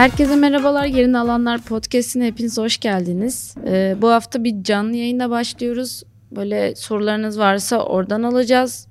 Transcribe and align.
Herkese 0.00 0.36
merhabalar. 0.36 0.84
Yerini 0.84 1.18
Alanlar 1.18 1.60
Podcast'ine 1.60 2.26
hepiniz 2.26 2.58
hoş 2.58 2.78
geldiniz. 2.78 3.54
Ee, 3.66 3.96
bu 4.02 4.10
hafta 4.10 4.44
bir 4.44 4.64
canlı 4.64 4.96
yayında 4.96 5.30
başlıyoruz. 5.30 6.02
Böyle 6.36 6.74
sorularınız 6.74 7.38
varsa 7.38 7.78
oradan 7.84 8.22
alacağız. 8.22 8.86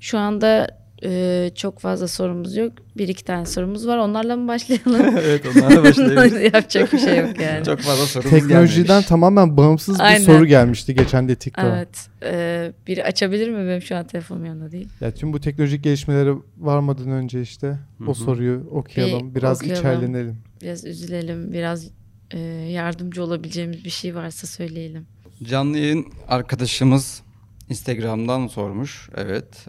Şu 0.00 0.18
anda 0.18 0.77
e, 1.04 1.50
çok 1.54 1.78
fazla 1.78 2.08
sorumuz 2.08 2.56
yok. 2.56 2.72
Bir 2.96 3.08
iki 3.08 3.24
tane 3.24 3.46
sorumuz 3.46 3.86
var. 3.86 3.98
Onlarla 3.98 4.36
mı 4.36 4.48
başlayalım? 4.48 5.18
evet 5.18 5.44
onlarla 5.56 5.82
başlayabiliriz. 5.84 6.42
Yapacak 6.54 6.92
bir 6.92 6.98
şey 6.98 7.16
yok 7.18 7.40
yani. 7.40 7.64
çok 7.64 7.80
fazla 7.80 8.06
sorumuz 8.06 8.30
Teknolojiden 8.30 8.86
gelmemiş. 8.86 9.06
tamamen 9.06 9.56
bağımsız 9.56 9.98
bir 9.98 10.04
Aynen. 10.04 10.24
soru 10.24 10.46
gelmişti 10.46 10.94
geçen 10.94 11.28
de 11.28 11.34
TikTok'a. 11.36 11.76
Evet. 11.76 12.08
Ee, 12.22 12.72
biri 12.86 13.04
açabilir 13.04 13.50
mi? 13.50 13.68
Benim 13.68 13.82
şu 13.82 13.96
an 13.96 14.06
telefonum 14.06 14.44
yanında 14.44 14.70
değil. 14.72 14.88
Ya 15.00 15.10
tüm 15.14 15.32
bu 15.32 15.40
teknolojik 15.40 15.84
gelişmelere 15.84 16.32
varmadan 16.58 17.08
önce 17.10 17.40
işte 17.42 17.78
Hı 17.98 18.04
o 18.10 18.14
soruyu 18.14 18.68
okuyalım. 18.70 19.30
Bir 19.30 19.34
biraz 19.34 19.58
okuyalım. 19.58 19.80
içerlenelim. 19.80 20.36
Biraz 20.62 20.84
üzülelim. 20.84 21.52
Biraz 21.52 21.86
e, 22.30 22.38
yardımcı 22.70 23.24
olabileceğimiz 23.24 23.84
bir 23.84 23.90
şey 23.90 24.14
varsa 24.14 24.46
söyleyelim. 24.46 25.06
Canlı 25.42 25.78
yayın 25.78 26.06
arkadaşımız 26.28 27.22
Instagram'dan 27.68 28.46
sormuş. 28.46 29.08
Evet. 29.16 29.66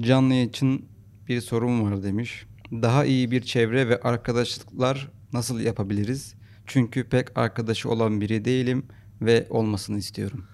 Canlı 0.00 0.34
için 0.34 0.84
bir 1.28 1.40
sorum 1.40 1.84
var 1.90 2.02
demiş. 2.02 2.46
Daha 2.72 3.04
iyi 3.04 3.30
bir 3.30 3.42
çevre 3.42 3.88
ve 3.88 4.00
arkadaşlıklar 4.00 5.08
nasıl 5.32 5.60
yapabiliriz? 5.60 6.34
Çünkü 6.66 7.04
pek 7.04 7.38
arkadaşı 7.38 7.90
olan 7.90 8.20
biri 8.20 8.44
değilim 8.44 8.82
ve 9.22 9.46
olmasını 9.50 9.98
istiyorum. 9.98 10.44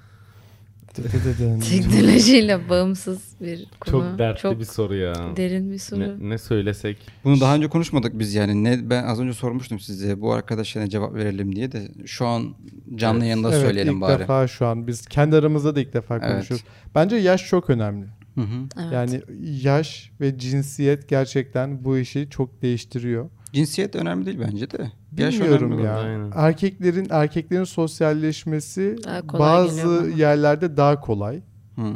Teknolojiyle 1.71 2.69
bağımsız 2.69 3.19
bir 3.41 3.67
konu. 3.81 3.93
Çok 4.11 4.19
dertli 4.19 4.41
Çok 4.43 4.61
bir 4.61 4.65
soru 4.65 4.95
ya. 4.95 5.15
derin 5.37 5.73
bir 5.73 5.79
soru. 5.79 6.01
Ne, 6.01 6.31
ne 6.31 6.39
söylesek? 6.39 6.97
Bunu 7.25 7.41
daha 7.41 7.55
önce 7.55 7.69
konuşmadık 7.69 8.19
biz 8.19 8.35
yani. 8.35 8.65
Ne 8.65 8.91
ben 8.91 9.05
az 9.05 9.21
önce 9.21 9.33
sormuştum 9.33 9.81
size 9.81 10.21
bu 10.21 10.33
arkadaşa 10.33 10.81
ne 10.81 10.89
cevap 10.91 11.15
verelim 11.15 11.57
diye 11.57 11.73
de 11.73 11.89
şu 12.07 12.27
an 12.27 12.55
canlı 12.95 13.19
Evet. 13.19 13.29
yayında 13.31 13.49
Evet, 13.53 13.61
söyleyelim 13.61 13.95
ilk 13.95 14.01
bari. 14.01 14.19
defa 14.23 14.47
şu 14.49 14.67
an 14.67 14.87
biz 14.87 15.07
kendi 15.07 15.37
aramızda 15.37 15.77
da 15.77 15.81
ilk 15.81 15.93
defa 15.95 16.17
Evet. 16.19 16.29
konuşuyoruz. 16.33 16.67
Bence 16.95 17.17
yaş 17.17 17.47
çok 17.49 17.71
önemli. 17.71 18.07
Hı 18.35 18.41
hı. 18.41 18.69
Evet. 18.81 18.93
Yani 18.93 19.23
yaş 19.63 20.13
ve 20.21 20.39
cinsiyet 20.39 21.09
gerçekten 21.09 21.85
bu 21.85 21.99
işi 21.99 22.31
çok 22.31 22.63
değiştiriyor. 22.63 23.31
Cinsiyet 23.53 23.97
önemli 23.97 24.27
değil 24.27 24.41
bence 24.41 24.71
de. 24.71 24.93
Yaş 25.19 25.35
Bilmiyorum 25.35 25.73
önemli. 25.73 25.85
ya. 25.85 25.97
Aynen. 25.99 26.33
Erkeklerin 26.35 27.07
erkeklerin 27.11 27.65
sosyalleşmesi 27.65 28.97
Daha 29.05 29.29
bazı 29.39 30.11
yerlerde 30.17 30.77
daha 30.77 31.01
kolay. 31.01 31.43
Hı. 31.77 31.95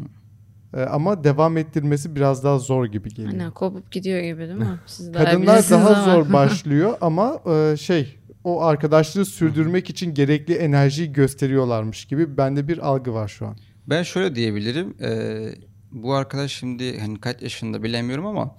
Ee, 0.74 0.80
ama 0.82 1.24
devam 1.24 1.56
ettirmesi 1.56 2.16
biraz 2.16 2.44
daha 2.44 2.58
zor 2.58 2.86
gibi 2.86 3.08
geliyor. 3.08 3.32
Aynen 3.32 3.50
kopup 3.50 3.90
gidiyor 3.92 4.20
gibi 4.20 4.38
değil 4.40 4.58
mi? 4.58 4.78
Siz 4.86 5.14
daha 5.14 5.24
Kadınlar 5.24 5.70
daha 5.70 5.94
ama. 5.94 6.04
zor 6.04 6.32
başlıyor 6.32 6.94
ama 7.00 7.40
e, 7.46 7.76
şey 7.76 8.18
o 8.44 8.62
arkadaşlığı 8.62 9.24
sürdürmek 9.24 9.90
için 9.90 10.14
gerekli 10.14 10.54
enerjiyi 10.54 11.12
gösteriyorlarmış 11.12 12.04
gibi 12.04 12.36
bende 12.36 12.68
bir 12.68 12.78
algı 12.88 13.14
var 13.14 13.28
şu 13.28 13.46
an. 13.46 13.56
Ben 13.86 14.02
şöyle 14.02 14.34
diyebilirim. 14.34 14.94
eee, 15.00 15.54
bu 15.92 16.14
arkadaş 16.14 16.52
şimdi 16.52 17.00
hani 17.00 17.20
kaç 17.20 17.42
yaşında 17.42 17.82
bilemiyorum 17.82 18.26
ama 18.26 18.54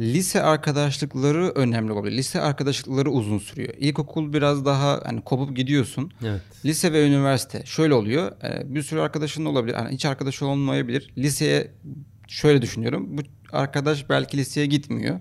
lise 0.00 0.42
arkadaşlıkları 0.42 1.48
önemli 1.48 1.92
olabilir. 1.92 2.16
Lise 2.16 2.40
arkadaşlıkları 2.40 3.10
uzun 3.10 3.38
sürüyor. 3.38 3.74
İlkokul 3.78 4.32
biraz 4.32 4.64
daha 4.64 5.00
hani 5.04 5.20
kopup 5.20 5.56
gidiyorsun. 5.56 6.12
Evet. 6.24 6.40
Lise 6.64 6.92
ve 6.92 7.06
üniversite 7.06 7.62
şöyle 7.66 7.94
oluyor. 7.94 8.32
eee, 8.42 8.62
bir 8.64 8.82
sürü 8.82 9.00
arkadaşın 9.00 9.44
da 9.44 9.48
olabilir. 9.48 9.74
Hani 9.74 9.94
hiç 9.94 10.04
arkadaşı 10.04 10.46
olmayabilir. 10.46 11.10
Liseye 11.18 11.70
şöyle 12.28 12.62
düşünüyorum. 12.62 13.18
Bu 13.18 13.22
arkadaş 13.52 14.08
belki 14.10 14.36
liseye 14.36 14.66
gitmiyor. 14.66 15.20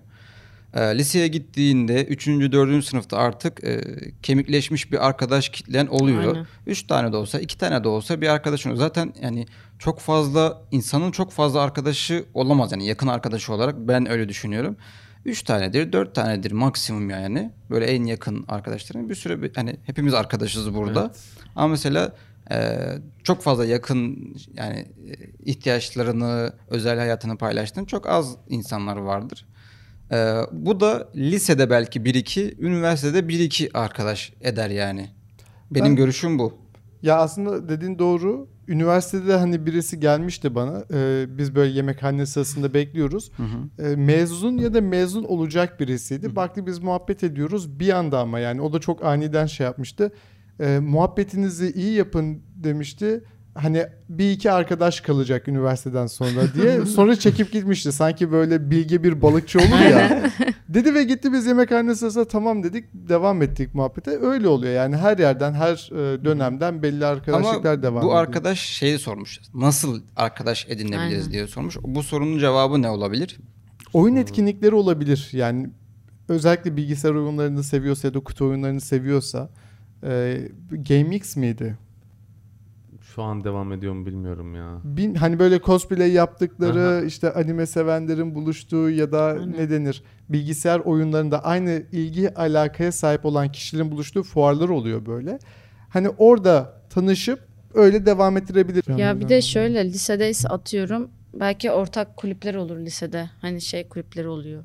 Eee, 0.75 0.97
liseye 0.97 1.27
gittiğinde 1.27 2.05
3. 2.05 2.27
4. 2.27 2.81
sınıfta 2.85 3.17
artık 3.17 3.63
eee, 3.63 3.81
kemikleşmiş 4.23 4.91
bir 4.91 5.07
arkadaş 5.07 5.49
kitlen 5.49 5.87
oluyor. 5.87 6.35
Aynen. 6.35 6.47
3 6.67 6.83
tane 6.87 7.11
de 7.13 7.17
olsa, 7.17 7.39
2 7.39 7.57
tane 7.57 7.83
de 7.83 7.87
olsa 7.87 8.21
bir 8.21 8.27
arkadaşın 8.27 8.69
oluyor. 8.69 8.85
Zaten 8.85 9.13
yani 9.21 9.45
çok 9.79 9.99
fazla 9.99 10.61
insanın 10.71 11.11
çok 11.11 11.31
fazla 11.31 11.61
arkadaşı 11.61 12.25
olamaz 12.33 12.71
yani 12.71 12.87
yakın 12.87 13.07
arkadaşı 13.07 13.53
olarak 13.53 13.75
ben 13.77 14.09
öyle 14.09 14.29
düşünüyorum. 14.29 14.77
3 15.25 15.43
tanedir, 15.43 15.91
4 15.93 16.15
tanedir 16.15 16.51
maksimum 16.51 17.09
yani. 17.09 17.51
Böyle 17.69 17.85
en 17.85 18.03
yakın 18.03 18.45
arkadaşların 18.47 19.09
bir 19.09 19.15
süre 19.15 19.41
bir- 19.41 19.55
hani 19.55 19.75
hepimiz 19.85 20.13
arkadaşız 20.13 20.73
burada. 20.73 21.01
Evet. 21.05 21.19
Ama 21.55 21.67
mesela 21.67 22.15
e, 22.51 22.77
çok 23.23 23.41
fazla 23.41 23.65
yakın 23.65 24.33
yani 24.57 24.75
e, 24.79 25.13
ihtiyaçlarını, 25.45 26.53
özel 26.67 26.97
hayatını 26.97 27.37
paylaştığın 27.37 27.85
çok 27.85 28.09
az 28.09 28.35
insanlar 28.49 28.97
vardır. 28.97 29.45
E, 30.11 30.41
bu 30.51 30.79
da 30.79 31.09
lisede 31.15 31.69
belki 31.69 31.99
1-2, 32.05 32.55
üniversitede 32.59 33.19
1-2 33.19 33.69
arkadaş 33.73 34.33
eder 34.41 34.69
yani. 34.69 35.09
Benim 35.71 35.85
Ben- 35.85 35.95
görüşüm 35.95 36.39
bu. 36.39 36.53
Ya 37.01 37.17
aslında 37.17 37.69
dediğin 37.69 37.99
doğru. 37.99 38.47
Üniversitede 38.67 39.35
hani 39.35 39.65
birisi 39.65 39.99
gelmişti 39.99 40.55
bana. 40.55 40.83
Ee, 40.93 41.25
biz 41.37 41.55
böyle 41.55 41.73
yemekhane 41.73 42.25
sırasında 42.25 42.73
bekliyoruz. 42.73 43.31
Hı 43.37 43.43
hı. 43.43 43.87
Ee, 43.87 43.95
mezun 43.95 44.57
ya 44.57 44.73
da 44.73 44.81
mezun 44.81 45.23
olacak 45.23 45.79
birisiydi. 45.79 46.35
Baktı 46.35 46.65
biz 46.65 46.79
muhabbet 46.79 47.23
ediyoruz 47.23 47.79
bir 47.79 47.89
anda 47.97 48.19
ama 48.19 48.39
yani 48.39 48.61
o 48.61 48.73
da 48.73 48.79
çok 48.79 49.05
aniden 49.05 49.45
şey 49.45 49.65
yapmıştı. 49.65 50.11
Ee, 50.59 50.79
muhabbetinizi 50.79 51.71
iyi 51.71 51.93
yapın 51.93 52.41
demişti. 52.55 53.23
Hani 53.55 53.87
bir 54.09 54.31
iki 54.31 54.51
arkadaş 54.51 55.01
kalacak 55.01 55.47
üniversiteden 55.47 56.07
sonra 56.07 56.53
diye. 56.53 56.85
Sonra 56.85 57.15
çekip 57.15 57.51
gitmişti. 57.51 57.91
Sanki 57.91 58.31
böyle 58.31 58.71
bilge 58.71 59.03
bir 59.03 59.21
balıkçı 59.21 59.59
olur 59.59 59.89
ya. 59.91 60.31
Dedi 60.69 60.93
ve 60.93 61.03
gitti 61.03 61.33
biz 61.33 61.45
yemekhane 61.45 61.95
sırasında 61.95 62.27
tamam 62.27 62.63
dedik. 62.63 62.85
Devam 62.93 63.41
ettik 63.41 63.75
muhabbete. 63.75 64.11
Öyle 64.11 64.47
oluyor 64.47 64.73
yani 64.73 64.97
her 64.97 65.17
yerden 65.17 65.53
her 65.53 65.89
e, 65.91 66.25
dönemden 66.25 66.83
belli 66.83 67.05
arkadaşlıklar 67.05 67.73
Ama 67.73 67.83
devam 67.83 67.95
bu 68.03 68.07
ediyor. 68.07 68.21
arkadaş 68.21 68.59
şeyi 68.59 68.99
sormuş. 68.99 69.39
Nasıl 69.53 70.01
arkadaş 70.15 70.65
edinebiliriz 70.69 71.19
Aynen. 71.19 71.31
diye 71.31 71.47
sormuş. 71.47 71.77
Bu 71.81 72.03
sorunun 72.03 72.39
cevabı 72.39 72.81
ne 72.81 72.89
olabilir? 72.89 73.37
Oyun 73.93 74.15
etkinlikleri 74.15 74.75
olabilir. 74.75 75.29
Yani 75.31 75.69
özellikle 76.29 76.77
bilgisayar 76.77 77.13
oyunlarını 77.13 77.63
seviyorsa 77.63 78.07
ya 78.07 78.13
da 78.13 78.19
kutu 78.19 78.45
oyunlarını 78.45 78.81
seviyorsa 78.81 79.49
e, 80.03 80.41
GameX 80.71 81.35
miydi? 81.35 81.77
Şu 83.15 83.23
an 83.23 83.43
devam 83.43 83.71
ediyor 83.71 83.93
mu 83.93 84.05
bilmiyorum 84.05 84.55
ya. 84.55 84.81
Bin, 84.83 85.15
hani 85.15 85.39
böyle 85.39 85.59
cosplay 85.59 86.11
yaptıkları 86.11 86.97
Aha. 86.97 87.05
işte 87.05 87.33
anime 87.33 87.65
sevenlerin 87.65 88.35
buluştuğu 88.35 88.89
ya 88.89 89.11
da 89.11 89.23
Aynen. 89.23 89.53
ne 89.53 89.69
denir 89.69 90.03
bilgisayar 90.29 90.79
oyunlarında 90.79 91.43
aynı 91.43 91.83
ilgi 91.91 92.33
alakaya 92.33 92.91
sahip 92.91 93.25
olan 93.25 93.51
kişilerin 93.51 93.91
buluştuğu 93.91 94.23
fuarlar 94.23 94.69
oluyor 94.69 95.05
böyle. 95.05 95.39
Hani 95.89 96.09
orada 96.09 96.81
tanışıp 96.89 97.39
öyle 97.73 98.05
devam 98.05 98.37
ettirebilir. 98.37 98.97
Ya 98.97 99.19
bir 99.19 99.29
de 99.29 99.41
şöyle 99.41 99.85
lisedeyse 99.85 100.47
atıyorum 100.47 101.09
belki 101.33 101.71
ortak 101.71 102.17
kulüpler 102.17 102.55
olur 102.55 102.77
lisede. 102.77 103.29
Hani 103.41 103.61
şey 103.61 103.87
kulüpleri 103.87 104.27
oluyor. 104.27 104.63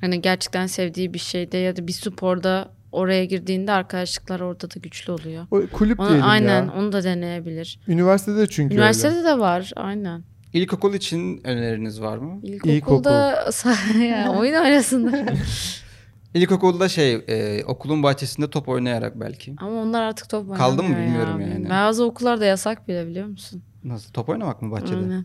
Hani 0.00 0.20
gerçekten 0.22 0.66
sevdiği 0.66 1.14
bir 1.14 1.18
şeyde 1.18 1.58
ya 1.58 1.76
da 1.76 1.86
bir 1.86 1.92
sporda 1.92 2.70
oraya 2.92 3.24
girdiğinde 3.24 3.72
arkadaşlıklar 3.72 4.40
orada 4.40 4.70
da 4.70 4.74
güçlü 4.82 5.12
oluyor. 5.12 5.46
O 5.50 5.60
kulüp 5.72 6.00
Onu, 6.00 6.08
diyelim 6.08 6.26
aynen 6.26 6.66
ya. 6.66 6.72
onu 6.78 6.92
da 6.92 7.04
deneyebilir. 7.04 7.80
Üniversitede 7.88 8.46
çünkü 8.46 8.74
Üniversitede 8.74 9.14
öyle. 9.14 9.24
de 9.24 9.38
var 9.38 9.72
aynen. 9.76 10.22
İlkokul 10.52 10.94
için 10.94 11.40
öneriniz 11.44 12.00
var 12.02 12.18
mı? 12.18 12.40
İlkokulda 12.42 13.44
yani 14.00 14.30
oyun 14.38 14.54
arasında. 14.54 15.24
İlkokulda 16.34 16.88
şey 16.88 17.14
e, 17.14 17.64
okulun 17.64 18.02
bahçesinde 18.02 18.50
top 18.50 18.68
oynayarak 18.68 19.20
belki. 19.20 19.54
Ama 19.58 19.80
onlar 19.82 20.02
artık 20.02 20.28
top 20.28 20.40
oynamıyor 20.50 20.58
Kaldı 20.70 20.82
mı 20.82 20.96
bilmiyorum 20.96 21.40
ya. 21.40 21.48
yani. 21.48 21.70
Bazı 21.70 22.04
okullarda 22.04 22.44
yasak 22.44 22.88
bile 22.88 23.06
biliyor 23.06 23.26
musun? 23.26 23.62
Nasıl 23.84 24.12
top 24.12 24.28
oynamak 24.28 24.62
mı 24.62 24.70
bahçede? 24.70 24.96
Aynen. 24.96 25.24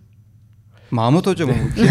Mahmut 0.92 1.28
Hoca 1.28 1.48
mı 1.48 1.53
bu? 1.78 1.81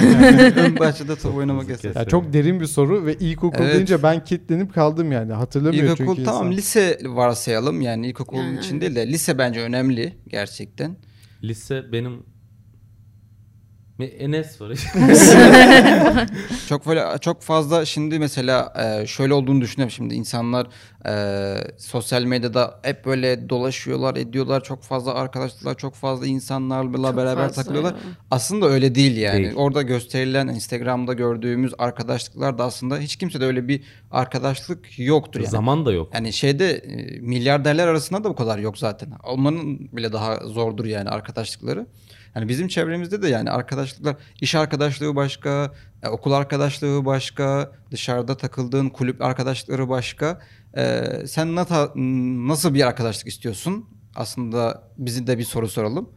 Ön 0.61 0.79
bahçede 0.79 1.17
top 1.17 1.37
oynamak 1.37 1.69
yasak. 1.69 1.97
Ya 1.97 2.05
çok 2.05 2.33
derin 2.33 2.61
bir 2.61 2.67
soru 2.67 3.07
ve 3.07 3.15
ilkokul 3.15 3.65
Evet. 3.65 3.75
deyince 3.75 4.03
ben 4.03 4.25
kilitlenip 4.25 4.75
kaldım 4.75 5.13
yani. 5.13 5.33
Hatırlamıyorum 5.33 5.93
İlkokul 5.93 6.15
çünkü 6.15 6.25
tamam 6.25 6.47
insan. 6.47 6.57
lise 6.57 6.99
varsayalım 7.05 7.81
yani 7.81 8.07
ilkokulun 8.09 8.43
Yani, 8.43 8.59
için 8.59 8.81
değil 8.81 8.95
de 8.97 9.07
lise 9.07 9.39
bence 9.39 9.61
önemli 9.61 10.13
gerçekten. 10.29 10.97
Lise 11.43 11.93
benim 11.93 12.23
Enes 14.05 14.61
var. 14.61 14.73
Çok 16.69 16.87
böyle 16.87 17.19
çok 17.21 17.43
fazla 17.43 17.85
şimdi 17.85 18.19
mesela 18.19 18.73
e, 19.03 19.07
şöyle 19.07 19.35
olduğunu 19.35 19.61
düşünüyorum 19.61 19.91
şimdi 19.91 20.15
insanlar 20.15 20.67
e, 21.07 21.55
sosyal 21.79 22.23
medyada 22.23 22.81
hep 22.83 23.05
böyle 23.05 23.49
dolaşıyorlar 23.49 24.17
ediyorlar 24.17 24.65
çok 24.65 24.83
fazla 24.83 25.15
arkadaşlar 25.15 25.75
çok 25.75 25.95
fazla 25.95 26.27
insanlarla 26.27 27.09
Çok 27.09 27.17
beraber 27.17 27.47
fazla 27.47 27.63
takılıyorlar. 27.63 27.93
ya. 27.93 27.99
Aslında 28.31 28.67
öyle 28.67 28.95
değil 28.95 29.17
yani. 29.17 29.45
Değil. 29.45 29.55
Orada 29.57 29.83
gösterilen 29.83 30.49
Instagram'da 30.49 31.13
gördüğümüz 31.13 31.73
arkadaşlıklar 31.79 32.59
da 32.59 32.65
aslında 32.65 32.99
hiç 32.99 33.17
kimse 33.17 33.41
de 33.41 33.45
öyle 33.45 33.69
bir 33.69 33.83
arkadaşlık 34.11 34.99
yoktur 34.99 35.41
yani. 35.41 35.51
Zaman 35.51 35.87
da 35.87 35.93
yok. 35.93 36.15
Yani 36.15 36.33
şeyde 36.33 36.71
e, 36.73 37.21
milyarderler 37.21 37.89
arasında 37.89 38.25
da 38.25 38.29
bu 38.29 38.35
kadar 38.37 38.59
yok 38.59 38.79
zaten. 38.79 39.09
Onların 39.25 39.79
bile 39.79 40.13
daha 40.13 40.37
zordur 40.37 40.85
yani 40.85 41.09
arkadaşlıkları. 41.09 41.87
Hani 42.37 42.49
bizim 42.49 42.69
çevremizde 42.69 43.23
de 43.23 43.29
yani 43.29 43.51
arkadaşlıklar, 43.51 44.17
iş 44.41 44.55
arkadaşlığı 44.55 45.17
başka, 45.17 45.73
e, 46.03 46.09
okul 46.09 46.33
arkadaşlığı 46.33 47.05
başka, 47.05 47.73
dışarıda 47.91 48.37
takıldığın 48.37 48.89
kulüp 48.89 49.23
arkadaşlıkları 49.23 49.89
başka. 49.89 50.41
E, 50.77 51.05
sen 51.27 51.55
nata, 51.55 51.93
nasıl 52.49 52.75
bir 52.75 52.87
arkadaşlık 52.87 53.29
istiyorsun? 53.29 53.85
Aslında 54.15 54.83
bizi 54.99 55.27
de 55.27 55.39
bir 55.39 55.45
soru 55.45 55.69
soralım. 55.69 56.11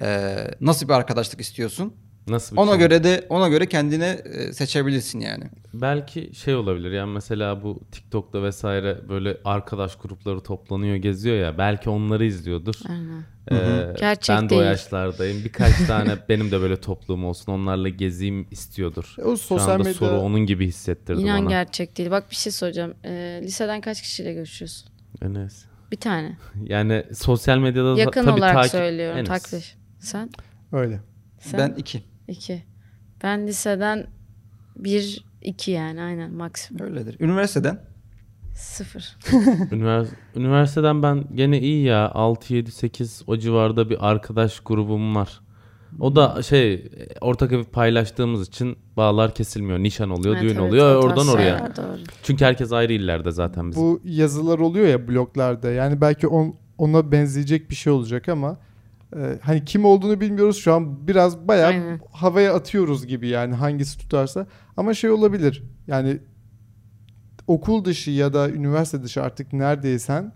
E, 0.00 0.36
nasıl 0.60 0.88
bir 0.88 0.92
arkadaşlık 0.92 1.40
istiyorsun? 1.40 1.94
Nasıl 2.28 2.56
bir 2.56 2.60
Ona 2.60 2.70
şey? 2.70 2.78
göre 2.78 3.04
de 3.04 3.26
ona 3.28 3.48
göre 3.48 3.66
kendine 3.66 4.06
e, 4.24 4.52
seçebilirsin 4.52 5.20
yani. 5.20 5.44
Belki 5.74 6.30
şey 6.34 6.54
olabilir 6.54 6.90
yani 6.92 7.12
mesela 7.12 7.62
bu 7.62 7.80
TikTok'ta 7.92 8.42
vesaire 8.42 9.08
böyle 9.08 9.36
arkadaş 9.44 9.96
grupları 9.96 10.40
toplanıyor 10.40 10.96
geziyor 10.96 11.36
ya 11.36 11.58
belki 11.58 11.90
onları 11.90 12.24
izliyordur. 12.24 12.74
Aynen. 12.88 13.24
Ee, 13.50 13.94
Gerçek 13.98 14.36
ben 14.36 14.50
de 14.50 14.54
o 14.54 14.60
yaşlardayım. 14.60 15.44
Birkaç 15.44 15.72
tane 15.86 16.16
benim 16.28 16.50
de 16.50 16.60
böyle 16.60 16.80
topluluğum 16.80 17.26
olsun 17.26 17.52
onlarla 17.52 17.88
gezeyim 17.88 18.46
istiyordur. 18.50 19.14
O 19.24 19.30
Şu 19.30 19.36
sosyal 19.36 19.68
anda 19.68 19.78
medya 19.78 19.94
soru 19.94 20.18
onun 20.20 20.40
gibi 20.40 20.66
hissettirdi 20.66 21.20
İnan 21.20 21.40
bana. 21.40 21.50
gerçek 21.50 21.98
değil. 21.98 22.10
Bak 22.10 22.30
bir 22.30 22.36
şey 22.36 22.52
soracağım. 22.52 22.94
Ee, 23.04 23.40
liseden 23.42 23.80
kaç 23.80 24.02
kişiyle 24.02 24.32
görüşüyorsun? 24.34 24.88
Enes. 25.22 25.64
Bir 25.92 25.96
tane. 26.00 26.36
Yani 26.64 27.04
sosyal 27.14 27.58
medyada 27.58 27.96
da 27.96 28.00
Yakın 28.00 28.24
tabii 28.24 28.38
olarak 28.38 28.54
takip... 28.54 28.70
söylüyorum. 28.70 29.18
Enes. 29.18 29.28
Takdir. 29.28 29.76
Sen? 29.98 30.30
öyle. 30.72 31.00
Sen? 31.38 31.60
Ben 31.60 31.74
iki. 31.78 32.02
İki. 32.28 32.62
Ben 33.22 33.46
liseden 33.46 34.06
bir, 34.76 35.24
iki 35.42 35.70
yani 35.70 36.02
aynen 36.02 36.32
maksimum. 36.34 36.86
Öyledir. 36.86 37.16
Üniversiteden 37.20 37.80
Sıfır. 38.54 39.16
Ünivers- 39.70 40.14
Üniversiteden 40.36 41.02
ben 41.02 41.24
gene 41.34 41.60
iyi 41.60 41.84
ya 41.84 42.10
6 42.10 42.54
7 42.54 42.70
8 42.72 43.22
o 43.26 43.36
civarda 43.36 43.90
bir 43.90 44.10
arkadaş 44.10 44.60
grubum 44.60 45.16
var. 45.16 45.40
O 46.00 46.16
da 46.16 46.42
şey 46.42 46.90
ortak 47.20 47.52
evi 47.52 47.64
paylaştığımız 47.64 48.48
için 48.48 48.76
bağlar 48.96 49.34
kesilmiyor. 49.34 49.78
Nişan 49.78 50.10
oluyor, 50.10 50.34
Evet, 50.34 50.44
düğün 50.44 50.56
evet, 50.60 50.68
oluyor 50.68 51.04
oradan 51.04 51.28
oraya. 51.28 51.76
Doğru. 51.76 51.98
Çünkü 52.22 52.44
herkes 52.44 52.72
ayrı 52.72 52.92
illerde 52.92 53.30
zaten 53.30 53.70
bizim. 53.70 53.82
Bu 53.82 54.00
yazılar 54.04 54.58
oluyor 54.58 54.86
ya 54.86 55.08
bloglarda. 55.08 55.70
Yani 55.70 56.00
belki 56.00 56.26
on, 56.28 56.54
ona 56.78 57.12
benzeyecek 57.12 57.70
bir 57.70 57.74
şey 57.74 57.92
olacak 57.92 58.28
ama 58.28 58.58
e, 59.14 59.38
hani 59.42 59.64
kim 59.64 59.84
olduğunu 59.84 60.20
bilmiyoruz 60.20 60.56
şu 60.56 60.74
an 60.74 61.08
biraz 61.08 61.48
bayağı 61.48 61.68
Aynen. 61.68 62.00
havaya 62.12 62.54
atıyoruz 62.54 63.06
gibi 63.06 63.28
yani 63.28 63.54
hangisi 63.54 63.98
tutarsa. 63.98 64.46
Ama 64.76 64.94
şey 64.94 65.10
olabilir. 65.10 65.62
Yani 65.86 66.18
okul 67.46 67.84
dışı 67.84 68.10
ya 68.10 68.32
da 68.32 68.50
üniversite 68.50 69.02
dışı 69.02 69.22
artık 69.22 69.52
neredeysen 69.52 70.32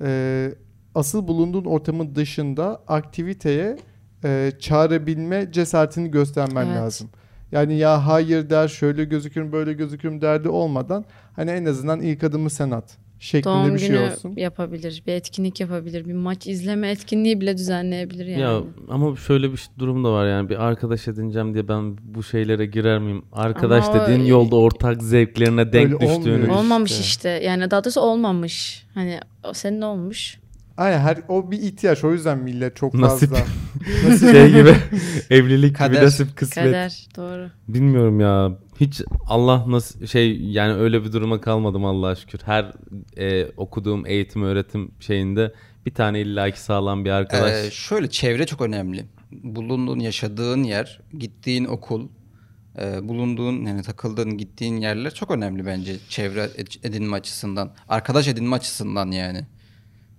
e, 0.00 0.50
asıl 0.94 1.28
bulunduğun 1.28 1.64
ortamın 1.64 2.14
dışında 2.14 2.82
aktiviteye 2.88 3.76
e, 4.24 4.52
çağırabilme 4.58 5.52
cesaretini 5.52 6.10
göstermen 6.10 6.66
Evet. 6.66 6.76
lazım. 6.76 7.08
Yani 7.52 7.76
ya 7.76 8.06
hayır 8.06 8.50
der, 8.50 8.68
şöyle 8.68 9.04
gözükürüm, 9.04 9.52
böyle 9.52 9.72
gözükürüm 9.72 10.20
derdi 10.20 10.48
olmadan 10.48 11.04
hani 11.36 11.50
en 11.50 11.64
azından 11.64 12.00
ilk 12.00 12.24
adımı 12.24 12.50
sen 12.50 12.70
at 12.70 12.98
şeklinde 13.22 13.54
Doğum 13.54 13.74
bir 13.74 13.78
şey 13.78 13.88
günü 13.88 13.98
olsun. 13.98 14.32
yapabilir. 14.36 15.02
Bir 15.06 15.12
etkinlik 15.12 15.60
yapabilir. 15.60 16.04
Bir 16.04 16.12
maç 16.12 16.46
izleme 16.46 16.90
etkinliği 16.90 17.40
bile 17.40 17.56
düzenleyebilir 17.56 18.26
yani. 18.26 18.40
Ya 18.40 18.60
ama 18.88 19.16
şöyle 19.16 19.52
bir 19.52 19.56
şey- 19.56 19.66
durum 19.78 20.04
da 20.04 20.12
var 20.12 20.28
yani 20.28 20.48
bir 20.48 20.64
arkadaş 20.64 21.08
edineceğim 21.08 21.54
diye 21.54 21.68
ben 21.68 21.98
bu 22.04 22.22
şeylere 22.22 22.66
girer 22.66 22.98
miyim? 22.98 23.22
Arkadaş 23.32 23.84
Ama 23.88 23.92
o- 24.04 24.06
dediğin 24.08 24.24
yolda 24.26 24.56
ortak 24.56 25.02
zevklerine 25.02 25.72
denk 25.72 25.92
Öyle 25.92 26.00
düştüğünü. 26.00 26.34
olmuyor. 26.34 26.48
Olmamış 26.58 26.90
işte. 26.90 27.02
işte. 27.04 27.28
Yani 27.28 27.70
daha 27.70 27.84
doğrusu 27.84 28.00
olmamış. 28.00 28.86
Hani 28.94 29.20
o 29.44 29.52
senin 29.52 29.82
olmuş. 29.82 30.38
Aynen 30.76 30.98
her 31.00 31.18
o 31.28 31.50
bir 31.50 31.58
ihtiyaç 31.58 32.04
o 32.04 32.12
yüzden 32.12 32.38
millet 32.38 32.76
çok 32.76 32.94
Nasip. 32.94 33.30
fazla. 33.30 34.16
şey 34.32 34.48
gibi 34.52 34.74
evlilik 35.30 35.68
gibi 35.68 35.78
Kader. 35.78 36.04
nasip 36.04 36.36
kısmet. 36.36 36.64
Kader. 36.66 37.06
Doğru. 37.16 37.50
Bilmiyorum 37.68 38.20
ya. 38.20 38.58
Hiç 38.80 39.00
Allah 39.26 39.64
nasıl 39.70 40.06
şey 40.06 40.40
yani 40.40 40.74
öyle 40.74 41.04
bir 41.04 41.12
duruma 41.12 41.40
kalmadım 41.40 41.84
Allah'a 41.84 42.14
şükür. 42.16 42.40
Her 42.44 42.72
e, 43.16 43.46
okuduğum 43.56 44.06
eğitim 44.06 44.42
öğretim 44.42 44.90
şeyinde 45.00 45.52
bir 45.86 45.94
tane 45.94 46.20
illaki 46.20 46.60
sağlam 46.60 47.04
bir 47.04 47.10
arkadaş. 47.10 47.52
Ee, 47.52 47.70
şöyle 47.70 48.10
çevre 48.10 48.46
çok 48.46 48.60
önemli. 48.60 49.04
Bulunduğun, 49.32 49.98
yaşadığın 50.00 50.62
yer, 50.62 51.00
gittiğin 51.18 51.64
okul, 51.64 52.08
e, 52.80 53.08
bulunduğun 53.08 53.66
yani 53.66 53.82
takıldığın, 53.82 54.38
gittiğin 54.38 54.76
yerler 54.76 55.14
çok 55.14 55.30
önemli 55.30 55.66
bence 55.66 55.96
çevre 56.08 56.44
ed- 56.44 56.86
edinme 56.88 57.16
açısından, 57.16 57.72
arkadaş 57.88 58.28
edinme 58.28 58.56
açısından 58.56 59.10
yani. 59.10 59.46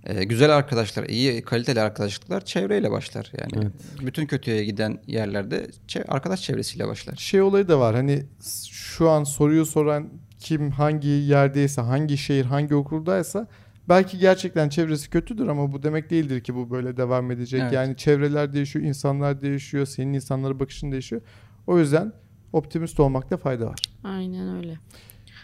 Ee, 0.07 0.23
güzel 0.23 0.55
arkadaşlar, 0.55 1.03
iyi 1.03 1.41
kaliteli 1.41 1.81
arkadaşlıklar 1.81 2.45
çevreyle 2.45 2.91
başlar 2.91 3.31
yani. 3.41 3.67
Bütün 4.01 4.25
kötüye 4.25 4.65
giden 4.65 4.99
yerlerde 5.07 5.67
arkadaş 6.07 6.41
çevresiyle 6.41 6.87
başlar. 6.87 7.15
şey 7.15 7.41
olayı 7.41 7.67
da 7.67 7.79
var. 7.79 7.95
Hani 7.95 8.23
şu 8.71 9.09
an 9.09 9.23
soruyu 9.23 9.65
soran 9.65 10.09
kim 10.39 10.71
hangi 10.71 11.07
yerdeyse, 11.07 11.81
hangi 11.81 12.17
şehir, 12.17 12.45
hangi 12.45 12.75
okuldaysa 12.75 13.47
belki 13.89 14.17
gerçekten 14.17 14.69
çevresi 14.69 15.09
kötüdür 15.09 15.47
ama 15.47 15.71
bu 15.71 15.83
demek 15.83 16.09
değildir 16.09 16.41
ki 16.41 16.55
bu 16.55 16.71
böyle 16.71 16.97
devam 16.97 17.31
edecek. 17.31 17.61
Evet. 17.61 17.73
Yani 17.73 17.97
çevreler 17.97 18.53
değişiyor, 18.53 18.85
insanlar 18.85 19.41
değişiyor, 19.41 19.85
senin 19.85 20.13
insanlara 20.13 20.59
bakışın 20.59 20.91
değişiyor. 20.91 21.21
O 21.67 21.79
yüzden 21.79 22.13
optimist 22.53 22.99
olmakta 22.99 23.37
fayda 23.37 23.65
var. 23.65 23.79
Aynen 24.03 24.55
öyle. 24.55 24.77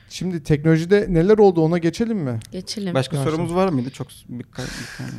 Şimdi 0.10 0.44
teknolojide 0.44 1.08
neler 1.10 1.38
oldu 1.38 1.62
ona 1.62 1.78
geçelim 1.78 2.18
mi? 2.18 2.40
Geçelim. 2.52 2.94
Başka 2.94 3.18
Başla. 3.18 3.32
sorumuz 3.32 3.56
var 3.56 3.70
mıydı? 3.70 3.90
Çok 3.90 4.08
bir, 4.30 4.40
bir 4.40 4.44
tane. 4.98 5.10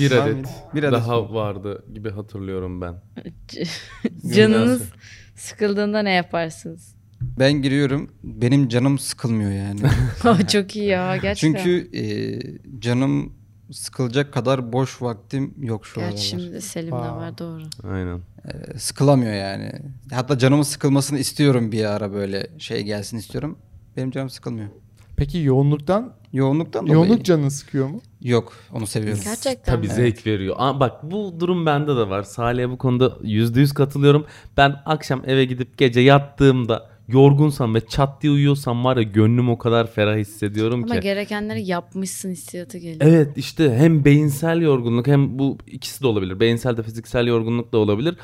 bir 0.00 0.10
adet, 0.10 0.34
mıydı? 0.34 0.48
Bir 0.74 0.82
adet 0.82 0.92
daha 0.92 1.22
mi? 1.22 1.34
vardı 1.34 1.84
gibi 1.94 2.10
hatırlıyorum 2.10 2.80
ben. 2.80 2.94
Canınız 4.34 4.82
sıkıldığında 5.34 6.02
ne 6.02 6.10
yaparsınız? 6.10 6.94
Ben 7.20 7.52
giriyorum. 7.52 8.10
Benim 8.24 8.68
canım 8.68 8.98
sıkılmıyor 8.98 9.50
yani. 9.50 9.80
Çok 10.48 10.76
iyi 10.76 10.86
ya 10.86 11.16
gerçekten. 11.16 11.64
Çünkü 11.64 11.98
e, 11.98 12.04
canım 12.80 13.32
sıkılacak 13.72 14.32
kadar 14.32 14.72
boş 14.72 15.02
vaktim 15.02 15.54
yok 15.62 15.86
şu 15.86 16.00
aralar. 16.00 16.12
Gerçi 16.12 16.26
şimdi 16.26 16.52
de 16.52 16.60
Selim'de 16.60 16.94
Aa. 16.94 17.16
var 17.16 17.38
doğru. 17.38 17.62
Aynen. 17.84 18.20
E, 18.44 18.78
sıkılamıyor 18.78 19.32
yani. 19.32 19.72
Hatta 20.12 20.38
canımın 20.38 20.62
sıkılmasını 20.62 21.18
istiyorum 21.18 21.72
bir 21.72 21.84
ara 21.84 22.12
böyle 22.12 22.46
şey 22.58 22.82
gelsin 22.82 23.18
istiyorum. 23.18 23.58
Benim 23.96 24.10
canım 24.10 24.30
sıkılmıyor. 24.30 24.68
Peki 25.16 25.38
yoğunluktan, 25.38 26.12
Yoğunluktan 26.32 26.86
dolayı. 26.86 26.94
yoğunluk 26.94 27.24
canını 27.24 27.50
sıkıyor 27.50 27.88
mu? 27.88 28.00
Yok 28.22 28.52
onu 28.72 28.86
seviyorum. 28.86 29.22
Gerçekten 29.24 29.74
Tabii 29.74 29.86
mi? 29.86 29.92
zevk 29.92 30.26
veriyor. 30.26 30.56
Aa, 30.58 30.80
bak 30.80 31.10
bu 31.10 31.34
durum 31.40 31.66
bende 31.66 31.96
de 31.96 32.08
var. 32.08 32.22
Salih'e 32.22 32.70
bu 32.70 32.78
konuda 32.78 33.16
yüzde 33.22 33.60
yüz 33.60 33.72
katılıyorum. 33.72 34.26
Ben 34.56 34.76
akşam 34.86 35.22
eve 35.26 35.44
gidip 35.44 35.78
gece 35.78 36.00
yattığımda 36.00 36.90
yorgunsam 37.08 37.74
ve 37.74 37.80
çat 37.86 38.22
diye 38.22 38.32
uyuyorsam 38.32 38.84
var 38.84 38.96
ya 38.96 39.02
gönlüm 39.02 39.50
o 39.50 39.58
kadar 39.58 39.86
ferah 39.90 40.16
hissediyorum 40.16 40.84
Ama 40.84 40.94
ki. 40.94 41.00
gerekenleri 41.00 41.62
yapmışsın 41.66 42.30
hissiyatı 42.30 42.78
geliyor. 42.78 43.00
Evet 43.00 43.28
işte 43.36 43.74
hem 43.76 44.04
beyinsel 44.04 44.60
yorgunluk 44.60 45.06
hem 45.06 45.38
bu 45.38 45.58
ikisi 45.66 46.02
de 46.02 46.06
olabilir. 46.06 46.40
Beyinsel 46.40 46.76
de 46.76 46.82
fiziksel 46.82 47.26
yorgunluk 47.26 47.72
da 47.72 47.78
olabilir. 47.78 48.16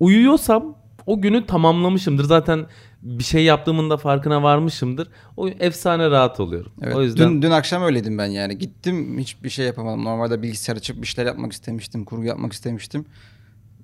Uyuyorsam 0.00 0.74
o 1.06 1.20
günü 1.20 1.46
tamamlamışımdır. 1.46 2.24
Zaten 2.24 2.66
bir 3.02 3.24
şey 3.24 3.44
yaptığımın 3.44 3.90
da 3.90 3.96
farkına 3.96 4.42
varmışımdır. 4.42 5.08
O 5.36 5.48
efsane 5.48 6.10
rahat 6.10 6.40
oluyorum. 6.40 6.72
Evet. 6.82 6.96
O 6.96 7.02
yüzden 7.02 7.30
Dün, 7.30 7.42
dün 7.42 7.50
akşam 7.50 7.82
öyleydim 7.82 8.18
ben 8.18 8.26
yani. 8.26 8.58
Gittim 8.58 9.18
hiçbir 9.18 9.50
şey 9.50 9.66
yapamadım. 9.66 10.04
Normalde 10.04 10.42
bilgisayar 10.42 10.76
açıp 10.76 11.02
bir 11.02 11.06
şeyler 11.06 11.26
yapmak 11.30 11.52
istemiştim. 11.52 12.04
Kurgu 12.04 12.24
yapmak 12.24 12.52
istemiştim. 12.52 13.04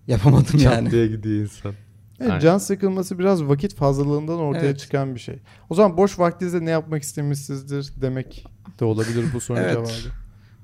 Yapamadım 0.07 0.59
yani. 0.59 0.85
çat 0.85 0.93
diye 0.93 1.07
gidiyor 1.07 1.43
insan. 1.43 1.75
Evet, 2.21 2.31
Aynen. 2.31 2.41
can 2.41 2.59
sıkılması 2.59 3.19
biraz 3.19 3.45
vakit 3.45 3.75
fazlalığından 3.75 4.39
ortaya 4.39 4.67
Evet. 4.67 4.79
çıkan 4.79 5.15
bir 5.15 5.21
şey. 5.21 5.39
O 5.71 5.75
zaman 5.75 5.97
boş 5.97 6.19
vaktinizde 6.19 6.65
ne 6.65 6.71
yapmak 6.71 7.03
istemişsinizdir 7.03 7.93
demek 8.01 8.45
de 8.81 8.85
olabilir 8.85 9.25
bu 9.35 9.41
sorunun 9.41 9.63
Evet. 9.65 9.73
cevabı. 9.73 9.89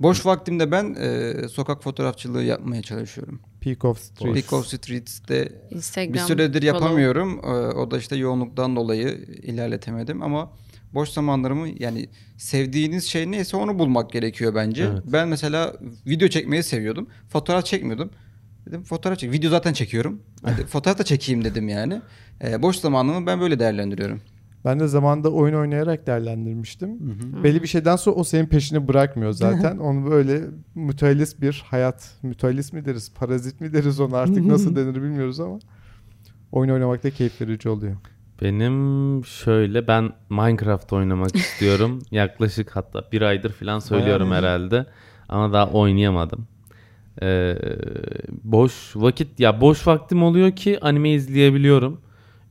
Boş 0.01 0.27
vaktimde 0.27 0.71
ben 0.71 0.95
e, 0.95 1.35
sokak 1.49 1.83
fotoğrafçılığı 1.83 2.43
yapmaya 2.43 2.83
çalışıyorum. 2.83 3.41
Peak 3.65 3.85
of 3.85 3.99
Street. 3.99 4.35
Peak 4.35 4.53
of 4.53 4.67
Streets'te 4.67 5.53
Instagram. 5.71 6.15
bir 6.15 6.19
süredir 6.19 6.61
follow. 6.61 6.67
yapamıyorum. 6.67 7.39
E, 7.45 7.49
o 7.75 7.91
da 7.91 7.99
işte 7.99 8.17
yoğunluktan 8.17 8.77
dolayı 8.77 9.09
ilerletemedim 9.43 10.23
ama 10.23 10.53
boş 10.95 11.09
zamanlarımı 11.09 11.69
yani 11.79 12.09
sevdiğiniz 12.39 13.05
şey 13.05 13.31
neyse 13.31 13.57
onu 13.57 13.79
bulmak 13.79 14.13
gerekiyor 14.13 14.55
bence. 14.55 14.85
Evet. 14.85 15.03
Ben 15.07 15.29
mesela 15.29 15.77
video 16.07 16.29
çekmeyi 16.29 16.63
seviyordum. 16.63 17.09
Fotoğraf 17.29 17.65
çekmiyordum. 17.65 18.11
Dedim 18.67 18.83
fotoğraf 18.83 19.19
çek. 19.19 19.33
Video 19.33 19.51
zaten 19.51 19.73
çekiyorum. 19.73 20.23
Hadi 20.43 20.67
fotoğraf 20.67 20.99
da 20.99 21.05
çekeyim 21.05 21.45
dedim 21.45 21.69
yani. 21.69 22.01
E, 22.45 22.63
boş 22.63 22.77
zamanımı 22.77 23.27
ben 23.27 23.41
böyle 23.41 23.59
değerlendiriyorum. 23.59 24.21
Ben 24.65 24.81
de 24.81 24.87
zamanında 24.87 25.31
oyun 25.31 25.55
oynayarak 25.55 26.07
değerlendirmiştim. 26.07 26.99
Belli 27.45 27.63
bir 27.63 27.69
şeyden 27.69 27.97
sonra 27.97 28.17
o 28.17 28.25
senin 28.25 28.47
peşini 28.47 28.89
bırakmıyor 28.89 29.33
zaten. 29.33 29.79
Onu 29.79 30.11
böyle 30.11 30.41
müteallis 30.75 31.41
bir 31.41 31.65
hayat, 31.67 32.11
müteallis 32.23 32.73
mi 32.73 32.85
deriz, 32.85 33.15
parazit 33.15 33.61
mi 33.61 33.73
deriz 33.73 34.01
ona 34.01 34.17
artık 34.17 34.47
nasıl 34.47 34.77
denir 34.77 34.95
bilmiyoruz 34.95 35.41
ama 35.41 35.59
oyun 36.53 36.71
oynamak 36.71 37.05
da 37.05 37.11
keyif 37.11 37.41
verici 37.41 37.69
oluyor. 37.69 37.97
Benim 38.43 39.25
şöyle 39.25 39.89
ben 39.89 40.13
Minecraft 40.31 40.93
oynamak 40.93 41.37
istiyorum. 41.37 42.03
Yaklaşık 42.11 42.77
hatta 42.77 43.05
bir 43.13 43.23
aydır 43.23 43.53
falan 43.53 43.79
söylüyorum 43.79 44.31
Bayağı 44.31 44.43
herhalde. 44.43 44.87
Ama 45.29 45.53
daha 45.53 45.71
oynayamadım. 45.71 46.47
Ee, 47.23 47.57
boş 48.45 48.97
vakit 48.97 49.41
ya 49.41 49.61
boş 49.61 49.87
vaktim 49.87 50.23
oluyor 50.23 50.51
ki 50.51 50.79
anime 50.81 51.11
izleyebiliyorum. 51.11 52.01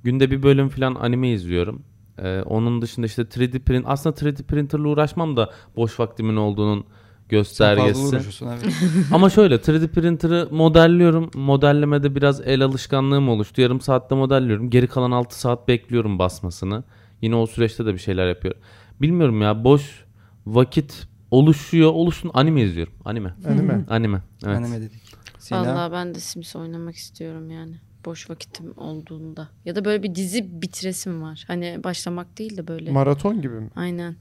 Günde 0.03 0.31
bir 0.31 0.43
bölüm 0.43 0.69
falan 0.69 0.95
anime 0.95 1.29
izliyorum. 1.29 1.83
Ee, 2.17 2.41
onun 2.41 2.81
dışında 2.81 3.05
işte 3.05 3.21
3D 3.21 3.59
print 3.59 3.85
aslında 3.87 4.15
3D 4.15 4.43
printerla 4.43 4.87
uğraşmam 4.87 5.37
da 5.37 5.49
boş 5.75 5.99
vaktimin 5.99 6.35
olduğunun 6.35 6.81
Fazla 6.81 7.37
göstergesi. 7.37 7.99
uğraşıyorsun 7.99 8.47
evet. 8.47 8.65
Ama 9.11 9.29
şöyle 9.29 9.55
3D 9.55 9.87
printer'ı 9.87 10.47
modelliyorum. 10.51 11.31
Modellemede 11.35 12.15
biraz 12.15 12.41
el 12.41 12.61
alışkanlığım 12.61 13.29
oluştu. 13.29 13.61
Yarım 13.61 13.81
saatte 13.81 14.15
modelliyorum. 14.15 14.69
Geri 14.69 14.87
kalan 14.87 15.11
6 15.11 15.39
saat 15.39 15.67
bekliyorum 15.67 16.19
basmasını. 16.19 16.83
Yine 17.21 17.35
o 17.35 17.47
süreçte 17.47 17.85
de 17.85 17.93
bir 17.93 17.99
şeyler 17.99 18.27
yapıyorum. 18.27 18.61
Bilmiyorum 19.01 19.41
ya 19.41 19.63
boş 19.63 20.05
vakit 20.45 21.07
oluşuyor. 21.31 21.91
Oluşsun 21.91 22.31
anime 22.33 22.61
izliyorum. 22.61 22.93
Anime. 23.05 23.35
Anime. 23.47 23.85
Anime. 23.89 24.21
Evet. 24.45 24.57
Anime 24.57 24.81
dedik. 24.81 25.01
Sina. 25.39 25.61
Vallahi 25.61 25.91
ben 25.91 26.15
de 26.15 26.19
Sims 26.19 26.55
oynamak 26.55 26.95
istiyorum 26.95 27.49
yani. 27.49 27.75
Boş 28.05 28.29
vakitim 28.29 28.73
olduğunda. 28.77 29.49
Ya 29.65 29.75
da 29.75 29.85
böyle 29.85 30.03
bir 30.03 30.15
dizi 30.15 30.61
bitiresim 30.61 31.21
var. 31.21 31.43
Hani 31.47 31.83
başlamak 31.83 32.37
değil 32.37 32.57
de 32.57 32.67
böyle. 32.67 32.91
Maraton 32.91 33.41
gibi 33.41 33.53
mi? 33.53 33.69
Aynen. 33.75 34.15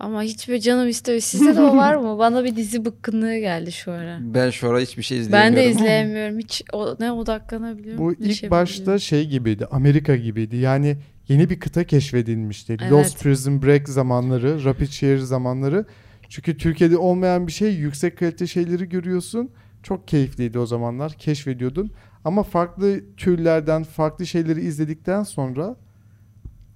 Ama 0.00 0.22
hiç 0.22 0.48
böyle 0.48 0.60
canım 0.60 0.88
istemiyor. 0.88 1.22
Sizde 1.22 1.56
de 1.56 1.60
o 1.60 1.76
var 1.76 1.94
mı? 1.94 2.18
Bana 2.18 2.44
bir 2.44 2.56
dizi 2.56 2.84
bıkkınlığı 2.84 3.38
geldi 3.38 3.72
şu 3.72 3.92
ara. 3.92 4.18
Ben 4.20 4.50
şu 4.50 4.70
ara 4.70 4.80
hiçbir 4.80 5.02
şey 5.02 5.18
Ben 5.18 5.22
izleyemiyorum. 5.22 5.56
de 5.56 5.70
izleyemiyorum. 5.70 6.38
Hiç 6.38 6.62
o, 6.72 6.96
ne 7.00 7.12
odaklanabiliyorum. 7.12 8.04
Bu 8.04 8.12
ilk 8.12 8.36
şey 8.36 8.50
başta 8.50 8.98
şey 8.98 9.28
gibiydi. 9.28 9.66
Amerika 9.70 10.16
gibiydi. 10.16 10.56
Yani 10.56 10.96
yeni 11.28 11.50
bir 11.50 11.60
kıta 11.60 11.84
keşfedilmişti. 11.84 12.76
Evet. 12.80 12.92
Lost 12.92 13.22
Prison 13.22 13.62
Break 13.62 13.88
zamanları, 13.88 14.64
Rapid 14.64 14.88
Share 14.88 15.18
zamanları. 15.18 15.84
Çünkü 16.28 16.56
Türkiye'de 16.56 16.96
olmayan 16.96 17.46
bir 17.46 17.52
şey, 17.52 17.74
yüksek 17.74 18.18
kalite 18.18 18.46
şeyleri 18.46 18.88
görüyorsun. 18.88 19.50
Çok 19.82 20.08
keyifliydi 20.08 20.58
o 20.58 20.66
zamanlar. 20.66 21.12
Keşfediyordun. 21.12 21.90
Ama 22.24 22.42
farklı 22.42 23.00
türlerden, 23.16 23.84
farklı 23.84 24.26
şeyleri 24.26 24.60
izledikten 24.60 25.22
sonra 25.22 25.76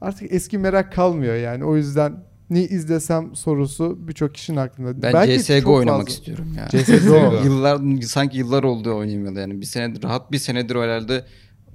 artık 0.00 0.32
eski 0.32 0.58
merak 0.58 0.92
kalmıyor 0.92 1.34
yani. 1.34 1.64
O 1.64 1.76
yüzden 1.76 2.24
ne 2.50 2.62
izlesem 2.62 3.36
sorusu 3.36 4.08
birçok 4.08 4.34
kişinin 4.34 4.56
aklında. 4.56 5.02
Ben 5.02 5.12
Belki 5.12 5.44
CSGO 5.44 5.74
oynamak 5.74 6.00
fazla. 6.00 6.12
istiyorum 6.12 6.46
ya. 6.56 6.68
CSGO. 6.68 7.44
yıllar 7.44 8.02
sanki 8.02 8.38
yıllar 8.38 8.62
oldu 8.62 8.94
oynayamadı 8.94 9.40
yani. 9.40 9.60
Bir 9.60 9.66
senedir 9.66 10.02
rahat 10.02 10.32
bir 10.32 10.38
senedir 10.38 10.76
herhalde 10.76 11.24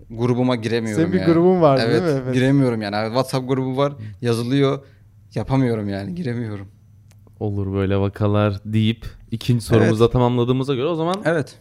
grubuma 0.10 0.56
giremiyorum 0.56 1.04
Senin 1.04 1.14
bir 1.14 1.28
ya. 1.28 1.34
grubun 1.34 1.62
vardı 1.62 1.84
evet, 1.86 2.02
değil 2.02 2.16
mi? 2.16 2.22
Evet. 2.24 2.34
giremiyorum 2.34 2.82
yani. 2.82 3.08
WhatsApp 3.08 3.48
grubu 3.48 3.78
var. 3.78 3.94
Yazılıyor. 4.22 4.84
Yapamıyorum 5.36 5.90
yani. 5.90 6.16
Giremiyorum. 6.16 6.68
Olur 7.40 7.74
böyle 7.74 7.98
vakalar 7.98 8.60
deyip 8.66 9.06
ikinci 9.32 9.66
sorumuzu 9.66 10.10
tamamladığımıza 10.10 10.76
göre 10.76 10.86
o 10.86 10.96
zaman 10.96 11.16
Evet. 11.26 11.58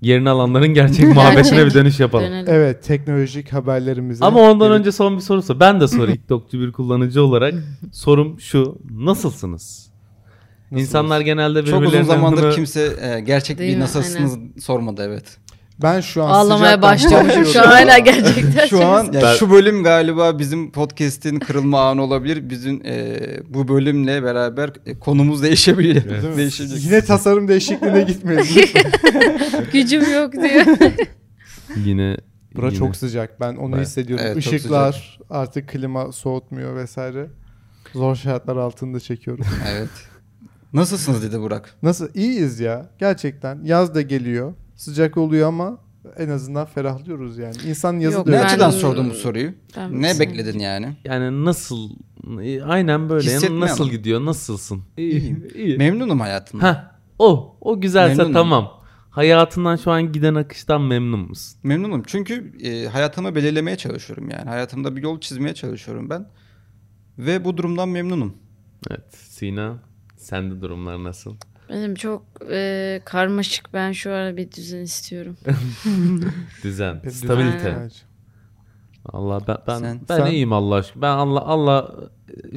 Yerini 0.00 0.30
alanların 0.30 0.68
gerçek 0.74 1.14
muhabbetine 1.14 1.66
bir 1.66 1.74
dönüş 1.74 2.00
yapalım. 2.00 2.24
Dönelim. 2.26 2.52
Evet, 2.54 2.82
teknolojik 2.84 3.52
haberlerimize. 3.52 4.24
Ama 4.24 4.40
ondan 4.40 4.68
gelip- 4.68 4.80
önce 4.80 4.92
son 4.92 5.16
bir 5.16 5.20
soru 5.22 5.42
sor. 5.42 5.60
Ben 5.60 5.80
de 5.80 5.88
sorayım 5.88 6.12
TikTokçu 6.16 6.60
bir 6.60 6.72
kullanıcı 6.72 7.22
olarak. 7.22 7.54
Sorum 7.92 8.40
şu. 8.40 8.78
Nasılsınız? 8.90 9.88
İnsanlar 10.70 11.20
genelde 11.20 11.64
Çok 11.64 11.82
uzun 11.86 12.02
zamandır 12.02 12.42
bunu- 12.42 12.54
kimse 12.54 12.92
e, 13.00 13.20
gerçek 13.20 13.58
Değil 13.58 13.70
bir 13.72 13.76
mi? 13.76 13.82
nasılsınız 13.82 14.38
sormadı 14.64 15.02
evet. 15.06 15.38
Ben 15.82 16.00
şu 16.00 16.24
an 16.24 16.30
Ağlamaya 16.30 16.82
başlıyormuşum 16.82 17.44
şu 17.44 17.60
an 17.60 17.64
hala 17.66 17.98
gerçekten. 17.98 18.66
Şu 18.66 18.86
an 18.86 19.04
yani 19.04 19.22
Ben- 19.22 19.34
şu 19.36 19.50
bölüm 19.50 19.84
galiba 19.84 20.38
bizim 20.38 20.72
podcast'in 20.72 21.38
kırılma 21.38 21.90
anı 21.90 22.02
olabilir. 22.02 22.50
Bizim 22.50 22.82
e, 22.86 23.20
bu 23.48 23.68
bölümle 23.68 24.22
beraber 24.22 24.70
e, 24.86 24.98
konumuz 24.98 25.42
değişebilir. 25.42 26.06
Mi? 26.06 26.36
Değişecek. 26.36 26.84
Yine 26.84 27.04
tasarım 27.04 27.48
değişikliğine 27.48 28.02
gitmeyelim. 28.02 28.44
Gücüm 29.72 30.12
yok 30.14 30.32
diyor. 30.32 30.66
Yine 31.84 32.16
Bura 32.56 32.66
yine- 32.66 32.78
çok 32.78 32.96
sıcak. 32.96 33.40
Ben 33.40 33.56
onu 33.56 33.76
Evet. 33.76 33.86
hissediyorum. 33.86 34.24
Evet, 34.28 34.36
Işıklar 34.36 35.18
artık 35.30 35.68
klima 35.68 36.12
soğutmuyor 36.12 36.76
vesaire. 36.76 37.26
Zor 37.92 38.16
şartlar 38.16 38.56
altında 38.56 39.00
çekiyorum. 39.00 39.44
Evet. 39.70 39.88
Nasılsınız 40.72 41.22
dedi 41.22 41.40
Burak. 41.40 41.74
Nasıl? 41.82 42.08
İyiyiz 42.14 42.60
ya. 42.60 42.90
Gerçekten. 42.98 43.60
Yaz 43.64 43.94
da 43.94 44.02
geliyor. 44.02 44.54
Sıcak 44.78 45.16
oluyor 45.16 45.48
ama 45.48 45.78
en 46.16 46.28
azından 46.28 46.66
ferahlıyoruz 46.66 47.38
yani. 47.38 47.54
İnsan 47.66 47.98
yazı 48.00 48.16
Yok, 48.16 48.26
da 48.26 48.30
Ne 48.30 48.36
öyle. 48.36 48.44
Ben- 48.44 48.48
açıdan 48.52 48.70
sordun 48.70 49.10
bu 49.10 49.14
soruyu? 49.14 49.52
Ben 49.76 50.02
Ne 50.02 50.18
bekledin 50.20 50.58
yani? 50.58 50.96
Yani 51.04 51.44
nasıl 51.44 51.90
aynen 52.66 53.08
böyle 53.08 53.26
Hissetme 53.26 53.60
nasıl 53.60 53.84
ama. 53.84 53.92
gidiyor 53.92 54.24
nasılsın? 54.24 54.82
İyiyim. 54.96 55.48
iyi. 55.54 55.78
Memnunum 55.78 56.20
hayatımdan. 56.20 56.74
Heh, 56.74 56.76
o 57.18 57.56
o 57.60 57.80
güzelse 57.80 58.14
Memnunum. 58.14 58.32
tamam. 58.32 58.72
Hayatından 59.10 59.76
şu 59.76 59.90
an 59.90 60.12
giden 60.12 60.34
akıştan 60.34 60.80
memnun 60.82 61.20
musun? 61.20 61.58
Memnunum 61.62 62.02
çünkü 62.06 62.52
e, 62.62 62.86
hayatımı 62.88 63.34
belirlemeye 63.34 63.76
çalışıyorum 63.76 64.30
yani. 64.30 64.48
Hayatımda 64.48 64.96
bir 64.96 65.02
yol 65.02 65.20
çizmeye 65.20 65.54
çalışıyorum 65.54 66.10
ben. 66.10 66.30
Ve 67.18 67.44
bu 67.44 67.56
durumdan 67.56 67.88
memnunum. 67.88 68.34
Evet 68.90 69.14
Sina 69.16 69.78
sende 70.16 70.60
durumlar 70.60 71.04
nasıl? 71.04 71.36
Benim 71.68 71.94
çok 71.94 72.22
e, 72.50 73.00
karmaşık. 73.04 73.74
Ben 73.74 73.92
şu 73.92 74.12
ara 74.12 74.36
bir 74.36 74.52
düzen 74.52 74.80
istiyorum. 74.80 75.36
Düzen, 76.64 77.00
stabilite. 77.10 77.88
Allah 79.04 79.40
ben 79.48 79.56
ben 79.66 79.78
Sen- 79.78 80.00
ben 80.08 80.16
sen- 80.16 80.26
iyiyim 80.26 80.52
Allah 80.52 80.74
aşkına. 80.74 81.02
Ben 81.02 81.08
Allah 81.16 81.40
Allah 81.40 81.94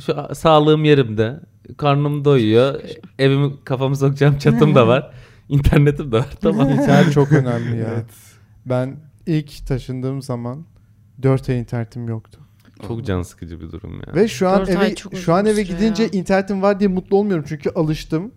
şu 0.05 0.35
sağlığım 0.35 0.83
yerimde. 0.83 1.39
Karnım 1.77 2.25
doyuyor. 2.25 2.81
Evimi 3.19 3.63
kafamı 3.63 3.95
sokacağım 3.95 4.37
çatım 4.37 4.75
da 4.75 4.87
var. 4.87 5.13
İnternetim 5.49 6.11
de 6.11 6.17
var. 6.17 6.29
Tamam. 6.41 6.69
İnternet 6.69 7.13
çok 7.13 7.31
önemli 7.31 7.77
ya. 7.77 8.03
Ben 8.65 8.99
ilk 9.25 9.67
taşındığım 9.67 10.21
zaman 10.21 10.65
4 11.23 11.49
ay 11.49 11.59
internetim 11.59 12.07
yoktu. 12.07 12.39
Çok 12.87 13.05
can 13.05 13.21
sıkıcı 13.21 13.61
bir 13.61 13.71
durum 13.71 13.93
ya. 13.93 14.15
Ve 14.15 14.27
şu 14.27 14.49
an 14.49 14.67
eve 14.67 14.95
şu 14.95 15.33
an 15.33 15.45
eve 15.45 15.63
gidince 15.63 16.03
ya. 16.03 16.09
internetim 16.09 16.61
var 16.61 16.79
diye 16.79 16.87
mutlu 16.87 17.17
olmuyorum 17.17 17.45
çünkü 17.47 17.69
alıştım. 17.69 18.31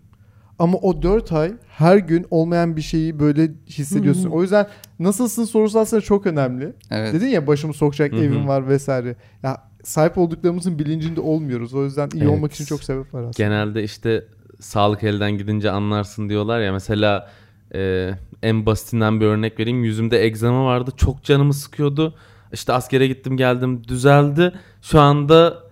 Ama 0.58 0.78
o 0.78 1.02
4 1.02 1.32
ay 1.32 1.52
her 1.68 1.96
gün 1.96 2.26
olmayan 2.30 2.76
bir 2.76 2.82
şeyi 2.82 3.18
böyle 3.20 3.50
hissediyorsun. 3.68 4.30
o 4.30 4.42
yüzden 4.42 4.66
nasılsın 4.98 5.44
sorusu 5.44 5.78
aslında 5.78 6.00
çok 6.02 6.26
önemli. 6.26 6.72
Evet. 6.90 7.14
Dedin 7.14 7.26
ya 7.26 7.46
başımı 7.46 7.74
sokacak 7.74 8.12
Hı 8.12 8.16
hı. 8.16 8.20
evim 8.20 8.48
var 8.48 8.68
vesaire. 8.68 9.16
Ya 9.42 9.62
sahip 9.82 10.18
olduklarımızın 10.18 10.78
bilincinde 10.78 11.20
olmuyoruz. 11.20 11.74
O 11.74 11.84
yüzden 11.84 12.08
iyi 12.14 12.22
Evet. 12.22 12.32
olmak 12.32 12.52
için 12.52 12.64
çok 12.64 12.82
sebep 12.84 13.14
var 13.14 13.20
aslında. 13.20 13.48
Genelde 13.48 13.82
işte 13.84 14.24
sağlık 14.60 15.02
elden 15.02 15.38
gidince 15.38 15.70
anlarsın 15.70 16.28
diyorlar 16.28 16.60
ya. 16.60 16.72
Mesela 16.72 17.30
e, 17.74 18.10
en 18.42 18.66
basitinden 18.66 19.20
bir 19.20 19.26
örnek 19.26 19.58
vereyim. 19.60 19.84
Yüzümde 19.84 20.24
egzama 20.24 20.64
vardı. 20.64 20.90
Çok 20.96 21.22
canımı 21.22 21.54
sıkıyordu. 21.54 22.14
İşte 22.52 22.72
askere 22.72 23.06
gittim 23.06 23.36
geldim 23.36 23.82
düzeldi. 23.88 24.52
Şu 24.82 25.00
anda 25.00 25.63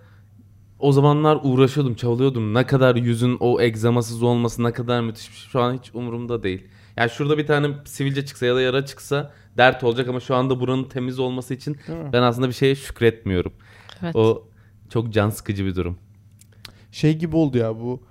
o 0.83 0.91
zamanlar 0.91 1.39
uğraşıyordum, 1.43 1.95
çabalıyordum. 1.95 2.53
Ne 2.53 2.65
kadar 2.65 2.95
yüzün 2.95 3.37
o 3.39 3.61
egzamasız 3.61 4.23
olması 4.23 4.63
ne 4.63 4.71
kadar 4.71 5.01
müthiş 5.01 5.31
bir 5.31 5.35
şey. 5.35 5.49
Şu 5.49 5.61
an 5.61 5.73
hiç 5.73 5.91
umurumda 5.93 6.43
değil. 6.43 6.67
Yani 6.97 7.09
şurada 7.09 7.37
bir 7.37 7.47
tane 7.47 7.67
sivilce 7.85 8.25
çıksa 8.25 8.45
ya 8.45 8.55
da 8.55 8.61
yara 8.61 8.85
çıksa 8.85 9.31
dert 9.57 9.83
olacak 9.83 10.07
ama 10.07 10.19
şu 10.19 10.35
anda 10.35 10.59
buranın 10.59 10.83
temiz 10.83 11.19
olması 11.19 11.53
için 11.53 11.77
ben 12.13 12.21
aslında 12.21 12.47
bir 12.47 12.53
şeye 12.53 12.75
şükretmiyorum. 12.75 13.53
Evet. 14.03 14.15
O 14.15 14.47
çok 14.89 15.13
can 15.13 15.29
sıkıcı 15.29 15.65
bir 15.65 15.75
durum. 15.75 15.97
Şey 16.91 17.17
gibi 17.17 17.35
oldu 17.35 17.57
ya 17.57 17.79
bu 17.79 18.03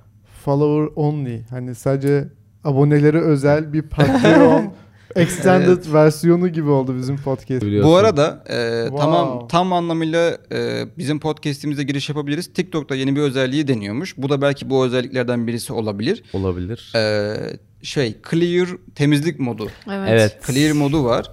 follower 0.45 0.93
only. 0.97 1.43
Hani 1.51 1.75
sadece 1.75 2.29
abonelere 2.65 3.21
özel 3.21 3.73
bir 3.73 3.83
Patreon 3.83 4.73
extended 5.17 5.93
versiyonu 5.93 6.49
gibi 6.49 6.69
oldu 6.69 6.97
bizim 6.99 7.17
podcast. 7.17 7.63
Biliyorsun. 7.63 7.91
Bu 7.93 7.97
arada 7.97 8.45
e, 8.49 8.83
Wow. 8.83 8.99
tamam 9.05 9.49
tam 9.49 9.73
anlamıyla 9.73 10.39
e, 10.53 10.85
bizim 10.99 11.21
podcast'imize 11.21 11.83
giriş 11.83 12.09
yapabiliriz. 12.09 12.53
TikTok'ta 12.53 12.95
yeni 12.95 13.17
bir 13.17 13.21
özelliği 13.21 13.69
deniyormuş. 13.69 14.15
Bu 14.19 14.29
da 14.29 14.43
belki 14.43 14.71
bu 14.71 14.85
özelliklerden 14.87 15.47
birisi 15.47 15.73
olabilir. 15.73 16.23
olabilir. 16.33 16.93
E, 16.97 17.37
şey 17.83 18.17
clear 18.31 18.69
temizlik 18.95 19.41
modu. 19.41 19.69
Evet. 19.91 20.09
Evet. 20.11 20.39
Clear 20.47 20.73
modu 20.73 21.05
var. 21.05 21.31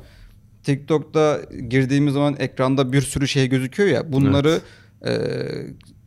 TikTok'ta 0.63 1.39
girdiğimiz 1.69 2.13
zaman 2.13 2.35
ekranda 2.39 2.93
bir 2.93 3.01
sürü 3.01 3.27
şey 3.27 3.47
gözüküyor 3.49 3.89
ya. 3.89 4.11
Bunları 4.13 4.59
e, 5.05 5.11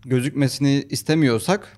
gözükmesini 0.06 0.84
istemiyorsak 0.90 1.76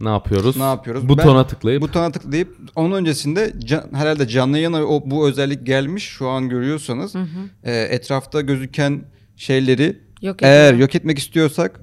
Ne 0.00 0.08
yapıyoruz? 0.08 0.56
Ne 0.56 0.62
yapıyoruz? 0.62 1.08
Butona 1.08 1.46
tıklayıp 1.46 1.82
butona 1.82 2.12
tıklayıp 2.12 2.56
onun 2.76 2.92
öncesinde 2.96 3.52
can- 3.64 3.88
herhalde 3.94 4.28
canlı 4.28 4.56
yayına 4.58 4.82
o 4.84 5.02
bu 5.06 5.28
özellik 5.28 5.66
gelmiş 5.66 6.04
şu 6.04 6.28
an 6.28 6.48
görüyorsanız 6.48 7.14
Hı 7.14 7.18
hı. 7.18 7.26
e, 7.64 7.72
etrafta 7.82 8.40
gözüken 8.40 9.04
şeyleri 9.36 10.00
Yok 10.22 10.36
eğer 10.42 10.74
yok 10.74 10.94
etmek 10.94 11.18
istiyorsak 11.18 11.80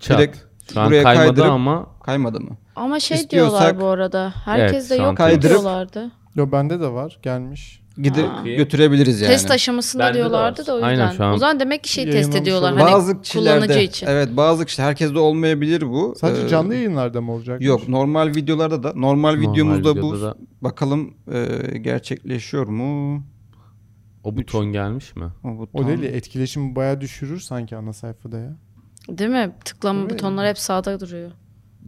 çat. 0.00 0.18
direkt 0.18 0.38
Şu 0.72 0.80
an 0.80 0.86
buraya 0.90 1.02
kaymadı 1.02 1.26
kaydırıp- 1.40 1.50
ama 1.50 1.86
kaymadı 2.04 2.40
mı? 2.40 2.56
Ama 2.76 3.00
şey 3.00 3.16
İstiyorsak- 3.18 3.60
diyorlar 3.60 3.80
bu 3.80 3.86
arada. 3.86 4.32
Herkes 4.44 4.90
Evet, 4.90 5.00
de 5.00 5.02
yok 5.04 5.16
kaydırıp- 5.16 5.38
ediyorlardı. 5.46 6.10
Yo 6.34 6.52
bende 6.52 6.80
de 6.80 6.88
var 6.88 7.18
gelmiş. 7.22 7.82
Gide 8.02 8.28
Aa. 8.28 8.42
götürebiliriz 8.46 9.20
yani. 9.20 9.30
Test 9.32 9.50
aşamasında 9.50 10.02
Bende 10.02 10.14
de 10.14 10.18
diyorlardı 10.18 10.60
var. 10.60 10.66
da 10.66 10.74
o 10.76 10.82
Aynen, 10.82 11.02
yüzden. 11.02 11.16
şu 11.16 11.24
an 11.24 11.34
O 11.34 11.38
zaman 11.38 11.60
demek 11.60 11.84
ki 11.84 11.92
şey 11.92 12.04
test 12.04 12.14
yayınlamış 12.14 12.40
ediyorlar. 12.42 12.76
Hani 12.76 12.92
bazı 12.92 13.22
kişilerde 13.22 13.60
kullanıcı 13.66 13.78
için. 13.84 14.06
evet 14.06 14.28
bazı 14.36 14.64
kişi 14.66 14.82
herkeste 14.82 15.18
olmayabilir 15.18 15.82
bu. 15.88 16.14
Sadece 16.20 16.42
Ee, 16.44 16.48
canlı 16.48 16.74
yayınlarda 16.74 17.20
mı 17.20 17.32
olacak? 17.32 17.62
Yok 17.62 17.88
normal 17.88 18.28
videolarda 18.28 18.82
da 18.82 18.88
normal, 18.94 19.34
Normal 19.34 19.52
videomuzda 19.52 19.94
bu 19.96 19.98
videoda 19.98 20.22
da- 20.22 20.36
bakalım 20.60 21.14
e, 21.32 21.78
gerçekleşiyor 21.78 22.66
mu? 22.66 23.22
O 24.24 24.36
buton 24.36 24.72
gelmiş 24.72 25.16
mi? 25.16 25.24
O, 25.44 25.48
O 25.48 25.58
buton- 25.58 25.88
değil 25.88 26.02
ya, 26.02 26.10
etkileşimi 26.10 26.76
bayağı 26.76 27.00
düşürür 27.00 27.40
sanki 27.40 27.76
ana 27.76 27.92
sayfada 27.92 28.38
ya. 28.38 28.56
Değil 29.08 29.30
mi? 29.30 29.52
Tıklama 29.64 29.98
Değil 29.98 30.04
mi? 30.10 30.10
butonları 30.14 30.48
hep 30.48 30.58
sağda 30.58 31.00
duruyor. 31.00 31.30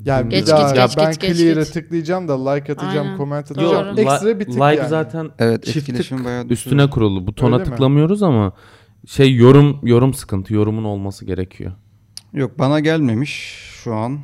Yani 0.05 0.29
Geç, 0.29 0.43
bir 0.43 0.51
daha 0.51 0.69
geç, 0.69 0.79
ya 0.79 0.87
geç, 0.87 0.97
ben 0.97 1.13
geç, 1.29 1.39
geç. 1.39 1.69
tıklayacağım 1.69 2.29
da 2.29 2.51
like 2.51 2.73
atacağım, 2.73 3.07
Aynen. 3.07 3.17
comment 3.17 3.57
Doğru. 3.57 3.77
atacağım. 3.77 3.99
Ekstra 3.99 4.41
bir 4.41 4.45
tık 4.45 4.55
like 4.55 4.63
yani. 4.65 4.89
zaten 4.89 5.31
Evet 5.39 5.65
çift 5.65 5.87
tık 5.97 6.25
bayağı 6.25 6.45
üstüne 6.47 6.91
kurulu. 6.91 7.27
Butona 7.27 7.55
Öyle 7.55 7.65
mi? 7.65 7.71
tıklamıyoruz 7.71 8.23
ama 8.23 8.53
şey 9.07 9.35
yorum 9.35 9.81
yorum 9.83 10.15
sıkıntı. 10.15 10.55
Yorumun 10.55 10.85
olması 10.85 11.25
gerekiyor. 11.25 11.73
Yok 12.33 12.59
bana 12.59 12.81
gelmemiş 12.81 13.59
şu 13.85 13.95
an. 13.95 14.19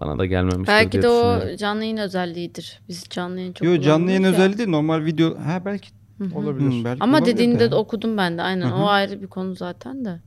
Bana 0.00 0.18
da 0.18 0.26
gelmemiştir 0.26 0.66
Belki 0.66 1.02
de 1.02 1.08
o 1.08 1.56
canlı 1.56 1.82
yayın 1.82 1.96
özelliğidir. 1.96 2.80
Biz 2.88 3.04
canlı 3.10 3.38
yayın 3.38 3.52
çok 3.52 3.68
Yok 3.68 3.82
canlı 3.82 4.10
yayın 4.10 4.22
ya. 4.22 4.28
özelliği 4.30 4.58
değil 4.58 4.68
normal 4.68 5.04
video. 5.04 5.38
Ha 5.38 5.62
belki. 5.64 5.88
Olabilir. 6.34 6.80
Hı, 6.80 6.84
belki 6.84 7.02
Ama 7.04 7.16
olabilir 7.18 7.32
dediğini 7.34 7.58
de. 7.60 7.70
de 7.70 7.74
okudum 7.74 8.16
ben 8.16 8.38
de 8.38 8.42
aynen. 8.42 8.66
Hı 8.66 8.70
hı. 8.74 8.74
O 8.82 8.86
ayrı 8.88 9.22
bir 9.22 9.26
konu 9.26 9.54
zaten 9.54 10.04
de. 10.04 10.20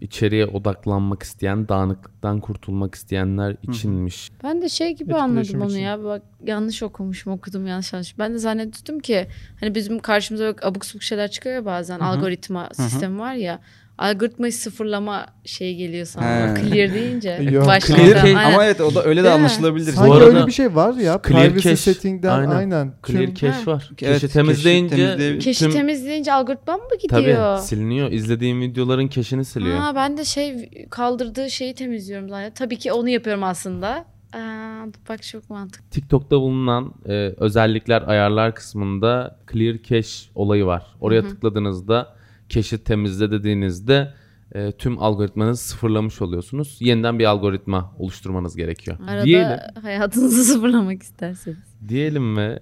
İçeriye 0.00 0.46
odaklanmak 0.46 1.22
isteyen, 1.22 1.68
dağınıklıktan 1.68 2.40
kurtulmak 2.40 2.94
isteyenler 2.94 3.56
içinmiş. 3.62 4.30
Ben 4.42 4.62
de 4.62 4.68
şey 4.68 4.96
gibi 4.96 5.14
anladım 5.14 5.62
onu 5.62 5.70
için. 5.70 5.78
ya. 5.80 6.04
Bak 6.04 6.22
yanlış 6.44 6.82
okumuşum, 6.82 7.32
okudum 7.32 7.66
yanlış 7.66 7.92
yanlış. 7.92 8.18
Ben 8.18 8.34
de 8.34 8.38
zannettim 8.38 9.00
ki 9.00 9.26
hani 9.60 9.74
bizim 9.74 9.98
karşımıza 9.98 10.44
böyle 10.44 10.56
abuk 10.62 10.84
subuk 10.84 11.02
şeyler 11.02 11.30
çıkıyor 11.30 11.54
ya 11.54 11.64
bazen. 11.64 12.00
Algoritma 12.00 12.68
sistemi 12.72 13.18
var 13.18 13.34
ya. 13.34 13.60
Algoritmayı 13.98 14.52
sıfırlama 14.52 15.26
şeyi 15.44 15.76
geliyor 15.76 16.06
sana. 16.06 16.26
He. 16.58 16.62
Clear 16.70 16.94
deyince. 16.94 17.30
Yok. 17.52 17.64
Clear 17.86 18.24
Aynen. 18.24 18.34
ama 18.52 18.64
evet 18.64 18.80
o 18.80 18.94
da 18.94 19.04
öyle 19.04 19.24
de 19.24 19.30
anlaşılabilir. 19.30 19.92
Sanki 19.92 20.10
Bu 20.10 20.14
arada 20.14 20.24
öyle 20.26 20.46
bir 20.46 20.52
şey 20.52 20.74
var 20.74 20.94
ya. 20.94 21.20
clear 21.28 21.42
privacy 21.48 21.68
cache, 21.68 21.76
setting'den 21.76 22.38
aynen. 22.38 22.50
aynen. 22.56 22.92
Clear 23.06 23.22
Tüm- 23.26 23.34
cache 23.34 23.66
var. 23.66 23.90
Evet, 24.02 24.20
Cache'i 24.20 24.30
temizleyince 24.32 24.96
cache'i 24.96 25.38
Keşi 25.38 25.64
tüm- 25.64 25.72
temizleyince 25.72 26.32
algoritma 26.32 26.76
mı 26.76 26.82
tabii 27.10 27.20
gidiyor? 27.22 27.58
siliniyor. 27.58 28.10
İzlediğim 28.12 28.60
videoların 28.60 29.08
keşini 29.08 29.44
siliyor. 29.44 29.78
Ha, 29.78 29.92
ben 29.94 30.16
de 30.16 30.24
şey 30.24 30.70
kaldırdığı 30.90 31.50
şeyi 31.50 31.74
temizliyorum 31.74 32.28
zaten. 32.28 32.54
Tabii 32.54 32.76
ki 32.78 32.92
onu 32.92 33.08
yapıyorum 33.08 33.42
aslında. 33.44 34.04
Aa, 34.32 34.38
bak 35.08 35.22
çok 35.22 35.50
mantıklı. 35.50 35.90
TikTok'ta 35.90 36.36
bulunan 36.40 36.94
e, 37.08 37.12
özellikler 37.36 38.02
ayarlar 38.08 38.54
kısmında 38.54 39.38
clear 39.52 39.76
cache 39.82 40.08
olayı 40.34 40.66
var. 40.66 40.86
Oraya 41.00 41.22
tıkladığınızda 41.28 42.15
cache'i 42.48 42.84
temizle 42.84 43.30
dediğinizde 43.30 44.12
e, 44.52 44.72
tüm 44.72 45.02
algoritmanızı 45.02 45.64
sıfırlamış 45.64 46.22
oluyorsunuz. 46.22 46.76
Yeniden 46.80 47.18
bir 47.18 47.24
algoritma 47.24 47.94
oluşturmanız 47.98 48.56
gerekiyor. 48.56 48.98
Arada 49.08 49.24
Diyelim, 49.24 49.58
hayatınızı 49.82 50.44
sıfırlamak 50.52 51.02
isterseniz. 51.02 51.58
diyelim 51.88 52.36
ve 52.36 52.60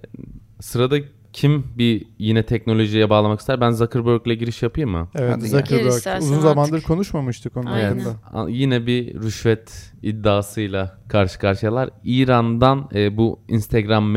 sırada 0.59 0.97
kim 1.33 1.63
bir 1.77 2.05
yine 2.19 2.43
teknolojiye 2.45 3.09
bağlamak 3.09 3.39
ister? 3.39 3.61
Ben 3.61 3.71
Zuckerberg'le 3.71 4.39
giriş 4.39 4.63
yapayım 4.63 4.89
mı? 4.89 5.09
Evet 5.15 5.31
Hadi 5.35 5.47
Zuckerberg. 5.47 5.87
Uzun 6.21 6.33
artık. 6.33 6.41
zamandır 6.41 6.81
konuşmamıştık 6.81 7.57
onun 7.57 7.65
Aynen. 7.65 7.99
hakkında. 7.99 8.49
Yine 8.49 8.87
bir 8.87 9.13
rüşvet 9.21 9.93
iddiasıyla 10.01 10.97
karşı 11.09 11.39
karşıyalar. 11.39 11.89
İran'dan 12.03 12.89
e, 12.95 13.17
bu 13.17 13.39
Instagram 13.47 14.11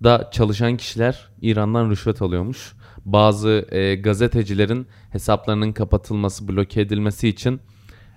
Meta'da 0.00 0.30
çalışan 0.30 0.76
kişiler 0.76 1.28
İran'dan 1.42 1.90
rüşvet 1.90 2.22
alıyormuş. 2.22 2.72
Bazı 3.04 3.66
e, 3.70 3.94
gazetecilerin 3.94 4.86
hesaplarının 5.10 5.72
kapatılması, 5.72 6.48
bloke 6.48 6.80
edilmesi 6.80 7.28
için 7.28 7.60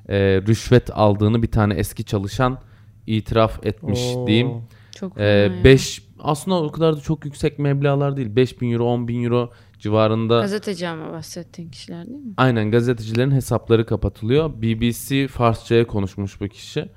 e, 0.10 0.18
rüşvet 0.48 0.90
aldığını 0.94 1.44
bir 1.44 1.52
tane 1.52 1.74
eski 1.74 2.04
çalışan 2.04 2.60
itiraf 3.08 3.66
etmiş 3.66 4.00
Oo. 4.16 4.28
diyeyim. 4.28 4.52
Çok 4.96 5.18
E. 5.20 5.52
5 5.64 6.04
aslında 6.20 6.64
o 6.64 6.72
kadar 6.72 6.98
da 6.98 7.02
çok 7.02 7.26
yüksek 7.26 7.60
meblağlar 7.60 8.18
değil. 8.18 8.36
5000 8.36 8.72
euro, 8.72 8.86
10 8.86 9.08
bin 9.08 9.24
euro 9.24 9.52
civarında. 9.80 10.40
Gazeteci 10.40 10.88
ama 10.88 11.12
bahsettiğin 11.12 11.70
kişiler 11.70 12.08
değil 12.08 12.20
mi? 12.20 12.34
Aynen 12.38 12.72
gazetecilerin 12.72 13.32
hesapları 13.32 13.86
kapatılıyor. 13.86 14.62
BBC 14.62 15.28
Farsça'ya 15.28 15.88
konuşmuş 15.88 16.42
bu 16.42 16.48
kişi. 16.48 16.90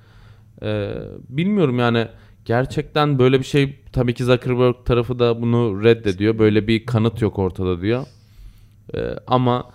Ee, 0.62 0.94
bilmiyorum 1.28 1.78
yani 1.78 2.08
gerçekten 2.44 3.18
böyle 3.18 3.38
bir 3.38 3.44
şey 3.44 3.78
tabii 3.92 4.14
ki 4.14 4.24
Zuckerberg 4.24 4.74
tarafı 4.84 5.18
da 5.18 5.42
bunu 5.42 5.84
reddediyor. 5.84 6.38
Böyle 6.38 6.68
bir 6.68 6.86
kanıt 6.86 7.22
yok 7.22 7.38
ortada 7.38 7.80
diyor. 7.80 8.06
Ee, 8.94 8.98
ama 9.26 9.70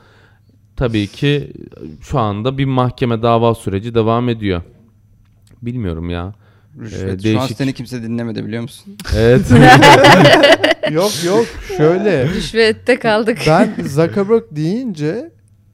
tabii 0.76 1.08
ki 1.08 1.54
şu 2.02 2.20
anda 2.20 2.58
bir 2.58 2.66
mahkeme 2.66 3.22
dava 3.22 3.56
süreci 3.56 3.96
devam 3.96 4.30
ediyor. 4.30 4.62
Bilmiyorum 5.62 6.10
ya. 6.10 6.34
Rüşvet. 6.80 7.04
Ee, 7.04 7.06
Şu 7.08 7.12
an 7.14 7.20
değişik. 7.24 7.58
seni 7.58 7.74
kimse 7.74 8.04
dinlemedi 8.04 8.46
biliyor 8.46 8.62
musun? 8.62 8.98
Evet. 9.16 9.42
yok 10.92 11.12
yok 11.26 11.46
şöyle. 11.78 12.28
Rüşvette 12.30 13.00
kaldık. 13.00 13.38
Ben 13.48 13.76
Zuckerberg 13.84 14.44
deyince 14.52 15.32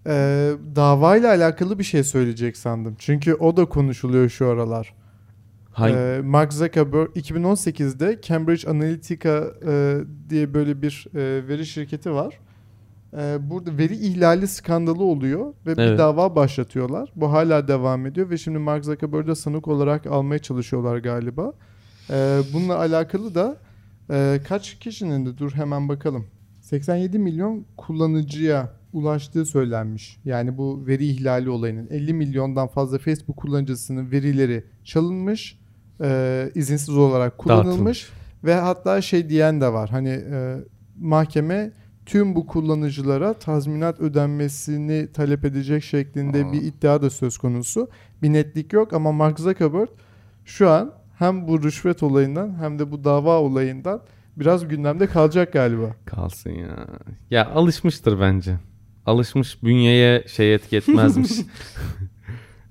e, 0.07 0.51
davayla 0.75 1.29
alakalı 1.29 1.79
bir 1.79 1.83
şey 1.83 2.03
söyleyecek 2.03 2.57
sandım. 2.57 2.95
Çünkü 2.99 3.33
o 3.33 3.57
da 3.57 3.65
konuşuluyor 3.65 4.29
şu 4.29 4.47
aralar. 4.47 4.93
Hangi? 5.75 5.95
E, 5.95 6.21
Mark 6.23 6.53
Zuckerberg 6.53 7.09
2018'de 7.15 8.19
Cambridge 8.21 8.69
Analytica 8.69 9.43
e, 9.67 9.97
diye 10.29 10.53
böyle 10.53 10.81
bir 10.81 11.07
e, 11.15 11.47
veri 11.47 11.65
şirketi 11.65 12.11
var. 12.11 12.39
E, 13.13 13.49
burada 13.49 13.77
veri 13.77 13.95
ihlali 13.95 14.47
skandalı 14.47 15.03
oluyor 15.03 15.53
ve 15.65 15.77
bir 15.77 15.81
Evet. 15.81 15.99
dava 15.99 16.35
başlatıyorlar. 16.35 17.11
Bu 17.15 17.31
hala 17.31 17.67
devam 17.67 18.05
ediyor 18.05 18.29
ve 18.29 18.37
şimdi 18.37 18.57
Mark 18.57 18.85
Zuckerberg'ü 18.85 19.35
sanık 19.35 19.67
olarak 19.67 20.05
almaya 20.07 20.39
çalışıyorlar 20.39 20.97
galiba. 20.97 21.53
E, 22.09 22.41
bununla 22.53 22.77
alakalı 22.77 23.35
da 23.35 23.57
e, 24.11 24.39
kaç 24.47 24.79
kişinin 24.79 25.25
de 25.25 25.37
dur 25.37 25.51
hemen 25.51 25.89
bakalım. 25.89 26.27
87 26.61 27.19
milyon 27.19 27.65
kullanıcıya 27.77 28.71
ulaştığı 28.93 29.45
söylenmiş. 29.45 30.17
Yani 30.25 30.57
bu 30.57 30.87
veri 30.87 31.05
ihlali 31.05 31.49
olayının 31.49 31.87
50 31.89 32.13
milyondan 32.13 32.67
fazla 32.67 32.97
Facebook 32.97 33.37
kullanıcısının 33.37 34.11
verileri 34.11 34.63
çalınmış, 34.83 35.59
e, 36.01 36.51
izinsiz 36.55 36.97
olarak 36.97 37.37
kullanılmış 37.37 38.09
ve 38.43 38.55
hatta 38.55 39.01
şey 39.01 39.29
diyen 39.29 39.61
de 39.61 39.73
var. 39.73 39.89
Hani 39.89 40.09
e, 40.09 40.57
mahkeme 40.99 41.71
tüm 42.05 42.35
bu 42.35 42.47
kullanıcılara 42.47 43.33
tazminat 43.33 43.99
ödenmesini 43.99 45.11
talep 45.13 45.45
edecek 45.45 45.83
şeklinde 45.83 46.45
Aa. 46.45 46.51
bir 46.51 46.61
iddia 46.61 47.01
da 47.01 47.09
söz 47.09 47.37
konusu. 47.37 47.89
Bir 48.21 48.33
netlik 48.33 48.73
yok 48.73 48.93
ama 48.93 49.11
Mark 49.11 49.39
Zuckerberg 49.39 49.89
şu 50.45 50.69
an 50.69 50.93
hem 51.17 51.47
bu 51.47 51.63
rüşvet 51.63 52.03
olayından 52.03 52.55
hem 52.59 52.79
de 52.79 52.91
bu 52.91 53.03
dava 53.03 53.39
olayından 53.39 54.01
biraz 54.37 54.67
gündemde 54.67 55.07
kalacak 55.07 55.53
galiba. 55.53 55.95
Kalsın 56.05 56.51
ya. 56.51 56.87
Ya 57.31 57.49
alışmıştır 57.49 58.19
bence. 58.19 58.59
Alışmış 59.05 59.63
bünyeye 59.63 60.23
şey 60.27 60.53
etki 60.53 60.77
etmezmiş. 60.77 61.31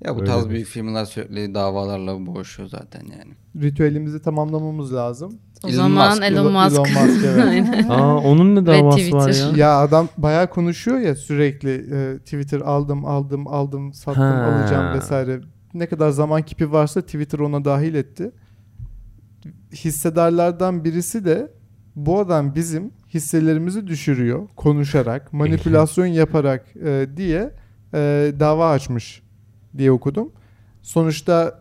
Ya 0.05 0.15
bu 0.15 0.21
Öyle 0.21 0.31
tarz 0.31 0.49
büyük 0.49 0.67
firmalar 0.67 1.05
sürekli 1.05 1.53
davalarla 1.53 2.25
boğuşuyor 2.25 2.69
zaten 2.69 3.01
yani. 3.01 3.33
Ritüelimizi 3.65 4.21
tamamlamamız 4.21 4.93
lazım. 4.93 5.39
O 5.63 5.67
Elon 5.67 5.75
zaman 5.75 6.09
Musk, 6.09 6.23
Elon 6.23 6.53
Musk. 6.53 6.71
Elon 6.75 7.07
Musk, 7.07 7.25
evet. 7.25 7.85
Aa 7.89 8.17
onun 8.17 8.55
ne 8.55 8.65
davası 8.65 9.11
var 9.11 9.29
ya? 9.29 9.51
Ya 9.57 9.79
adam 9.79 10.09
bayağı 10.17 10.49
konuşuyor 10.49 10.99
ya 10.99 11.15
sürekli 11.15 11.71
e, 11.71 12.17
Twitter 12.17 12.61
aldım 12.61 13.05
aldım 13.05 13.47
aldım 13.47 13.93
sattım 13.93 14.23
Ha. 14.23 14.43
alacağım 14.43 14.97
vesaire. 14.97 15.41
Ne 15.73 15.87
kadar 15.87 16.09
zaman 16.09 16.41
kipi 16.41 16.71
varsa 16.71 17.01
Twitter 17.01 17.39
ona 17.39 17.65
dahil 17.65 17.95
etti. 17.95 18.31
Hissedarlardan 19.73 20.83
birisi 20.83 21.25
de 21.25 21.51
bu 21.95 22.19
adam 22.19 22.55
bizim 22.55 22.91
hisselerimizi 23.13 23.87
düşürüyor 23.87 24.47
konuşarak, 24.55 25.33
manipülasyon 25.33 26.05
yaparak 26.05 26.65
e, 26.85 27.07
diye 27.17 27.51
e, 27.93 28.31
dava 28.39 28.69
açmış 28.69 29.24
diye 29.77 29.91
okudum. 29.91 30.31
Sonuçta 30.81 31.59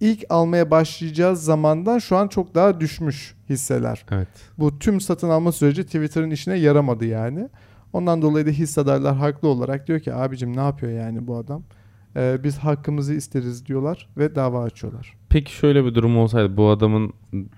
ilk 0.00 0.24
almaya 0.30 0.70
başlayacağız 0.70 1.44
zamandan 1.44 1.98
şu 1.98 2.16
an 2.16 2.28
çok 2.28 2.54
daha 2.54 2.80
düşmüş 2.80 3.34
hisseler. 3.48 4.04
Evet. 4.10 4.28
Bu 4.58 4.78
tüm 4.78 5.00
satın 5.00 5.28
alma 5.28 5.52
süreci 5.52 5.84
Twitter'ın 5.84 6.30
işine 6.30 6.54
yaramadı 6.58 7.04
yani. 7.04 7.48
Ondan 7.92 8.22
dolayı 8.22 8.46
da 8.46 8.50
hissedarlar 8.50 9.16
haklı 9.16 9.48
olarak 9.48 9.88
diyor 9.88 10.00
ki 10.00 10.14
abicim 10.14 10.56
ne 10.56 10.60
yapıyor 10.60 10.92
yani 10.92 11.26
bu 11.26 11.36
adam? 11.36 11.62
Ee, 12.16 12.38
biz 12.44 12.58
hakkımızı 12.58 13.14
isteriz 13.14 13.66
diyorlar 13.66 14.08
ve 14.16 14.34
dava 14.34 14.62
açıyorlar. 14.62 15.14
Peki 15.28 15.52
şöyle 15.52 15.84
bir 15.84 15.94
durum 15.94 16.18
olsaydı 16.18 16.56
bu 16.56 16.68
adamın 16.68 17.12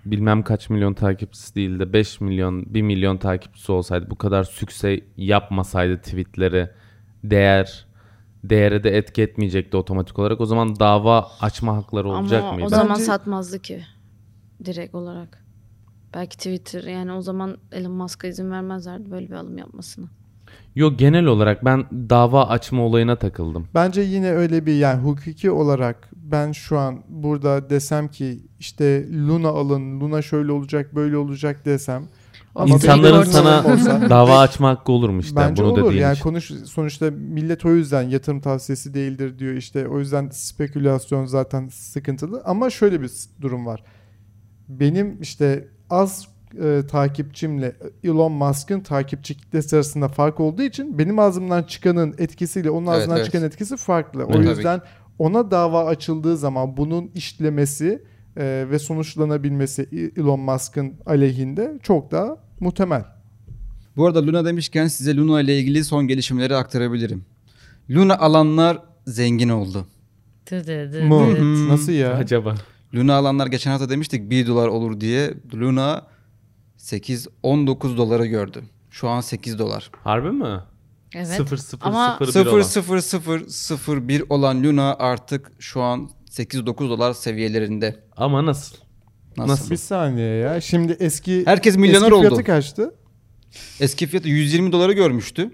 bilmem 0.05 0.43
kaç 0.43 0.71
milyon 0.71 0.95
takipçisi 0.95 1.55
değil 1.55 1.79
de 1.79 1.93
5 1.93 2.21
milyon 2.21 2.75
1 2.75 2.83
milyon 2.83 3.17
takipçisi 3.17 3.73
olsaydı 3.73 4.11
bu 4.11 4.17
kadar 4.17 4.45
sükse 4.45 5.01
yapmasaydı 5.17 5.99
tweetleri 5.99 6.71
değer 7.25 7.88
değere 8.51 8.85
de 8.85 8.97
etki 8.97 9.23
etmeyecekti 9.23 9.77
otomatik 9.77 10.19
olarak. 10.19 10.41
O 10.41 10.47
zaman 10.47 10.81
dava 10.81 11.29
açma 11.41 11.77
hakları 11.77 12.09
olacak 12.09 12.43
Ama 12.43 12.53
mıydı? 12.53 12.67
o 12.67 12.69
zaman 12.69 12.89
Bence- 12.91 13.03
satmazdı 13.03 13.59
ki. 13.59 13.81
Direkt 14.65 14.95
olarak. 14.95 15.45
Belki 16.15 16.37
Twitter 16.37 16.83
yani 16.85 17.13
o 17.13 17.21
zaman 17.23 17.57
Elon 17.73 17.93
Musk'a 17.93 18.29
izin 18.29 18.51
vermezlerdi 18.51 19.11
böyle 19.11 19.27
bir 19.31 19.35
alım 19.35 19.59
yapmasına. 19.59 20.07
Yok 20.75 20.99
genel 20.99 21.25
olarak 21.25 21.65
ben 21.65 21.85
dava 21.93 22.47
açma 22.49 22.83
olayına 22.83 23.17
takıldım. 23.17 23.69
Bence 23.75 24.01
yine 24.01 24.31
öyle 24.31 24.67
bir 24.67 24.75
yani 24.75 25.03
hukuki 25.03 25.51
olarak 25.51 26.11
ben 26.17 26.53
şu 26.53 26.79
an 26.79 27.03
burada 27.09 27.71
desem 27.71 28.09
ki 28.09 28.39
işte 28.59 29.07
Luna 29.13 29.49
alın, 29.49 30.01
Luna 30.01 30.23
şöyle 30.23 30.53
olacak, 30.53 30.95
böyle 30.95 31.17
olacak 31.17 31.65
desem. 31.65 32.09
Ama 32.59 32.75
İnsanların 32.75 33.15
benim 33.15 33.33
sana 33.33 33.65
olsa- 33.75 34.11
dava 34.11 34.39
açma 34.39 34.69
hakkı 34.69 34.93
olur 34.93 35.09
mu 35.09 35.21
işte 35.21 35.37
Bence 35.37 35.63
bunu 35.63 35.73
olur. 35.73 35.87
dediğin 35.87 36.03
yani 36.03 36.13
için. 36.15 36.23
konuş 36.23 36.45
sonuçta 36.65 37.11
millet 37.11 37.65
o 37.65 37.75
yüzden 37.75 38.03
yatırım 38.03 38.41
tavsiyesi 38.41 38.95
değildir 38.95 39.39
diyor. 39.39 39.55
İşte 39.55 39.89
o 39.89 39.99
yüzden 39.99 40.29
spekülasyon 40.33 41.25
zaten 41.27 41.69
sıkıntılı. 41.69 42.43
Ama 42.45 42.71
şöyle 42.71 43.01
bir 43.01 43.11
durum 43.41 43.67
var. 43.67 43.83
Benim 44.69 45.23
işte 45.23 45.69
az 45.91 46.29
e, 46.65 46.83
takipçimle 46.91 47.77
Elon 48.05 48.33
Musk'ın 48.33 48.81
takipçi 48.81 49.37
kitlesi 49.37 49.77
arasında 49.77 50.09
fark 50.09 50.41
olduğu 50.41 50.63
için 50.63 50.99
benim 50.99 51.19
ağzımdan 51.19 51.63
çıkanın 51.63 52.15
etkisiyle 52.19 52.71
onun 52.71 52.87
Evet, 52.87 52.99
ağzından 52.99 53.17
evet. 53.17 53.27
çıkan 53.27 53.43
etkisi 53.43 53.77
farklı. 53.77 54.25
O 54.25 54.27
Evet, 54.27 54.35
tabii 54.37 54.49
yüzden 54.49 54.81
ona 55.19 55.51
dava 55.51 55.85
açıldığı 55.85 56.37
zaman 56.37 56.77
bunun 56.77 57.11
işlemesi 57.15 58.03
e, 58.37 58.67
ve 58.71 58.79
sonuçlanabilmesi 58.79 60.13
Elon 60.17 60.41
Musk'ın 60.41 60.95
aleyhinde 61.07 61.79
çok 61.83 62.11
daha 62.11 62.37
muhtemel. 62.61 63.05
Bu 63.97 64.07
arada 64.07 64.27
Luna 64.27 64.45
demişken 64.45 64.87
size 64.87 65.17
Luna 65.17 65.41
ile 65.41 65.59
ilgili 65.59 65.85
son 65.85 66.09
gelişmeleri 66.09 66.57
aktarabilirim. 66.57 67.25
Luna 67.91 68.19
alanlar 68.19 68.79
zengin 69.07 69.49
oldu. 69.49 69.87
Dı 70.51 70.67
dı 70.67 70.93
dı 70.93 71.03
Mu? 71.05 71.37
dı. 71.37 71.69
Nasıl 71.69 71.93
ya? 71.93 72.15
Acaba. 72.15 72.55
Luna 72.95 73.15
alanlar 73.15 73.47
geçen 73.47 73.71
hafta 73.71 73.89
demiştik 73.91 74.31
1 74.31 74.47
dolar 74.47 74.69
olur 74.69 75.01
diye. 75.01 75.35
Luna 75.55 76.07
8-19 76.79 77.97
doları 77.97 78.27
gördü. 78.27 78.63
Şu 78.91 79.09
an 79.09 79.21
8 79.21 79.59
dolar. 79.59 79.91
Harbi 80.05 80.31
mi? 80.31 80.61
Evet. 81.15 81.27
0 81.27 81.57
0 81.57 81.87
Ama- 81.87 82.19
0 82.27 82.45
1 82.45 82.51
olan. 82.51 82.61
0-0-0-0-1 82.63 84.25
olan 84.29 84.63
Luna 84.65 84.95
artık 84.99 85.53
şu 85.59 85.81
an 85.83 86.11
8-9 86.31 86.89
dolar 86.91 87.13
seviyelerinde. 87.13 88.05
Ama 88.17 88.47
nasıl? 88.47 88.77
Nasıl? 89.39 89.53
Nasıl? 89.53 89.71
Bir 89.71 89.77
saniye 89.77 90.35
ya. 90.37 90.61
Şimdi 90.61 90.97
eski 91.01 91.47
Herkes 91.47 91.77
milyoner 91.77 92.07
eski 92.07 92.15
oldu. 92.15 92.27
fiyatı 92.29 92.45
kaçtı? 92.45 92.95
Eski 93.81 94.07
fiyatı 94.07 94.29
120 94.29 94.73
doları 94.73 94.93
görmüştü. 94.93 95.51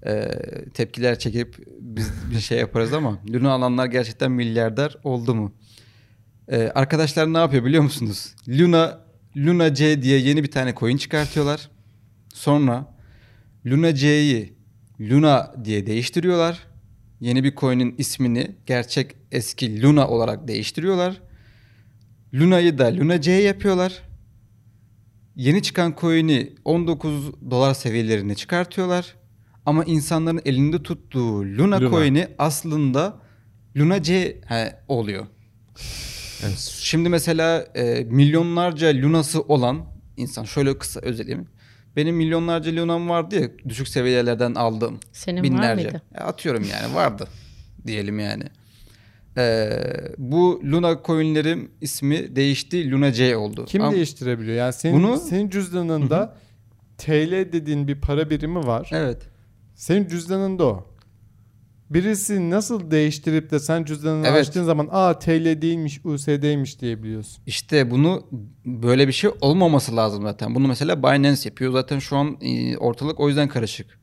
Ee, 0.07 0.29
tepkiler 0.75 1.19
çekip 1.19 1.57
biz 1.81 2.13
bir 2.31 2.41
şey 2.41 2.59
yaparız 2.59 2.93
ama 2.93 3.19
Luna 3.33 3.53
alanlar 3.53 3.87
gerçekten 3.87 4.33
milyarder 4.33 4.97
oldu 5.05 5.35
mu? 5.35 5.53
Ee, 6.51 6.73
arkadaşlar 6.75 7.33
ne 7.33 7.39
yapıyor 7.39 7.65
biliyor 7.65 7.83
musunuz? 7.83 8.35
Luna 8.49 9.01
Luna 9.37 9.75
C 9.75 10.03
diye 10.03 10.19
yeni 10.19 10.43
bir 10.43 10.51
tane 10.51 10.75
coin 10.75 10.97
çıkartıyorlar. 10.97 11.71
Sonra 12.35 12.95
Luna 13.67 13.95
C'yi 13.95 14.55
Luna 15.01 15.55
diye 15.65 15.87
değiştiriyorlar. 15.87 16.67
Yeni 17.21 17.45
bir 17.45 17.57
coin'in 17.57 17.95
ismini 17.99 18.57
gerçek 18.67 19.17
eski 19.33 19.83
Luna 19.83 20.09
olarak 20.09 20.49
değiştiriyorlar. 20.49 21.21
Luna'yı 22.35 22.79
da 22.79 22.97
Luna 22.97 23.21
C 23.21 23.33
yapıyorlar. 23.33 24.03
Yeni 25.37 25.63
çıkan 25.63 25.95
coin'i 26.01 26.53
19 26.65 27.33
dolar 27.51 27.75
seviyelerine 27.75 28.35
çıkartıyorlar. 28.35 29.15
Ama 29.67 29.85
insanların 29.85 30.41
elinde 30.45 30.83
tuttuğu 30.83 31.45
Luna, 31.45 31.81
Luna. 31.81 31.91
coin'i 31.91 32.29
aslında 32.39 33.23
Luna 33.77 34.03
C 34.03 34.41
he, 34.47 34.81
oluyor. 34.89 35.27
Şimdi 36.81 37.09
mesela 37.09 37.67
e, 37.75 38.05
milyonlarca 38.05 39.03
Luna'sı 39.03 39.41
olan 39.43 39.85
insan 40.17 40.45
şöyle 40.45 40.79
kısa 40.79 41.01
özetleyeyim. 41.01 41.49
Benim 41.97 42.17
milyonlarca 42.17 42.77
Luna'm 42.77 43.09
vardı 43.09 43.41
ya 43.43 43.49
düşük 43.69 43.89
seviyelerden 43.89 44.55
aldığım. 44.55 45.01
Senin 45.13 45.37
var 45.37 45.45
binlerce. 45.45 45.83
mıydı? 45.83 46.03
E, 46.15 46.19
atıyorum 46.19 46.65
yani 46.73 46.95
vardı 46.95 47.29
diyelim 47.87 48.19
yani. 48.19 48.45
E, 49.37 49.71
bu 50.19 50.61
Luna 50.65 51.01
coinlerim 51.05 51.71
ismi 51.81 52.37
değişti 52.37 52.91
Luna 52.91 53.13
C 53.13 53.37
oldu. 53.37 53.65
Kim 53.69 53.83
Ama- 53.83 53.93
değiştirebiliyor? 53.93 54.57
Yani 54.57 54.73
senin, 54.73 54.95
Bunu- 55.03 55.17
senin 55.19 55.51
cüzdanında 55.51 56.37
TL 56.99 57.31
dediğin 57.53 57.89
bir 57.89 58.01
para 58.01 58.31
birimi 58.31 58.67
var. 58.67 58.91
Evet. 58.93 59.23
Senin 59.75 60.09
cüzdanında 60.09 60.65
o. 60.65 60.87
Birisi 61.91 62.51
nasıl 62.51 62.91
değiştirip 62.91 63.51
de 63.51 63.59
sen 63.61 63.85
cüzdanını 63.85 64.27
Evet. 64.27 64.41
açtığın 64.41 64.65
zaman 64.65 64.89
aa 64.91 65.19
TL 65.19 65.63
değilmiş 65.63 66.01
USD'ymiş 66.05 66.81
diyebiliyorsun. 66.81 67.43
İşte 67.47 67.91
bunu 67.91 68.27
böyle 68.67 69.09
bir 69.09 69.13
şey 69.13 69.31
olmaması 69.41 69.97
lazım 69.97 70.23
zaten. 70.23 70.55
Bunu 70.55 70.69
mesela 70.69 71.03
Binance 71.03 71.41
yapıyor. 71.45 71.73
Zaten 71.73 71.99
şu 71.99 72.17
an 72.17 72.37
e, 72.41 72.77
ortalık 72.77 73.21
o 73.21 73.29
yüzden 73.29 73.49
karışık. 73.49 73.99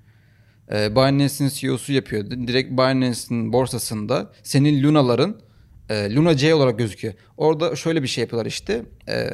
E, 0.74 0.96
Binance'in 0.96 1.50
CEO'su 1.50 1.94
yapıyor. 1.94 2.30
Direkt 2.30 2.72
Binance'in 2.72 3.54
borsasında 3.54 4.32
senin 4.44 4.84
Luna'ların 4.84 5.42
e, 5.90 6.16
Luna 6.16 6.38
C 6.38 6.54
olarak 6.54 6.78
gözüküyor. 6.80 7.14
Orada 7.38 7.76
şöyle 7.76 8.04
bir 8.04 8.08
şey 8.08 8.22
yapıyorlar 8.22 8.46
işte. 8.46 8.86
E, 9.10 9.30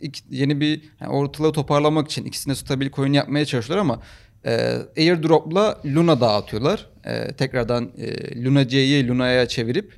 iki- 0.00 0.22
yeni 0.30 0.60
bir 0.60 0.82
yani 1.00 1.10
ortalığı 1.12 1.52
toparlamak 1.52 2.06
için 2.10 2.24
ikisine 2.24 2.54
stabil 2.54 2.90
coin 2.90 3.12
yapmaya 3.12 3.44
çalışıyorlar 3.44 3.80
ama 3.84 4.02
e, 4.46 4.76
airdrop'la 4.98 5.80
Luna 5.84 6.20
dağıtıyorlar. 6.20 6.86
E, 7.04 7.32
tekrardan 7.32 7.90
e, 7.98 8.44
Luna 8.44 8.68
C'yi 8.68 9.08
Luna'ya 9.08 9.48
çevirip 9.48 9.92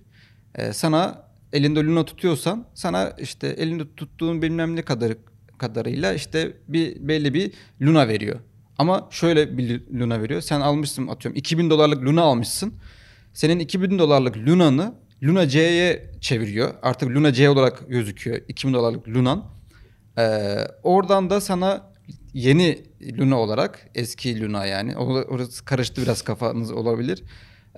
e, 0.55 0.73
sana 0.73 1.29
elinde 1.53 1.81
Luna 1.81 2.05
tutuyorsan 2.05 2.67
sana 2.75 3.13
işte 3.19 3.49
elinde 3.49 3.85
tuttuğun 3.97 4.43
bilmem 4.43 4.77
ne 4.77 4.83
kadar 4.83 5.13
kadarıyla 5.59 6.15
işte 6.15 6.53
bir 6.69 7.09
belli 7.09 7.35
bir 7.35 7.53
Luna 7.83 8.09
veriyor. 8.09 8.41
Ama 8.79 9.09
şöyle 9.11 9.59
bir 9.59 9.83
Luna 10.01 10.23
veriyor. 10.23 10.41
Sen 10.41 10.61
almışsın 10.61 11.09
atıyorum 11.09 11.39
2000 11.39 11.71
dolarlık 11.71 12.03
Luna 12.05 12.23
almışsın. 12.23 12.75
Senin 13.33 13.59
2000 13.59 13.99
dolarlık 13.99 14.37
Luna'nı 14.37 14.95
Luna 15.23 15.49
C'ye 15.49 16.11
çeviriyor. 16.21 16.75
Artık 16.83 17.09
Luna 17.11 17.33
C 17.33 17.51
olarak 17.51 17.89
gözüküyor 17.89 18.41
2000 18.49 18.75
dolarlık 18.75 19.09
Luna'n. 19.09 19.45
Ee, 20.19 20.57
oradan 20.83 21.31
da 21.31 21.41
sana 21.41 21.92
yeni 22.35 22.83
Luna 23.19 23.39
olarak 23.39 23.89
eski 23.95 24.41
Luna 24.41 24.67
yani 24.67 24.97
orası 24.97 25.65
karıştı 25.65 26.03
biraz 26.03 26.23
kafanız 26.23 26.71
olabilir. 26.71 27.23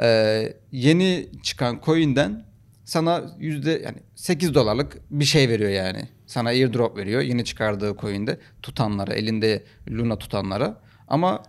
Ee, 0.00 0.52
yeni 0.72 1.28
çıkan 1.42 1.80
coin'den 1.84 2.44
sana 2.84 3.36
yüzde 3.38 3.70
yani 3.84 3.96
8 4.14 4.54
dolarlık 4.54 5.00
bir 5.10 5.24
şey 5.24 5.48
veriyor 5.48 5.70
yani. 5.70 6.08
Sana 6.26 6.48
airdrop 6.48 6.96
veriyor 6.96 7.22
yeni 7.22 7.44
çıkardığı 7.44 7.96
coin'de 8.00 8.38
tutanlara 8.62 9.14
elinde 9.14 9.64
Luna 9.90 10.18
tutanlara. 10.18 10.80
Ama 11.08 11.42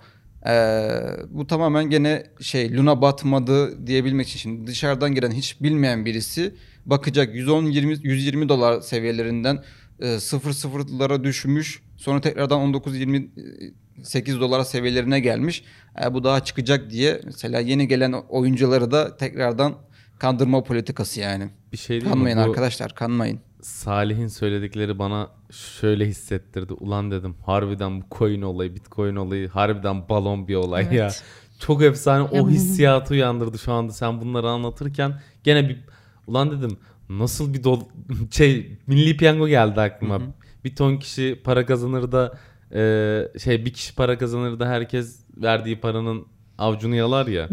ee, 0.48 1.02
bu 1.30 1.48
tamamen 1.48 1.90
gene 1.90 2.24
şey 2.42 2.78
Luna 2.78 3.02
batmadı 3.02 3.88
diyebilmek 3.88 4.28
için 4.28 4.40
şimdi 4.40 4.68
dışarıdan 4.68 5.16
giren 5.16 5.32
hiç 5.32 5.62
bilmeyen 5.62 6.06
birisi 6.06 6.56
bakacak 6.86 7.36
110 7.36 7.66
20 7.66 7.98
120 8.04 8.50
dolar 8.50 8.82
seviyelerinden 8.82 9.64
e, 10.00 10.20
0 10.20 10.54
sıfırlara 10.54 11.24
düşmüş. 11.24 11.82
Sonra 11.98 12.22
tekrardan 12.22 12.60
19 12.60 12.98
28 12.98 14.40
dolar 14.40 14.64
seviyelerine 14.64 15.20
gelmiş. 15.20 15.64
E, 16.06 16.14
bu 16.14 16.24
daha 16.24 16.44
çıkacak 16.44 16.90
diye 16.90 17.22
mesela 17.26 17.60
yeni 17.60 17.88
gelen 17.88 18.12
oyuncuları 18.30 18.92
da 18.92 19.18
tekrardan 19.18 19.74
kandırma 20.20 20.64
politikası 20.64 21.20
yani. 21.20 21.50
Bir 21.72 21.78
şey 21.78 21.90
değil 21.90 22.04
mi? 22.04 22.10
Kanmayın 22.10 22.38
Bu 22.38 22.42
arkadaşlar 22.42 22.96
kanmayın. 22.96 23.40
Salih'in 23.62 24.28
söyledikleri 24.28 25.00
bana 25.00 25.30
şöyle 25.52 26.06
hissettirdi. 26.06 26.74
Ulan 26.74 27.12
dedim 27.12 27.36
harbiden 27.46 28.02
bu 28.02 28.06
coin 28.12 28.42
olayı, 28.42 28.76
bitcoin 28.76 29.16
olayı 29.16 29.50
harbiden 29.50 30.10
balon 30.10 30.48
bir 30.48 30.56
olay 30.56 30.84
ya. 30.84 30.90
Evet. 31.04 31.24
Çok 31.60 31.84
efsane 31.84 32.24
o 32.24 32.36
Ya- 32.36 32.48
hissiyatı 32.48 33.14
uyandırdı 33.14 33.60
şu 33.60 33.74
anda 33.74 33.94
sen 33.94 34.22
bunları 34.22 34.50
anlatırken. 34.50 35.22
Gene 35.44 35.70
bir 35.70 35.84
ulan 36.28 36.52
dedim 36.52 36.78
nasıl 37.10 37.54
bir 37.54 37.64
dol 37.64 37.82
şey 38.32 38.78
milli 38.88 39.18
piyango 39.18 39.48
geldi 39.48 39.82
aklıma. 39.82 40.22
Bir 40.66 40.76
ton 40.76 40.98
kişi 40.98 41.42
para 41.44 41.66
kazanır 41.66 42.12
da 42.12 42.38
e, 42.74 43.40
şey 43.40 43.66
bir 43.66 43.74
kişi 43.74 43.96
para 43.96 44.18
kazanır 44.18 44.60
da 44.60 44.68
herkes 44.68 45.20
verdiği 45.38 45.80
paranın 45.80 46.26
avcunu 46.58 46.96
yalar 46.96 47.28
ya. 47.28 47.50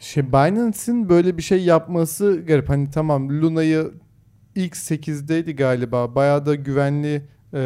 Şey 0.00 0.28
Binance'in 0.28 1.08
böyle 1.08 1.36
bir 1.36 1.42
şey 1.42 1.64
yapması 1.64 2.42
garip. 2.46 2.68
Hani 2.68 2.90
tamam 2.90 3.42
Luna'yı 3.42 3.90
ilk 4.54 4.74
8'deydi 4.74 5.56
galiba. 5.56 6.14
Bayağı 6.14 6.46
da 6.46 6.54
güvenli 6.54 7.22
e, 7.54 7.60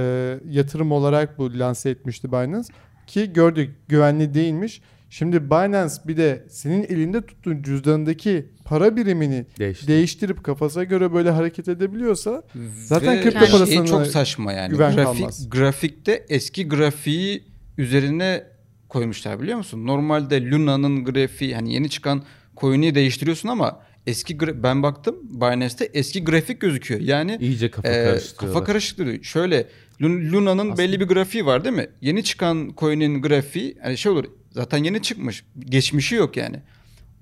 yatırım 0.48 0.92
olarak 0.92 1.38
bu 1.38 1.58
lanse 1.58 1.90
etmişti 1.90 2.32
Binance. 2.32 2.68
Ki 3.06 3.32
gördük 3.32 3.70
güvenli 3.88 4.34
değilmiş. 4.34 4.82
Şimdi 5.12 5.50
Binance 5.50 5.94
bir 6.06 6.16
de 6.16 6.46
senin 6.48 6.82
elinde 6.82 7.26
tuttuğun 7.26 7.62
cüzdanındaki 7.62 8.46
para 8.64 8.96
birimini 8.96 9.46
Değişti. 9.58 9.88
değiştirip 9.88 10.44
kafasına 10.44 10.84
göre 10.84 11.12
böyle 11.12 11.30
hareket 11.30 11.68
edebiliyorsa 11.68 12.42
Zaten 12.84 13.16
Ve 13.18 13.22
kripto 13.22 13.40
şey 13.40 13.50
parasına 13.50 13.86
çok 13.86 14.06
saçma 14.06 14.52
yani. 14.52 14.70
güven 14.70 14.94
Grafik, 14.94 15.18
kalmaz. 15.18 15.50
grafikte 15.50 16.26
eski 16.28 16.68
grafiği 16.68 17.44
üzerine 17.78 18.44
koymuşlar 18.88 19.40
biliyor 19.42 19.58
musun? 19.58 19.86
Normalde 19.86 20.50
Luna'nın 20.50 21.04
grafiği 21.04 21.54
hani 21.54 21.74
yeni 21.74 21.90
çıkan 21.90 22.22
coin'i 22.56 22.94
değiştiriyorsun 22.94 23.48
ama 23.48 23.80
eski 24.06 24.40
ben 24.62 24.82
baktım 24.82 25.16
Binance'te 25.22 25.84
eski 25.94 26.24
grafik 26.24 26.60
gözüküyor. 26.60 27.00
Yani 27.00 27.38
İyice 27.40 27.70
kafa 27.70 27.88
e, 27.88 28.18
kafa 28.38 28.64
karıştırıyor. 28.64 29.22
Şöyle 29.22 29.66
Lun- 30.00 30.32
Luna'nın 30.32 30.78
belli 30.78 31.00
bir 31.00 31.08
grafiği 31.08 31.46
var 31.46 31.64
değil 31.64 31.76
mi? 31.76 31.86
Yeni 32.00 32.24
çıkan 32.24 32.72
coin'in 32.78 33.22
grafiği 33.22 33.76
hani 33.82 33.98
şey 33.98 34.12
olur 34.12 34.24
zaten 34.50 34.84
yeni 34.84 35.02
çıkmış. 35.02 35.44
Geçmişi 35.58 36.14
yok 36.14 36.36
yani. 36.36 36.56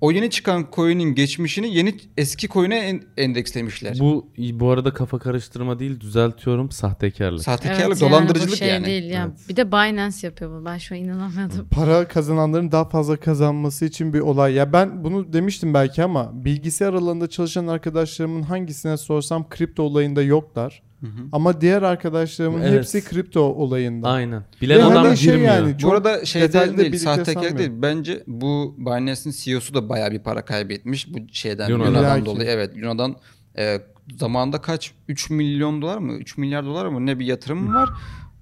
O 0.01 0.11
yeni 0.11 0.29
çıkan 0.29 0.67
coin'in 0.75 1.15
geçmişini 1.15 1.75
yeni 1.75 1.95
eski 2.17 2.47
coin'e 2.47 2.77
en- 2.77 3.03
endekslemişler. 3.17 3.99
Bu 3.99 4.27
bu 4.37 4.69
arada 4.69 4.93
kafa 4.93 5.19
karıştırma 5.19 5.79
değil 5.79 5.99
düzeltiyorum 5.99 6.71
sahtekarlık. 6.71 7.43
Sahtekarlık, 7.43 7.85
Evet, 7.87 8.01
yani 8.01 8.11
dolandırıcılık 8.11 8.51
bu 8.51 8.55
şey 8.55 8.67
yani. 8.67 8.85
değil 8.85 9.03
ya. 9.03 9.31
Bir 9.49 9.55
de 9.55 9.71
Binance 9.71 10.27
yapıyor 10.27 10.51
bunu. 10.51 10.65
Ben 10.65 10.77
şu 10.77 10.95
an 10.95 10.99
inanamıyordum. 11.01 11.67
para 11.71 12.07
kazananların 12.07 12.71
daha 12.71 12.89
fazla 12.89 13.17
kazanması 13.17 13.85
için 13.85 14.13
bir 14.13 14.19
olay. 14.19 14.53
Ya 14.53 14.73
ben 14.73 15.03
bunu 15.03 15.33
demiştim 15.33 15.73
belki 15.73 16.03
ama 16.03 16.45
bilgisayar 16.45 16.93
alanında 16.93 17.29
çalışan 17.29 17.67
arkadaşlarımın 17.67 18.41
hangisine 18.41 18.97
sorsam 18.97 19.49
kripto 19.49 19.83
olayında 19.83 20.21
yoklar. 20.21 20.81
Ama 21.31 21.61
diğer 21.61 21.81
arkadaşlarımın 21.81 22.61
Evet. 22.61 22.73
hepsi 22.73 23.03
kripto 23.03 23.41
olayında. 23.41 24.09
Aynen. 24.09 24.39
Ve 24.39 24.61
Bilen 24.61 24.79
hani 24.79 24.99
adam 24.99 25.17
şey 25.17 25.31
girmiyor. 25.33 25.53
yani, 25.55 25.73
Bu 25.73 25.77
Çok 25.77 25.93
arada 25.93 26.25
şeyden 26.25 26.47
detaylı 26.47 26.77
değil, 26.77 26.87
birlikte 26.87 26.97
sahtekar 27.05 27.57
değil. 27.57 27.71
Bence 27.73 28.23
bu 28.27 28.75
Binance'in 28.77 29.31
CEO'su 29.37 29.73
da 29.73 29.89
bayağı 29.89 30.11
bir 30.11 30.19
para 30.19 30.45
kaybetmiş 30.45 31.13
bu 31.13 31.17
şeyden 31.31 31.71
Luna'dan. 31.71 31.93
Luna'dan, 31.93 32.25
dolayı. 32.25 32.49
Evet, 32.49 32.77
Luna'dan 32.77 33.15
e, 33.57 33.81
zamanında 34.17 34.61
kaç 34.61 34.91
3 35.07 35.29
milyon 35.29 35.81
dolar 35.81 35.97
mı? 35.97 36.13
3 36.13 36.37
milyar 36.37 36.65
dolar 36.65 36.85
mı 36.85 37.05
ne 37.05 37.19
bir 37.19 37.25
yatırım 37.25 37.75
var. 37.75 37.89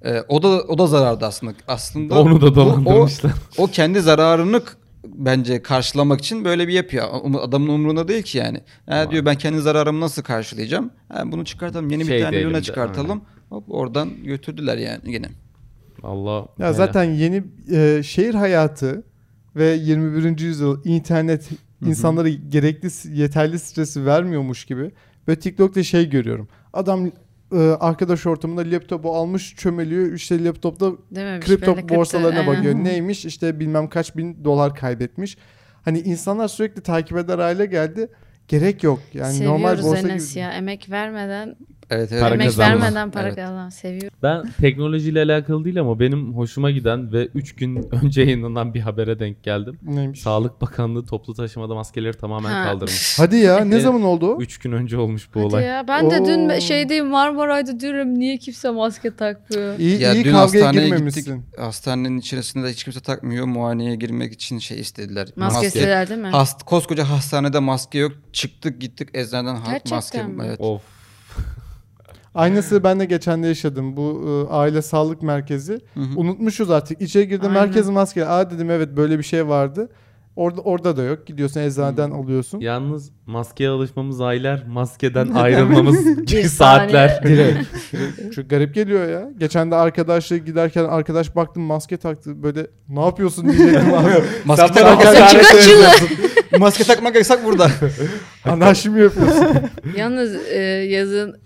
E, 0.06 0.22
o 0.28 0.44
da 0.44 0.48
o 0.48 0.78
da 0.78 0.88
zararda 0.88 1.28
aslında. 1.28 1.54
Aslında 1.68 2.22
Onu 2.22 2.42
da 2.42 2.56
dolandırmışlar. 2.56 3.32
O, 3.58 3.64
o 3.64 3.68
kendi 3.68 4.02
zararını 4.02 4.62
bence 5.16 5.62
karşılamak 5.62 6.20
için 6.20 6.46
böyle 6.46 6.68
bir 6.68 6.74
yapıyor. 6.74 7.08
O- 7.12 7.40
Adamın 7.40 7.68
umurunda 7.68 8.08
değil 8.08 8.24
ki 8.24 8.38
yani. 8.38 8.62
Ha, 8.90 9.12
diyor 9.12 9.26
ben 9.26 9.36
kendi 9.36 9.60
zararımı 9.62 10.00
nasıl 10.00 10.22
karşılayacağım? 10.22 10.92
Ha, 11.10 11.32
bunu 11.32 11.46
çıkartalım. 11.46 11.90
Yeni 11.90 12.06
Şey 12.06 12.18
bir 12.18 12.24
tane 12.24 12.54
de, 12.54 12.62
çıkartalım. 12.62 13.22
Hop 13.50 13.64
oradan 13.68 14.24
götürdüler 14.24 14.78
yani 14.78 15.02
yine. 15.06 15.30
Allah. 16.04 16.48
Ya 16.60 16.74
zaten 16.74 17.04
yeni 17.04 17.44
e, 17.72 18.04
şehir 18.04 18.34
hayatı 18.34 19.04
ve 19.56 19.66
21. 19.66 20.40
yüzyıl 20.40 20.86
internet 20.86 21.50
insanlara 21.86 22.30
gerekli 22.30 23.20
yeterli 23.20 23.60
stresi 23.60 24.06
vermiyormuş 24.06 24.66
gibi. 24.66 24.92
Ve 25.28 25.36
TikTok'ta 25.40 25.84
şey 25.84 26.10
görüyorum. 26.10 26.48
Adam 26.74 27.12
e, 27.54 27.58
arkadaş 27.58 28.26
ortamında 28.26 28.62
laptopu 28.76 29.16
almış 29.16 29.56
çömeliyor. 29.56 30.14
İşte 30.14 30.44
laptopta 30.44 30.92
kripto 31.42 31.72
kripto- 31.72 31.96
borsalarına 31.96 32.40
Aynen. 32.40 32.56
bakıyor. 32.58 32.76
Neymiş 32.84 33.26
işte 33.26 33.60
bilmem 33.60 33.90
kaç 33.90 34.16
bin 34.18 34.44
dolar 34.44 34.76
kaybetmiş. 34.76 35.38
Hani 35.82 36.00
insanlar 36.00 36.48
sürekli 36.48 36.82
takip 36.82 37.18
eder 37.18 37.40
hale 37.40 37.66
geldi. 37.66 38.08
Gerek 38.48 38.84
yok. 38.84 39.00
Yani 39.14 39.46
normal 39.46 39.76
Seviyoruz 39.76 39.86
borsa 39.86 40.10
Enes 40.10 40.30
gibi. 40.30 40.40
ya. 40.40 40.52
Emek 40.52 40.90
vermeden, 40.90 41.56
Evet, 41.90 42.12
evet. 42.12 42.22
Para 42.24 42.34
emek 42.34 42.48
kazanma. 42.48 42.82
vermeden 42.84 43.12
para 43.12 43.28
Evet. 43.28 43.36
kazanan. 43.36 43.70
Seviyorum. 43.70 44.18
Ben 44.24 44.44
teknolojiyle 44.62 45.22
alakalı 45.22 45.66
değil 45.66 45.80
ama 45.82 46.00
benim 46.00 46.34
hoşuma 46.34 46.72
giden 46.72 47.14
ve 47.14 47.26
3 47.26 47.56
gün 47.56 47.88
önce 48.04 48.22
yayınlanan 48.22 48.74
bir 48.74 48.80
habere 48.80 49.20
denk 49.20 49.44
geldim. 49.44 49.80
Neymiş? 49.84 50.22
Sağlık 50.22 50.62
Bakanlığı 50.62 51.06
toplu 51.06 51.34
taşımada 51.34 51.76
maskeleri 51.76 52.18
tamamen 52.18 52.50
Ha. 52.52 52.64
kaldırmış. 52.64 53.20
Hadi 53.20 53.36
ya 53.38 53.60
ne 53.66 53.80
zaman 53.80 54.02
oldu 54.04 54.28
o? 54.36 54.42
3 54.42 54.58
gün 54.58 54.72
önce 54.72 54.98
olmuş 54.98 55.30
bu 55.36 55.40
Hadi 55.40 55.48
olay. 55.48 55.64
ya. 55.64 55.86
Ben 55.88 56.12
de 56.12 56.26
dün 56.26 56.50
Oo. 56.50 56.60
şeydeyim 56.60 57.08
Marmaray'da 57.08 57.80
diyorum 57.80 58.20
niye 58.20 58.38
kimse 58.38 58.70
maske 58.70 59.16
takmıyor. 59.16 59.80
İyi, 59.80 60.02
Ya 60.02 60.14
iyi 60.14 60.26
dün 60.26 60.32
kavgaya 60.32 60.66
hastaneye 60.66 60.90
girmemişsin. 60.90 61.36
gittik. 61.36 61.60
Hastanenin 61.60 62.18
içerisinde 62.18 62.68
de 62.68 62.72
hiç 62.72 62.84
kimse 62.84 63.00
takmıyor. 63.00 63.46
Muayeneye 63.46 63.96
girmek 63.96 64.34
için 64.34 64.60
şey 64.60 64.80
istediler. 64.80 65.28
Maskesiler 65.36 66.10
değil 66.10 66.20
mi? 66.22 66.28
Hast, 66.28 66.64
koskoca 66.64 67.10
hastanede 67.10 67.60
maske 67.60 67.98
yok. 68.00 68.12
Çıktık 68.34 68.82
gittik 68.82 69.10
eczaneden 69.14 69.58
Gerçekten 69.66 69.96
maske. 69.98 70.24
mi? 70.24 70.44
Evet. 70.48 70.60
Of. 70.62 70.97
Aynısı 72.38 72.84
ben 72.84 73.00
de 73.00 73.06
geçen 73.06 73.44
de 73.44 73.48
yaşadım. 73.48 73.98
Bu 73.98 74.26
e, 74.50 74.54
aile 74.54 74.82
sağlık 74.82 75.22
merkezi. 75.22 75.74
Hı 75.94 76.00
hı. 76.00 76.06
Unutmuşuz 76.20 76.72
artık. 76.72 77.02
İçeri 77.02 77.28
girdim 77.28 77.50
Aynen. 77.50 77.64
merkez 77.64 77.90
maske. 77.90 78.26
Aa 78.26 78.52
dedim 78.52 78.72
evet 78.72 78.90
böyle 78.98 79.18
bir 79.18 79.24
şey 79.24 79.48
vardı. 79.48 79.90
Orada 80.36 80.62
orada 80.62 80.98
da 80.98 81.04
yok. 81.04 81.28
Gidiyorsun 81.28 81.60
eczaneden 81.60 82.12
alıyorsun. 82.12 82.60
Yalnız 82.60 83.12
maskeye 83.26 83.70
alışmamız 83.70 84.22
aylar, 84.22 84.64
maskeden 84.68 85.28
ayrılmamız 85.36 86.06
Bir 86.18 86.44
saatler. 86.44 87.24
Direkt. 87.24 88.50
Garip 88.50 88.76
geliyor 88.76 89.10
ya. 89.10 89.30
Geçen 89.38 89.72
de 89.72 89.76
arkadaşla 89.76 90.38
giderken 90.38 90.84
arkadaş 90.84 91.36
baktım 91.36 91.64
maske 91.64 91.98
taktı. 91.98 92.44
Böyle 92.44 92.68
ne 92.90 93.06
yapıyorsun 93.06 93.46
diyecektim 93.50 93.94
abi. 93.94 94.10
Maske, 94.46 94.82
kaçılı. 94.82 95.88
maske 96.60 96.84
takmak 96.84 97.16
yasak 97.16 97.46
burada. 97.46 97.68
Anarşi 98.46 98.90
mi 98.90 99.02
yapıyorsun? 99.02 99.48
Yalnız 99.98 100.36
e, 100.36 100.60
yazın 100.90 101.38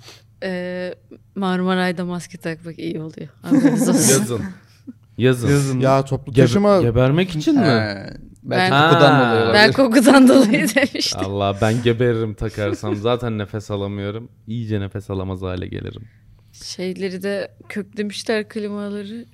e, 0.43 0.93
Marmaray'da 1.35 2.05
maske 2.05 2.37
takmak 2.37 2.79
iyi 2.79 2.99
oluyor. 3.01 3.27
Haberiniz 3.41 3.89
olsun. 3.89 4.41
Yazın. 5.17 5.49
Yazın. 5.49 5.79
ya 5.79 6.05
toplu 6.05 6.33
Gebe- 6.33 6.41
taşıma 6.45 6.81
gebermek 6.81 7.35
için 7.35 7.55
mi? 7.55 7.65
He, 7.65 8.13
belki 8.43 8.71
Ben- 8.71 8.89
kokudan 8.89 9.11
Ha. 9.11 9.19
dolayı 9.29 9.43
olabilir. 9.45 9.53
ben 9.53 9.71
kokudan 9.71 10.27
dolayı 10.27 10.67
demiştim. 10.75 11.21
Allah 11.25 11.57
ben 11.61 11.83
geberirim 11.83 12.33
takarsam. 12.33 12.95
Zaten 12.95 13.37
nefes 13.37 13.71
alamıyorum. 13.71 14.29
İyice 14.47 14.79
nefes 14.79 15.09
alamaz 15.09 15.41
hale 15.41 15.67
gelirim. 15.67 16.03
Şeyleri 16.63 17.23
de 17.23 17.51
köklemişler 17.69 18.49
klimaları. 18.49 19.25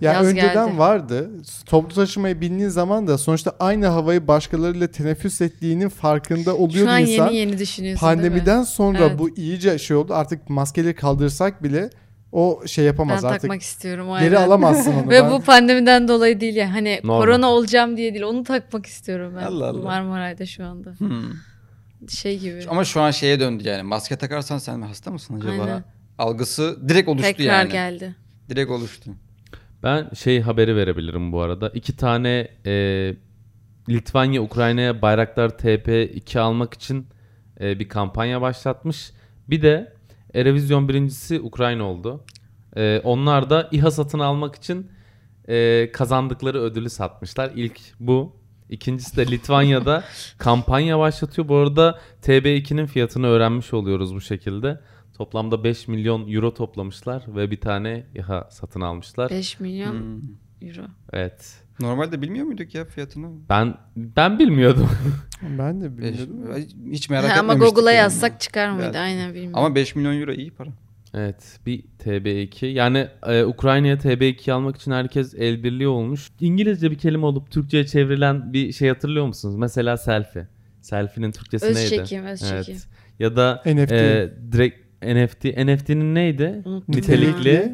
Ya 0.00 0.12
Yaz 0.12 0.26
önceden 0.26 0.66
geldi. 0.66 0.78
vardı. 0.78 1.30
Toplu 1.66 1.94
taşımaya 1.94 2.40
bindiğin 2.40 2.68
zaman 2.68 3.06
da 3.06 3.18
sonuçta 3.18 3.52
aynı 3.60 3.86
havayı 3.86 4.28
başkalarıyla 4.28 4.86
teneffüs 4.88 5.40
ettiğinin 5.40 5.88
farkında 5.88 6.56
oluyordu 6.56 6.88
Şu 6.88 6.90
an 6.90 7.00
insan. 7.00 7.26
yeni 7.26 7.36
yeni 7.36 7.58
düşünüyorsun 7.58 8.08
değil 8.08 8.16
mi? 8.18 8.22
Pandemiden 8.22 8.62
sonra 8.62 8.98
Evet. 8.98 9.18
bu 9.18 9.36
iyice 9.36 9.78
şey 9.78 9.96
oldu. 9.96 10.14
Artık 10.14 10.50
maskeleri 10.50 10.94
kaldırsak 10.94 11.62
bile 11.62 11.90
o 12.32 12.62
şey 12.66 12.82
Ben 12.82 12.86
yapamaz 12.86 13.24
artık. 13.24 13.40
takmak 13.40 13.62
istiyorum. 13.62 14.06
Geri 14.20 14.38
aynen. 14.38 14.48
alamazsın 14.48 14.92
onu. 15.02 15.10
Ve 15.10 15.22
Ben- 15.22 15.30
bu 15.30 15.40
pandemiden 15.42 16.08
dolayı 16.08 16.40
değil 16.40 16.56
ya. 16.56 16.72
Hani 16.74 17.00
Normal. 17.04 17.20
korona 17.20 17.46
olacağım 17.50 17.96
diye 17.96 18.14
değil. 18.14 18.24
Onu 18.24 18.44
takmak 18.44 18.86
istiyorum 18.86 19.32
ben. 19.36 19.42
Allah 19.42 19.66
Allah. 19.68 19.82
Marmaray'da 19.82 20.46
şu 20.46 20.64
anda. 20.64 20.90
Hmm. 20.98 21.22
Şey 22.08 22.38
gibi. 22.38 22.60
Ama 22.68 22.84
şu 22.84 23.00
an 23.00 23.10
şeye 23.10 23.40
döndü 23.40 23.68
yani. 23.68 23.82
Maske 23.82 24.16
takarsan 24.16 24.58
sen 24.58 24.82
hasta 24.82 25.10
mısın 25.10 25.34
acaba? 25.40 25.62
Aynen. 25.62 25.84
Algısı 26.18 26.88
direkt 26.88 27.08
oluştu 27.08 27.26
Tekrar 27.36 27.44
yani. 27.58 27.72
geldi. 27.72 28.14
Direkt 28.48 28.70
oluştu. 28.70 29.10
Ben 29.82 30.10
şey 30.14 30.40
haberi 30.40 30.76
verebilirim 30.76 31.32
bu 31.32 31.40
arada. 31.40 31.68
İki 31.68 31.96
tane 31.96 32.48
e, 32.66 33.14
Litvanya 33.88 34.42
Ukrayna'ya 34.42 35.02
Bayraktar 35.02 35.48
TP2 35.48 36.38
almak 36.38 36.74
için 36.74 37.06
e, 37.60 37.78
bir 37.78 37.88
kampanya 37.88 38.40
başlatmış. 38.40 39.12
Bir 39.48 39.62
de 39.62 39.92
Erevizyon 40.34 40.88
birincisi 40.88 41.40
Ukrayna 41.40 41.84
oldu. 41.84 42.24
E, 42.76 43.00
onlar 43.04 43.50
da 43.50 43.68
İHA 43.72 43.90
satın 43.90 44.18
almak 44.18 44.54
için 44.54 44.90
e, 45.48 45.88
kazandıkları 45.92 46.60
ödülü 46.60 46.90
satmışlar. 46.90 47.50
İlk 47.54 47.80
bu. 48.00 48.42
İkincisi 48.68 49.16
de 49.16 49.26
Litvanya'da 49.26 50.04
kampanya 50.38 50.98
başlatıyor. 50.98 51.48
Bu 51.48 51.56
arada 51.56 51.98
TB2'nin 52.22 52.86
fiyatını 52.86 53.26
öğrenmiş 53.26 53.74
oluyoruz 53.74 54.14
bu 54.14 54.20
şekilde. 54.20 54.80
Toplamda 55.26 55.64
5 55.64 55.88
milyon 55.88 56.32
euro 56.32 56.54
toplamışlar 56.54 57.22
ve 57.36 57.50
bir 57.50 57.60
tane 57.60 58.04
İHA 58.14 58.48
satın 58.50 58.80
almışlar. 58.80 59.30
5 59.30 59.60
milyon 59.60 59.92
Hmm. 59.92 60.20
euro. 60.68 60.82
Evet. 61.12 61.54
Normalde 61.80 62.22
bilmiyor 62.22 62.46
muyduk 62.46 62.74
ya 62.74 62.84
fiyatını? 62.84 63.26
Ben 63.48 63.74
ben 63.96 64.38
bilmiyordum. 64.38 64.90
Ben 65.58 65.80
de 65.80 65.98
Beş- 65.98 66.18
bilmiyordum. 66.18 66.90
hiç 66.92 67.10
merak 67.10 67.30
Ha, 67.36 67.40
ama. 67.40 67.54
Google'a 67.54 67.92
yani. 67.92 67.96
yazsak 68.02 68.40
çıkar 68.40 68.70
mıydı? 68.70 68.84
Evet. 68.86 68.96
Aynen 68.96 69.34
bilmiyorum. 69.34 69.58
Ama 69.58 69.74
5 69.74 69.96
milyon 69.96 70.20
euro 70.20 70.32
iyi 70.32 70.50
para. 70.50 70.70
Evet 71.14 71.58
bir 71.66 71.84
TB2 72.04 72.66
yani 72.66 73.08
e, 73.26 73.44
Ukrayna'ya 73.44 73.94
TB2 73.96 74.52
almak 74.52 74.76
için 74.76 74.90
herkes 74.90 75.34
el 75.34 75.62
birliği 75.64 75.88
olmuş. 75.88 76.28
İngilizce 76.40 76.90
bir 76.90 76.98
kelime 76.98 77.26
olup 77.26 77.50
Türkçe'ye 77.50 77.86
çevrilen 77.86 78.52
bir 78.52 78.72
şey 78.72 78.88
hatırlıyor 78.88 79.26
musunuz? 79.26 79.56
Mesela 79.56 79.96
selfie. 79.96 80.46
Selfie'nin 80.80 81.32
Türkçesi 81.32 81.66
Öz 81.66 81.76
neydi? 81.76 81.88
çekim, 81.88 82.24
öz 82.24 82.40
çekim. 82.40 82.76
Ya 83.18 83.36
da 83.36 83.62
NFT. 83.66 83.92
e, 83.92 84.32
direkt 84.52 84.81
NFT. 85.02 85.44
NFT'nin 85.44 86.14
neydi? 86.14 86.62
Unuttum 86.64 86.96
Nitelikli 86.96 87.48
ya. 87.48 87.72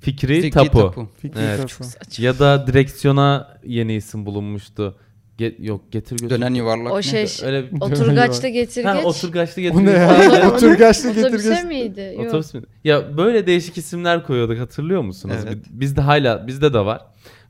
fikri, 0.00 0.34
Fikri 0.40 0.50
tapu. 0.50 0.78
tapu. 0.78 1.08
Fikri 1.18 1.40
Evet. 1.40 1.58
tapu. 1.78 1.84
Ya 2.22 2.38
da 2.38 2.66
direksiyona 2.66 3.48
yeni 3.64 3.94
isim 3.94 4.26
bulunmuştu. 4.26 4.96
Ge- 5.38 5.66
yok 5.66 5.92
getir 5.92 6.16
götür. 6.18 6.30
Dönen 6.30 6.54
yuvarlak. 6.54 6.92
O 6.92 7.02
şey 7.02 7.26
Öyle 7.44 7.64
oturgaçta 7.80 8.48
getir 8.48 8.84
Ha, 8.84 8.94
geç. 8.96 9.04
oturgaçlı 9.04 9.62
getir 9.62 9.76
O 9.76 9.80
ne 9.80 9.84
götür. 9.84 9.98
ya? 10.00 10.50
Oturgaçlı 10.54 11.08
getir 11.08 11.24
Otobüse 11.24 11.54
geç. 11.54 11.64
miydi? 11.64 12.14
Yok. 12.16 12.26
Otobüs 12.26 12.54
mü? 12.54 12.62
Ya 12.84 13.16
böyle 13.16 13.46
değişik 13.46 13.76
isimler 13.78 14.22
koyuyorduk 14.26 14.58
hatırlıyor 14.58 15.02
musunuz? 15.02 15.36
Evet. 15.46 15.54
Bi- 15.56 15.80
Bizde 15.80 16.00
hala 16.00 16.46
bizde 16.46 16.72
de 16.74 16.78
var. 16.78 17.00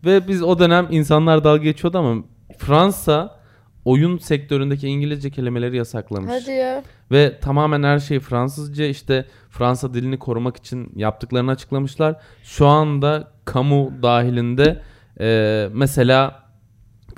Ve 0.05 0.29
biz 0.29 0.42
o 0.42 0.59
dönem 0.59 0.87
insanlar 0.90 1.45
dalga 1.45 1.62
geçiyordu 1.62 1.99
ama 1.99 2.25
Fransa 2.59 3.40
oyun 3.87 4.18
sektöründeki 4.18 4.88
İngilizce 4.88 5.31
kelimeleri 5.31 5.77
yasaklamış. 5.77 6.31
Hadi 6.31 6.51
ya. 6.51 6.83
Ve 7.11 7.40
tamamen 7.40 7.83
her 7.83 7.99
şeyi 7.99 8.20
Fransızca 8.20 8.85
işte 8.85 9.25
Fransa 9.51 9.94
dilini 9.94 10.18
korumak 10.18 10.57
için 10.57 10.92
yaptıklarını 10.96 11.51
açıklamışlar. 11.51 12.16
Şu 12.42 12.66
anda 12.66 13.33
kamu 13.44 13.92
dahilinde 14.03 14.83
e, 15.20 15.68
mesela 15.72 16.42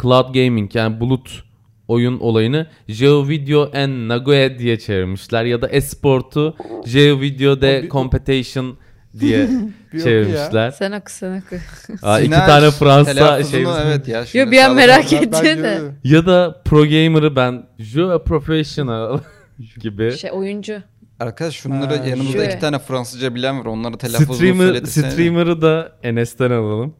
cloud 0.02 0.35
gaming 0.35 0.74
yani 0.74 1.00
bulut 1.00 1.44
oyun 1.88 2.20
olayını 2.20 2.66
Geo 2.98 3.28
Video 3.28 3.70
and 3.74 4.09
Nagoya 4.09 4.59
diye 4.59 4.78
çevirmişler 4.78 5.44
ya 5.44 5.62
da 5.62 5.68
esportu 5.68 6.57
Geo 6.92 7.20
Video 7.20 7.61
de 7.61 7.88
Competition 7.90 8.76
diye 9.21 9.49
çevirmişler. 9.92 10.71
Sen 10.71 10.92
oku 10.92 11.12
sen 11.12 11.38
oku. 11.38 11.57
Aa, 12.03 12.21
iki 12.21 12.31
tane 12.31 12.71
Fransa 12.71 13.44
şey 13.44 13.64
evet 13.87 14.09
ya. 14.09 14.25
Yo 14.33 14.51
bir 14.51 14.59
an 14.59 14.75
merak 14.75 15.12
ettim 15.12 15.33
de. 15.62 15.81
ya 16.05 16.27
da 16.27 16.62
pro 16.64 16.83
gamer'ı 16.83 17.37
ben 17.37 17.66
Je 17.79 18.03
professional 18.27 19.21
gibi. 19.81 20.16
Şey 20.16 20.31
oyuncu. 20.33 20.83
Arkadaş 21.21 21.55
şunları 21.55 21.97
Ha, 21.99 22.05
yanımızda 22.07 22.33
şöyle. 22.38 22.51
iki 22.53 22.61
tane 22.61 22.79
Fransızca 22.79 23.35
bilen 23.35 23.61
var. 23.61 23.64
Onları 23.66 23.99
telaffuzunu 23.99 24.37
Streamer, 24.37 24.66
söyletirsene. 24.66 25.11
streamer'ı 25.11 25.62
da 25.62 25.92
Enes'ten 26.03 26.51
alalım. 26.51 26.94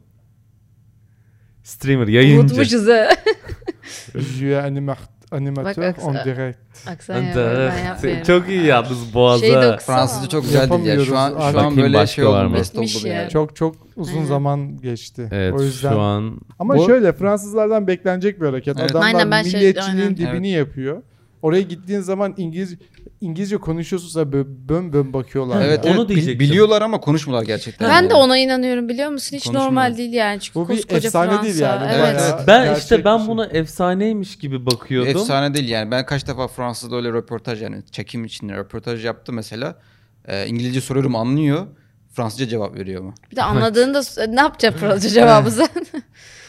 Streamer, 1.63 2.07
yayıncı. 2.07 2.41
Unutmuşuz 2.41 2.87
ha. 2.87 3.09
Jeu 4.39 4.57
anima- 4.59 4.97
animateur 5.31 5.83
Bak, 5.83 5.95
en 6.03 6.13
aksa- 6.13 6.25
direct. 6.25 6.57
Aksan 6.87 7.21
yapıyorum. 7.23 8.23
Çok 8.27 8.49
iyi 8.49 8.65
yalnız 8.65 9.13
boğaza. 9.13 9.45
Okusana. 9.45 9.77
Fransızca 9.77 10.29
çok 10.29 10.43
güzel 10.43 10.69
değil 10.69 10.85
ya. 10.85 11.05
Şu 11.05 11.17
an, 11.17 11.51
şu 11.51 11.59
an 11.59 11.77
böyle 11.77 11.97
başka 11.97 12.15
şey 12.15 12.25
oldu. 12.25 12.53
Bitmiş 12.53 13.05
ya. 13.05 13.13
yani. 13.13 13.29
Çok 13.29 13.55
çok 13.55 13.75
uzun 13.95 14.13
Aynen. 14.13 14.25
zaman 14.25 14.77
geçti. 14.77 15.29
Evet 15.31 15.53
o 15.53 15.63
yüzden. 15.63 15.91
şu 15.91 15.99
an 15.99 16.39
Ama 16.59 16.77
Bu- 16.77 16.85
şöyle 16.85 17.13
Fransızlardan 17.13 17.87
beklenecek 17.87 18.41
bir 18.41 18.45
hareket. 18.45 18.79
Evet. 18.79 18.91
Adamlar 18.91 19.07
Aynen, 19.07 19.31
ben 19.31 19.43
şey- 19.43 19.53
milliyetçiliğin 19.53 20.17
dibini 20.17 20.49
yapıyor. 20.49 21.01
Oraya 21.41 21.61
gittiğin 21.61 21.99
zaman 21.99 22.33
İngiliz 22.37 22.75
İngilizce 23.21 23.57
konuşuyorsa 23.57 24.31
böyle 24.31 24.47
bön 24.69 24.93
bön 24.93 25.13
bakıyorlar. 25.13 25.61
Evet, 25.61 25.85
ya. 25.85 25.91
Onu 25.91 25.99
evet. 25.99 26.09
Bil- 26.09 26.15
diyecektim. 26.15 26.39
biliyorlar 26.39 26.81
ama 26.81 26.99
konuşmuyorlar 26.99 27.47
gerçekten. 27.47 27.89
Ben 27.89 27.93
yani. 27.95 28.09
de 28.09 28.13
ona 28.13 28.37
inanıyorum 28.37 28.89
biliyor 28.89 29.09
musun? 29.09 29.37
Hiç 29.37 29.49
normal 29.51 29.97
değil 29.97 30.13
yani. 30.13 30.39
Çünkü 30.39 30.59
Bu 30.59 30.69
bir 30.69 30.85
efsane 30.89 31.29
Fransa. 31.29 31.43
değil 31.43 31.59
yani. 31.59 31.87
Evet. 31.93 32.15
Bayağı- 32.15 32.47
ben 32.47 32.63
gerçek 32.65 32.83
işte 32.83 33.05
ben 33.05 33.17
şey. 33.17 33.27
buna 33.27 33.45
efsaneymiş 33.45 34.37
gibi 34.37 34.65
bakıyordum. 34.65 35.09
Efsane 35.11 35.53
değil 35.53 35.69
yani. 35.69 35.91
Ben 35.91 36.05
kaç 36.05 36.27
defa 36.27 36.47
Fransız'da 36.47 36.95
öyle 36.95 37.09
röportaj 37.09 37.61
yani 37.61 37.83
çekim 37.91 38.25
için 38.25 38.49
röportaj 38.49 39.05
yaptı 39.05 39.33
mesela. 39.33 39.75
Ee, 40.27 40.47
İngilizce 40.47 40.81
soruyorum 40.81 41.15
anlıyor. 41.15 41.67
Fransızca 42.13 42.47
cevap 42.47 42.75
veriyor 42.75 43.01
mu? 43.01 43.13
Bir 43.31 43.35
de 43.35 43.43
anladığında 43.43 44.01
ne 44.27 44.39
yapacak 44.39 44.79
Fransızca 44.79 45.09
cevabı 45.09 45.51
sen? 45.51 45.67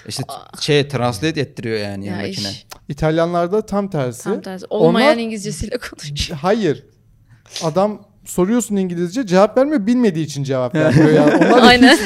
İşte 0.09 0.23
şey 0.61 0.89
translate 0.89 1.41
ettiriyor 1.41 1.79
yani 1.79 2.07
ya 2.07 2.13
yanındakine. 2.17 2.51
iş. 2.51 2.67
İtalyanlarda 2.89 3.67
tam 3.67 3.91
tersi. 3.91 4.25
Tam 4.25 4.41
tersi. 4.41 4.67
Olmayan 4.71 5.09
Onlar- 5.13 5.23
İngilizcesiyle 5.23 5.79
konuşuyor. 5.79 6.39
Hayır. 6.43 6.85
Adam 7.63 8.03
soruyorsun 8.25 8.77
İngilizce 8.77 9.27
cevap 9.27 9.57
vermiyor 9.57 9.87
bilmediği 9.87 10.25
için 10.25 10.45
cevap 10.45 10.75
vermiyor 10.75 11.11
ya. 11.11 11.25
Onlar 11.39 11.63
Aynen. 11.69 11.99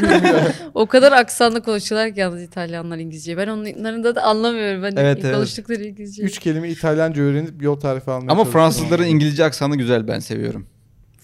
o 0.75 0.87
kadar 0.87 1.13
aksanlı 1.13 1.63
konuşuyorlar 1.63 2.15
ki 2.15 2.21
yalnız 2.21 2.43
İtalyanlar 2.43 2.99
İngilizceyi. 2.99 3.37
Ben 3.37 3.49
onların 3.49 4.05
da, 4.05 4.15
da 4.15 4.23
anlamıyorum. 4.23 4.83
Ben 4.83 4.93
Evet, 4.97 5.19
evet. 5.25 5.35
konuştukları 5.35 5.85
İngilizceyi. 5.85 6.27
Üç 6.29 6.39
kelime 6.39 6.71
İtalyanca 6.71 7.23
öğrenip 7.23 7.63
yol 7.63 7.81
tarifi 7.81 8.11
almaya 8.11 8.33
Ama. 8.33 8.45
Fransızların 8.45 9.05
İngilizce 9.05 9.45
aksanı 9.45 9.77
güzel 9.77 10.09
ben 10.09 10.19
seviyorum. 10.19 10.67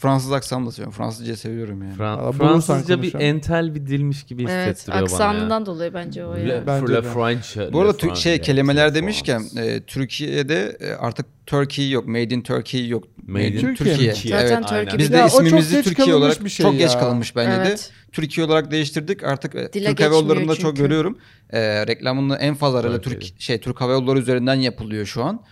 Fransız 0.00 0.32
aksanı 0.32 0.66
da 0.66 0.72
seviyorum. 0.72 0.92
Fransızca 0.92 1.36
seviyorum 1.36 1.82
yani. 1.82 1.94
Fran- 1.96 2.18
Valla 2.18 2.38
bulursan 2.38 2.60
Fransızca 2.60 2.96
bir 3.02 3.12
konuşalım. 3.12 3.24
entel 3.24 3.74
bir 3.74 3.86
dilmiş 3.86 4.22
gibi 4.24 4.46
Evet 4.50 4.76
hissettiriyor 4.76 4.96
bana 4.96 5.14
aksanından 5.14 5.66
dolayı 5.66 5.94
bence 5.94 6.26
o 6.26 6.36
ya. 6.36 6.44
Le, 6.44 6.66
Bence 6.66 6.92
le. 6.94 7.02
French. 7.02 7.72
Bu 7.72 7.80
arada 7.80 7.92
Fran- 7.92 8.16
şey 8.16 8.32
le 8.32 8.40
kelimeler 8.40 8.94
demişken 8.94 9.42
e, 9.56 9.80
Türkiye'de 9.80 10.76
e, 10.80 10.92
artık 10.92 11.26
Turkey 11.46 11.90
yok. 11.90 12.06
Made 12.08 12.22
in 12.34 12.40
Turkey 12.40 12.88
yok. 12.88 13.04
Made 13.26 13.46
in 13.48 13.60
Türkiye. 13.60 13.74
Türkiye. 13.94 14.12
Türkiye. 14.14 14.38
Zaten 14.48 14.56
Evet. 14.56 14.68
Turkey 14.68 14.98
Biz 14.98 15.12
de 15.12 15.16
Ya 15.16 15.26
o 15.26 15.28
çok 15.30 15.46
ismimizi 15.46 15.74
geç 15.76 15.84
Türkiye 15.84 16.06
kalınmış 16.06 16.22
olarak 16.26 16.44
bir 16.44 16.50
şey 16.50 16.66
çok 16.66 16.78
geç 16.78 16.92
ya. 16.94 17.00
kalınmış 17.00 17.36
bence 17.36 17.50
de. 17.64 17.68
Evet. 17.68 17.90
Türkiye 18.12 18.46
olarak 18.46 18.70
değiştirdik. 18.70 19.24
Artık 19.24 19.54
e, 19.54 19.72
Dile 19.72 19.88
Türk 19.88 20.00
Hava 20.00 20.14
Yolları'nda 20.14 20.54
çok 20.54 20.60
çünkü. 20.70 20.82
görüyorum. 20.82 21.18
E, 21.50 21.86
reklamını 21.86 22.36
en 22.36 22.54
fazla 22.54 22.78
herhalde. 22.78 23.00
Türk 23.00 23.40
şey 23.40 23.60
Türk 23.60 23.80
Hava 23.80 23.92
Yolları 23.92 24.18
üzerinden 24.18 24.54
yapılıyor 24.54 25.06
şu 25.06 25.24
an. 25.24 25.42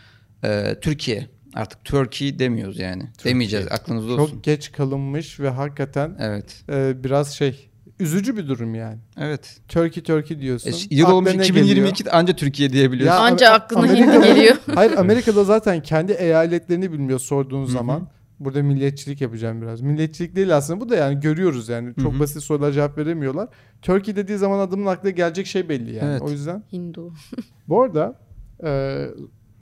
E, 0.45 0.75
Türkiye. 0.83 1.27
Artık 1.55 1.85
Turkey 1.85 2.39
demiyoruz 2.39 2.79
yani. 2.79 3.03
Demeyeceğiz. 3.25 3.67
Aklınızda 3.71 4.13
olsun. 4.13 4.35
Çok 4.35 4.45
geç 4.45 4.73
kalınmış 4.73 5.41
ve 5.41 5.49
hakikaten 5.49 6.17
Evet. 6.21 6.65
e, 6.73 7.05
biraz 7.05 7.31
şey 7.33 7.71
üzücü 8.01 8.37
bir 8.37 8.49
durum 8.49 8.75
yani. 8.75 8.99
Evet. 9.19 9.57
Turkey 9.69 10.03
Turkey 10.03 10.41
diyorsun. 10.41 10.71
E, 10.71 10.75
yıl 10.91 11.05
Aklına 11.05 11.17
olmuş 11.17 11.35
ne 11.35 11.43
2022 11.43 12.05
de 12.05 12.11
anca 12.11 12.37
Türkiye 12.37 12.73
diyebiliyorsun. 12.73 13.17
Ya, 13.17 13.21
Anca 13.27 13.51
aklına 13.51 13.87
hindi 13.87 14.27
geliyor. 14.29 14.57
Hayır 14.75 14.93
Amerika'da 14.93 15.45
zaten 15.45 15.83
kendi 15.83 16.13
eyaletlerini 16.13 16.93
bilmiyor 16.93 17.19
sorduğun 17.19 17.65
zaman. 17.65 18.09
Burada 18.41 18.63
milliyetçilik 18.63 19.21
yapacağım 19.21 19.63
biraz. 19.63 19.81
Milliyetçilik 19.81 20.37
değil 20.37 20.57
aslında 20.57 20.81
bu 20.81 20.89
da 20.89 20.97
yani 20.97 21.21
görüyoruz 21.21 21.69
yani. 21.69 21.95
Çok 22.03 22.13
Hı 22.13 22.17
hı. 22.17 22.21
basit 22.21 22.43
sorulara 22.43 22.73
cevap 22.73 22.99
veremiyorlar. 22.99 23.49
Turkey 23.83 24.17
dediği 24.17 24.39
zaman 24.39 24.59
adamın 24.59 24.87
aklına 24.87 25.11
gelecek 25.11 25.47
şey 25.47 25.69
belli 25.69 25.95
yani. 25.95 26.11
Evet. 26.11 26.23
O 26.23 26.31
yüzden. 26.31 26.63
Hindu. 26.73 27.13
Bu 27.69 27.83
arada 27.83 28.21
e, 28.65 29.05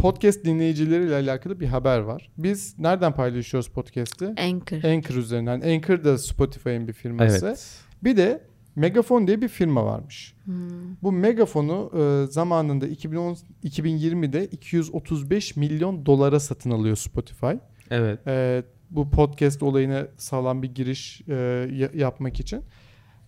podcast 0.06 0.44
dinleyicileriyle 0.44 1.14
alakalı 1.14 1.60
bir 1.60 1.66
haber 1.66 1.98
var. 1.98 2.30
Biz 2.38 2.78
nereden 2.78 3.14
paylaşıyoruz 3.14 3.68
podcast'i? 3.68 4.26
Anchor. 4.26 4.84
Anchor 4.84 5.14
üzerinden. 5.14 5.60
Anchor 5.60 6.04
da 6.04 6.18
Spotify'ın 6.18 6.88
bir 6.88 6.92
firması. 6.92 7.46
Evet. 7.46 7.80
Bir 8.04 8.16
de 8.16 8.40
Megafon 8.76 9.26
diye 9.26 9.40
bir 9.42 9.48
firma 9.48 9.84
varmış. 9.84 10.34
Hmm. 10.44 10.54
Bu 11.02 11.12
megafonu 11.12 11.90
e, 11.94 12.32
zamanında 12.32 12.86
2010 12.86 13.36
2020'de 13.64 14.46
235 14.46 15.56
milyon 15.56 16.06
dolara 16.06 16.40
satın 16.40 16.70
alıyor 16.70 16.96
Spotify. 16.96 17.52
Evet. 17.90 18.26
E, 18.26 18.62
bu 18.90 19.10
podcast 19.10 19.62
olayına 19.62 20.06
sağlam 20.16 20.62
bir 20.62 20.74
giriş 20.74 21.22
e, 21.28 21.34
ya- 21.72 21.90
yapmak 21.94 22.40
için. 22.40 22.62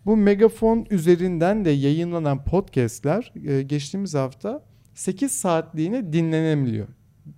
Bu 0.07 0.17
megafon 0.17 0.87
üzerinden 0.91 1.65
de 1.65 1.71
yayınlanan 1.71 2.45
podcastler 2.45 3.33
e, 3.47 3.63
geçtiğimiz 3.63 4.15
hafta 4.15 4.63
8 4.99 5.33
saatliğine 5.33 6.13
dinlenebiliyor. 6.13 6.87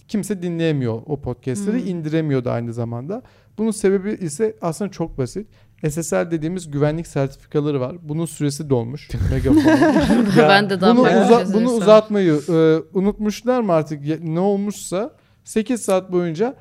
Kimse 0.09 0.43
dinleyemiyor 0.43 1.03
o 1.07 1.21
podcastleri, 1.21 1.81
Hmm. 1.83 1.89
indiremiyor 1.89 2.45
da 2.45 2.53
aynı 2.53 2.73
zamanda. 2.73 3.23
Bunun 3.59 3.71
sebebi 3.71 4.13
ise 4.13 4.57
aslında 4.63 4.91
çok 4.91 5.19
basit. 5.19 5.47
SSL 5.91 6.31
dediğimiz 6.31 6.71
güvenlik 6.71 7.07
sertifikaları 7.07 7.81
var. 7.81 7.97
Bunun 8.03 8.25
süresi 8.27 8.71
dolmuş 8.71 9.09
megafonun. 9.31 9.67
ben 10.39 10.71
de 10.71 10.81
daha 10.81 10.97
bunu, 10.97 11.07
uza- 11.09 11.41
bir 11.41 11.45
şey 11.47 11.55
bunu 11.55 11.71
uzatmayı 11.73 12.41
e, 12.49 12.79
unutmuşlar 12.99 13.61
mı 13.61 13.73
artık 13.73 14.25
ne 14.25 14.41
olmuşsa 14.41 15.11
8 15.45 15.83
saat 15.83 16.13
boyunca 16.13 16.55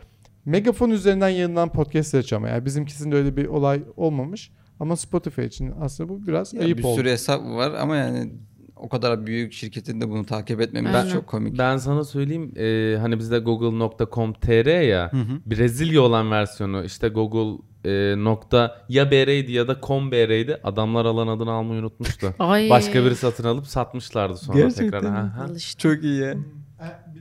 megafon 0.46 0.90
üzerinden 0.90 1.30
yayınlanan 1.30 1.72
podcast 1.72 2.16
açama. 2.16 2.48
Yani 2.50 2.66
bizimkisinde 2.66 3.16
öyle 3.16 3.38
bir 3.38 3.46
olay 3.46 3.84
olmamış. 3.98 4.52
Ama 4.80 4.96
Spotify 4.96 5.42
için 5.42 5.74
aslında 5.82 6.10
bu 6.10 6.28
biraz 6.28 6.54
Ya 6.54 6.62
ayıp 6.62 6.78
bir 6.78 6.84
oldu. 6.84 6.96
sürü 7.00 7.10
hesap 7.10 7.42
var 7.46 7.72
ama 7.74 7.96
yani 7.96 8.32
o 8.80 8.90
kadar 8.90 9.26
büyük 9.26 9.54
şirketin 9.54 10.02
de 10.02 10.10
bunu 10.10 10.26
takip 10.26 10.62
etmemiz 10.62 10.96
Aynen. 10.96 11.10
çok 11.10 11.28
komik. 11.28 11.58
Ben 11.58 11.78
sana 11.78 12.04
söyleyeyim 12.04 12.54
e, 12.58 12.98
hani 13.00 13.20
bizde 13.20 13.40
google.com.tr 13.40 14.82
ya 14.82 15.12
Hı 15.14 15.18
hı. 15.18 15.40
Brezilya 15.46 16.02
olan 16.02 16.32
versiyonu 16.32 16.84
işte 16.84 17.08
Google 17.10 17.62
e, 17.86 18.24
nokta 18.24 18.82
ya 18.90 19.12
BR'ydi 19.12 19.52
ya 19.52 19.68
da 19.68 19.78
com.br'ydi. 19.84 20.58
Adamlar 20.64 21.06
alan 21.06 21.28
adını 21.28 21.52
almayı 21.52 21.80
unutmuştu. 21.82 22.34
Ay. 22.40 22.70
Başka 22.70 23.06
biri 23.06 23.16
satın 23.16 23.44
alıp 23.44 23.68
satmışlardı 23.68 24.38
sonra 24.38 24.58
Gerçekten 24.58 24.86
tekrar. 24.86 25.02
mi? 25.02 25.08
Ha, 25.18 25.34
ha. 25.38 25.48
Çok 25.78 26.04
iyi 26.04 26.22
ya. 26.22 26.36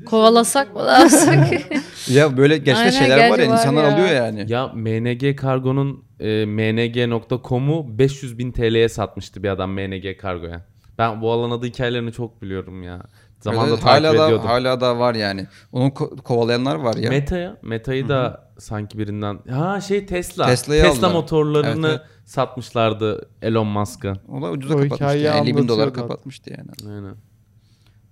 Kovalasak 0.07 0.74
mı 0.74 0.87
ne 0.87 0.91
yapsak? 0.91 1.49
Ya 2.09 2.37
böyle 2.37 2.57
gerçekten 2.57 2.80
Aynen, 2.80 2.99
şeyler 2.99 3.30
var 3.30 3.39
ya 3.39 3.47
var 3.49 3.53
insanlar 3.53 3.85
ya. 3.85 3.93
alıyor 3.95 4.09
yani. 4.09 4.45
Ya 4.49 4.66
MNG 4.68 5.37
Kargo'nun 5.37 6.05
e, 6.20 6.45
mng.com'u 6.47 7.99
500 7.99 8.39
bin 8.39 8.53
TL'ye 8.53 8.89
satmıştı 8.89 9.43
bir 9.43 9.49
adam 9.49 9.72
MNG 9.72 10.16
Kargo'ya. 10.20 10.66
Ben 10.99 11.22
bu 11.22 11.32
alan 11.32 11.51
adı 11.51 11.66
hikayelerini 11.66 12.12
çok 12.12 12.42
biliyorum 12.42 12.82
ya. 12.82 13.03
Zamanında 13.40 13.68
Evet, 13.74 13.82
takip 13.82 14.05
hala 14.05 14.18
da 14.18 14.24
ediyordum. 14.24 14.46
hala 14.46 14.80
da 14.80 14.99
var 14.99 15.14
yani. 15.14 15.46
Onu 15.72 15.86
ko- 15.88 16.16
kovalayanlar 16.22 16.74
var 16.76 16.94
ya. 16.96 17.11
Meta'ya, 17.11 17.57
Meta'yı 17.62 18.09
da 18.09 18.49
sanki 18.59 18.99
birinden 18.99 19.38
ha 19.51 19.80
şey 19.80 20.07
Tesla. 20.07 20.46
Tesla'yı 20.46 20.82
Tesla 20.82 20.96
aldılar. 21.07 21.12
motorlarını 21.12 21.88
Evet, 21.88 22.01
satmışlardı 22.24 23.14
evet. 23.14 23.24
Elon 23.42 23.66
Musk'a. 23.66 24.12
o 24.28 24.42
da 24.42 24.51
ucuza 24.51 24.74
O 24.74 24.78
kapatmıştı. 24.78 25.18
Yani 25.18 25.49
50 25.49 25.57
bin 25.57 25.68
dolar 25.68 25.94
kapatmıştı 25.94 26.51
yani. 26.59 26.94
Aynen. 26.96 27.14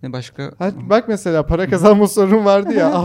Ne 0.03 0.13
başka? 0.13 0.53
Ha, 0.59 0.71
bak 0.77 1.09
mesela 1.09 1.47
para 1.47 1.71
kazanma 1.71 2.09
sorun 2.09 2.45
vardı 2.45 2.73
ya. 2.75 2.93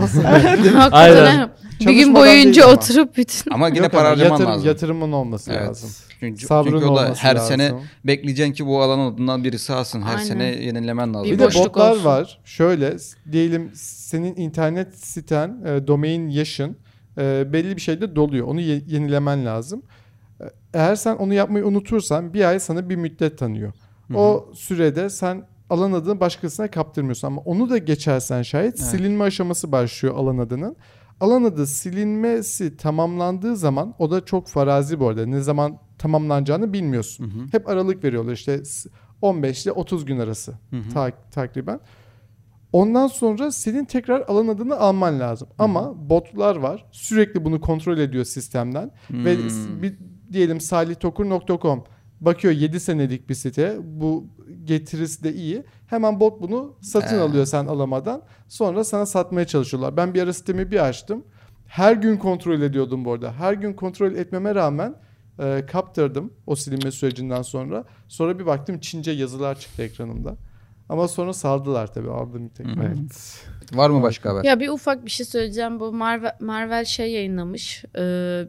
Aynen. 0.92 1.50
Bir 1.80 1.92
gün 1.92 2.14
boyunca 2.14 2.66
oturup 2.72 3.16
bütün 3.16 3.50
Ama 3.50 3.68
yine 3.68 3.78
Yok 3.78 3.90
para 3.92 4.00
ama 4.00 4.10
harcaman 4.10 4.30
yatırım- 4.30 4.50
lazım. 4.52 4.66
Yatırımın 4.68 5.12
olması 5.12 5.52
Evet. 5.52 5.68
lazım. 5.68 5.90
Çünkü, 6.22 6.46
Sabrın 6.46 6.70
çünkü 6.72 6.84
o 6.86 6.96
da 6.96 7.14
her 7.14 7.34
lazım. 7.36 7.48
sene 7.48 7.72
bekleyeceksin 8.04 8.52
ki 8.52 8.66
bu 8.66 8.82
alan 8.82 8.98
adından 8.98 9.44
birisi 9.44 9.72
alsın. 9.72 10.02
Her 10.02 10.08
Aynen. 10.14 10.22
sene 10.24 10.44
yenilemen 10.44 11.14
lazım. 11.14 11.26
Bir 11.26 11.32
Bir 11.32 11.38
de 11.38 11.54
botlar 11.54 11.90
olsun. 11.90 12.04
var. 12.04 12.40
Şöyle 12.44 12.96
diyelim 13.32 13.70
senin 13.74 14.36
internet 14.36 14.98
siten, 14.98 15.62
e, 15.66 15.86
domain 15.86 16.28
yaşın 16.28 16.76
e, 17.18 17.52
belli 17.52 17.76
bir 17.76 17.80
şeyde 17.80 18.16
doluyor. 18.16 18.46
Onu 18.46 18.60
ye- 18.60 18.82
yenilemen 18.86 19.46
lazım. 19.46 19.82
E, 20.40 20.44
Eğer 20.74 20.96
sen 20.96 21.16
onu 21.16 21.34
yapmayı 21.34 21.66
unutursan 21.66 22.34
bir 22.34 22.44
ay 22.44 22.60
sana 22.60 22.88
bir 22.88 22.96
müddet 22.96 23.38
tanıyor. 23.38 23.72
O 24.14 24.50
sürede 24.54 25.10
sen 25.10 25.46
alan 25.70 25.92
adını 25.92 26.20
başkasına 26.20 26.70
kaptırmıyorsun 26.70 27.26
ama 27.28 27.40
onu 27.44 27.70
da 27.70 27.78
geçersen 27.78 28.42
şayet 28.42 28.74
Evet. 28.76 28.86
silinme 28.88 29.24
aşaması 29.24 29.72
başlıyor 29.72 30.14
alan 30.16 30.38
adının. 30.38 30.76
Alan 31.22 31.44
adı 31.44 31.66
silinmesi 31.66 32.76
tamamlandığı 32.76 33.56
zaman 33.56 33.94
o 33.98 34.10
da 34.10 34.24
çok 34.24 34.48
farazi 34.48 35.00
bu 35.00 35.08
arada. 35.08 35.26
Ne 35.26 35.40
zaman 35.40 35.78
tamamlanacağını 35.98 36.72
bilmiyorsun. 36.72 37.24
Hı 37.24 37.28
hı. 37.38 37.46
Hep 37.52 37.68
aralık 37.68 38.04
veriyorlar 38.04 38.32
işte 38.32 38.64
s- 38.64 38.88
15 39.22 39.64
ile 39.64 39.72
30 39.72 40.04
gün 40.04 40.18
arası 40.18 40.52
Hı 40.70 40.76
hı. 40.76 40.90
ta- 40.94 41.12
takriben. 41.30 41.80
Ondan 42.72 43.06
sonra 43.06 43.50
senin 43.52 43.84
tekrar 43.84 44.20
alan 44.20 44.48
adını 44.48 44.76
alman 44.76 45.20
lazım. 45.20 45.48
Ama 45.58 46.10
botlar 46.10 46.56
var. 46.56 46.86
Sürekli 46.92 47.44
bunu 47.44 47.60
kontrol 47.60 47.98
ediyor 47.98 48.24
sistemden. 48.24 48.90
Ve 49.10 49.36
Hmm. 49.36 49.82
bir, 49.82 49.98
diyelim 50.32 50.60
salihtokur.com 50.60 51.84
bakıyor 52.24 52.54
7 52.54 52.80
senelik 52.80 53.28
bir 53.28 53.34
site. 53.34 53.76
Bu 53.82 54.26
getirisi 54.64 55.24
de 55.24 55.34
iyi. 55.34 55.64
Hemen 55.86 56.20
bot 56.20 56.40
bunu 56.40 56.74
satın 56.80 57.16
Ee. 57.18 57.20
alıyor 57.20 57.44
sen 57.46 57.66
alamadan. 57.66 58.22
Sonra 58.48 58.84
sana 58.84 59.06
satmaya 59.06 59.46
çalışıyorlar. 59.46 59.96
Ben 59.96 60.14
bir 60.14 60.22
ara 60.22 60.32
sitemi 60.32 60.70
bir 60.70 60.84
açtım. 60.88 61.24
Her 61.66 61.92
gün 61.92 62.16
kontrol 62.16 62.60
ediyordum 62.60 63.04
bu 63.04 63.12
arada. 63.12 63.32
Her 63.32 63.52
gün 63.52 63.72
kontrol 63.72 64.12
etmeme 64.14 64.54
rağmen 64.54 64.94
e, 65.38 65.66
kaptırdım 65.66 66.32
o 66.46 66.56
silinme 66.56 66.90
sürecinden 66.90 67.42
sonra. 67.42 67.84
Sonra 68.08 68.38
bir 68.38 68.46
baktım 68.46 68.80
Çince 68.80 69.10
yazılar 69.10 69.58
çıktı 69.60 69.82
ekranımda. 69.82 70.36
Ama 70.88 71.08
sonra 71.08 71.32
saldılar 71.32 71.92
tabii 71.94 72.10
aldım 72.10 72.48
tekrar. 72.48 72.86
Evet. 72.86 73.44
Var 73.72 73.90
mı 73.90 74.02
başka 74.02 74.30
haber? 74.30 74.44
Ya 74.44 74.60
bir 74.60 74.68
ufak 74.68 75.04
bir 75.04 75.10
şey 75.10 75.26
söyleyeceğim. 75.26 75.80
Bu 75.80 75.92
Marvel, 75.92 76.36
Marvel 76.40 76.84
şey 76.84 77.12
yayınlamış. 77.12 77.84
e, 77.96 78.00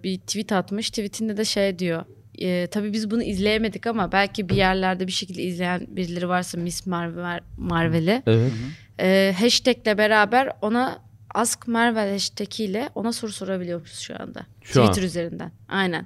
bir 0.03 0.17
tweet 0.19 0.51
atmış. 0.51 0.89
Tweetinde 0.89 1.37
de 1.37 1.45
şey 1.45 1.79
diyor. 1.79 2.05
E, 2.43 2.67
tabii 2.67 2.93
biz 2.93 3.11
bunu 3.11 3.23
izleyemedik 3.23 3.87
ama 3.87 4.11
belki 4.11 4.49
bir 4.49 4.55
yerlerde 4.55 5.07
bir 5.07 5.11
şekilde 5.11 5.43
izleyen 5.43 5.87
birileri 5.89 6.29
varsa 6.29 6.57
Miss 6.57 6.85
Marvel, 6.87 7.39
Marvel'i. 7.57 8.23
Evet. 8.27 8.51
E, 8.99 9.35
hashtagle 9.39 9.97
beraber 9.97 10.49
ona 10.61 10.99
Ask 11.33 11.67
Marvel 11.67 12.11
hashtag 12.11 12.59
ile 12.59 12.89
ona 12.95 13.11
soru 13.11 13.31
sorabiliyormuşuz 13.31 13.99
şu 13.99 14.21
anda. 14.21 14.45
Şu 14.61 14.81
an. 14.81 14.87
Twitter 14.87 15.07
üzerinden. 15.07 15.51
Aynen. 15.69 16.05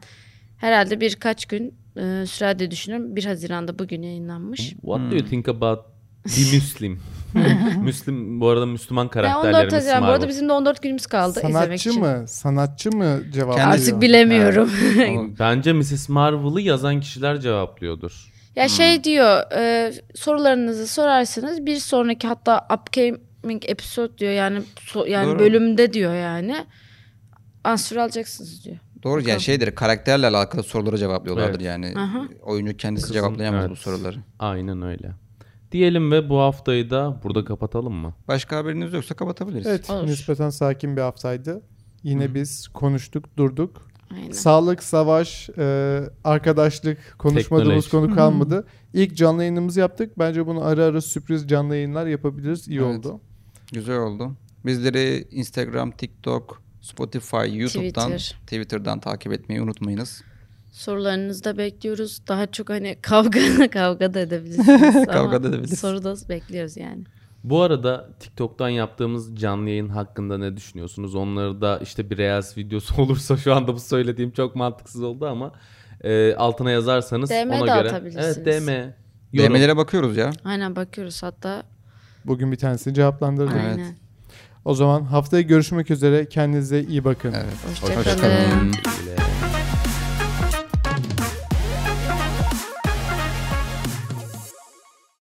Herhalde 0.57 1.01
birkaç 1.01 1.45
gün 1.45 1.73
e, 1.95 2.25
sürer 2.25 2.59
diye 2.59 2.71
düşünüyorum. 2.71 3.15
1 3.15 3.25
Haziran'da 3.25 3.79
bugün 3.79 4.01
yayınlanmış. 4.01 4.59
What 4.69 5.11
do 5.11 5.15
you 5.15 5.25
think 5.25 5.49
about 5.49 5.79
the 6.27 6.55
Muslim? 6.57 6.99
Müslim 7.83 8.41
bu 8.41 8.49
arada 8.49 8.65
Müslüman 8.65 9.03
Ya 9.03 9.09
karakterlerimiz 9.09 9.55
14 9.55 9.73
Haziran. 9.73 10.01
Bu 10.03 10.05
arada 10.07 10.27
bizim 10.27 10.49
de 10.49 10.53
14 10.53 10.81
günümüz 10.83 11.05
kaldı 11.07 11.39
izlemek 11.39 11.53
Sanatçı 11.53 11.89
için. 11.89 12.01
mı? 12.01 12.23
Sanatçı 12.27 12.91
mı 12.91 13.19
cevap 13.33 13.55
Kendisi- 13.55 13.61
veriyor? 13.61 13.71
Artık 13.73 14.01
bilemiyorum. 14.01 14.71
Ama 15.09 15.29
Bence 15.39 15.73
Mrs. 15.73 16.09
Marvel'ı 16.09 16.61
yazan 16.61 16.99
kişiler 16.99 17.39
cevaplıyordur. 17.39 18.31
Ya 18.55 18.67
şey 18.67 19.03
diyor 19.03 19.51
e, 19.57 19.93
sorularınızı 20.15 20.87
sorarsanız 20.87 21.65
bir 21.65 21.77
sonraki 21.77 22.27
hatta 22.27 22.67
upcoming 22.73 23.63
episode 23.65 24.17
diyor 24.17 24.31
yani 24.31 24.59
so- 24.93 25.09
yani 25.09 25.27
Doğru. 25.27 25.39
bölümde 25.39 25.93
diyor 25.93 26.13
yani 26.15 26.55
answer 27.63 27.97
alacaksınız 27.97 28.65
diyor. 28.65 28.77
Doğru 29.03 29.21
yani 29.29 29.41
şeydir 29.41 29.75
karakterle 29.75 30.27
alakalı 30.27 30.63
soruları 30.63 30.97
cevaplıyorlardır 30.97 31.51
Evet. 31.61 31.65
yani. 31.65 31.93
Aha. 31.97 32.21
Oyuncu 32.41 32.77
kendisi 32.77 33.03
Kızın- 33.07 33.13
cevaplayamaz 33.13 33.61
evet. 33.61 33.71
bu 33.71 33.75
soruları. 33.75 34.17
Aynen 34.39 34.81
öyle. 34.81 35.11
Diyelim 35.71 36.11
ve 36.11 36.29
bu 36.29 36.39
haftayı 36.39 36.89
da 36.89 37.19
burada 37.23 37.45
kapatalım 37.45 37.93
mı? 37.93 38.13
Başka 38.27 38.57
haberiniz 38.57 38.93
yoksa 38.93 39.15
kapatabiliriz. 39.15 39.67
Evet 39.67 39.89
Olur. 39.89 40.07
nispeten 40.07 40.49
sakin 40.49 40.97
bir 40.97 41.01
haftaydı. 41.01 41.61
Yine 42.03 42.33
biz 42.35 42.67
konuştuk 42.67 43.37
durduk. 43.37 43.87
Aynen. 44.13 44.31
Sağlık, 44.31 44.83
savaş, 44.83 45.49
e, 45.57 45.99
arkadaşlık 46.23 47.15
konuşmadığımız 47.19 47.85
Teknoloji. 47.85 48.07
konu 48.07 48.15
kalmadı. 48.15 48.67
İlk 48.93 49.17
canlı 49.17 49.41
yayınımızı 49.43 49.79
yaptık. 49.79 50.19
Bence 50.19 50.47
bunu 50.47 50.63
ara 50.65 50.83
ara 50.85 51.01
sürpriz 51.01 51.47
canlı 51.47 51.75
yayınlar 51.75 52.05
yapabiliriz. 52.07 52.67
İyi 52.67 52.79
Evet. 52.79 52.97
oldu. 53.05 53.19
Güzel 53.73 53.97
oldu. 53.99 54.31
Bizleri 54.65 55.27
Instagram, 55.31 55.91
TikTok, 55.91 56.61
Spotify, 56.81 57.35
YouTube'dan, 57.57 58.11
Twitter. 58.11 58.37
Twitter'dan 58.41 58.99
takip 58.99 59.33
etmeyi 59.33 59.61
unutmayınız. 59.61 60.23
Sorularınızı 60.77 61.43
da 61.43 61.57
bekliyoruz. 61.57 62.21
Daha 62.27 62.47
çok 62.47 62.69
hani 62.69 62.97
kavga 63.01 63.69
kavga 63.69 64.13
da 64.13 64.19
edebilirsiniz. 64.19 65.05
Kavga 65.11 65.43
da 65.43 65.47
edebiliriz. 65.47 65.79
Soru 65.79 66.03
da 66.03 66.15
bekliyoruz 66.29 66.77
yani. 66.77 67.03
Bu 67.43 67.61
arada 67.61 68.09
TikTok'tan 68.19 68.69
yaptığımız 68.69 69.35
canlı 69.35 69.69
yayın 69.69 69.89
hakkında 69.89 70.37
ne 70.37 70.57
düşünüyorsunuz? 70.57 71.15
Onları 71.15 71.61
da 71.61 71.79
işte 71.83 72.09
bir 72.09 72.17
Reels 72.17 72.57
videosu 72.57 73.01
olursa 73.01 73.37
şu 73.37 73.55
anda 73.55 73.73
bu 73.73 73.79
söylediğim 73.79 74.31
çok 74.31 74.55
mantıksız 74.55 75.03
oldu 75.03 75.27
ama 75.27 75.51
e, 76.03 76.35
altına 76.35 76.71
yazarsanız 76.71 77.29
DM 77.29 77.49
ona 77.49 77.53
de 77.53 77.65
göre. 77.65 77.89
atabilirsiniz. 77.89 78.37
Evet 78.37 78.61
DM. 78.61 78.69
Yorum. 79.33 79.53
DM'lere 79.53 79.77
bakıyoruz 79.77 80.17
ya. 80.17 80.31
Aynen 80.43 80.75
bakıyoruz 80.75 81.23
hatta. 81.23 81.63
Bugün 82.25 82.51
bir 82.51 82.57
tanesini 82.57 82.93
cevaplandırdık. 82.93 83.55
Evet. 83.55 83.77
Aynen. 83.77 83.95
O 84.65 84.73
zaman 84.73 85.03
haftaya 85.03 85.41
görüşmek 85.41 85.91
üzere. 85.91 86.29
Kendinize 86.29 86.81
iyi 86.81 87.03
bakın. 87.03 87.33
Evet. 87.33 87.69
Hoşçakalın. 87.69 87.97
Hoşçakalın. 87.97 88.71
Güle. 88.71 89.36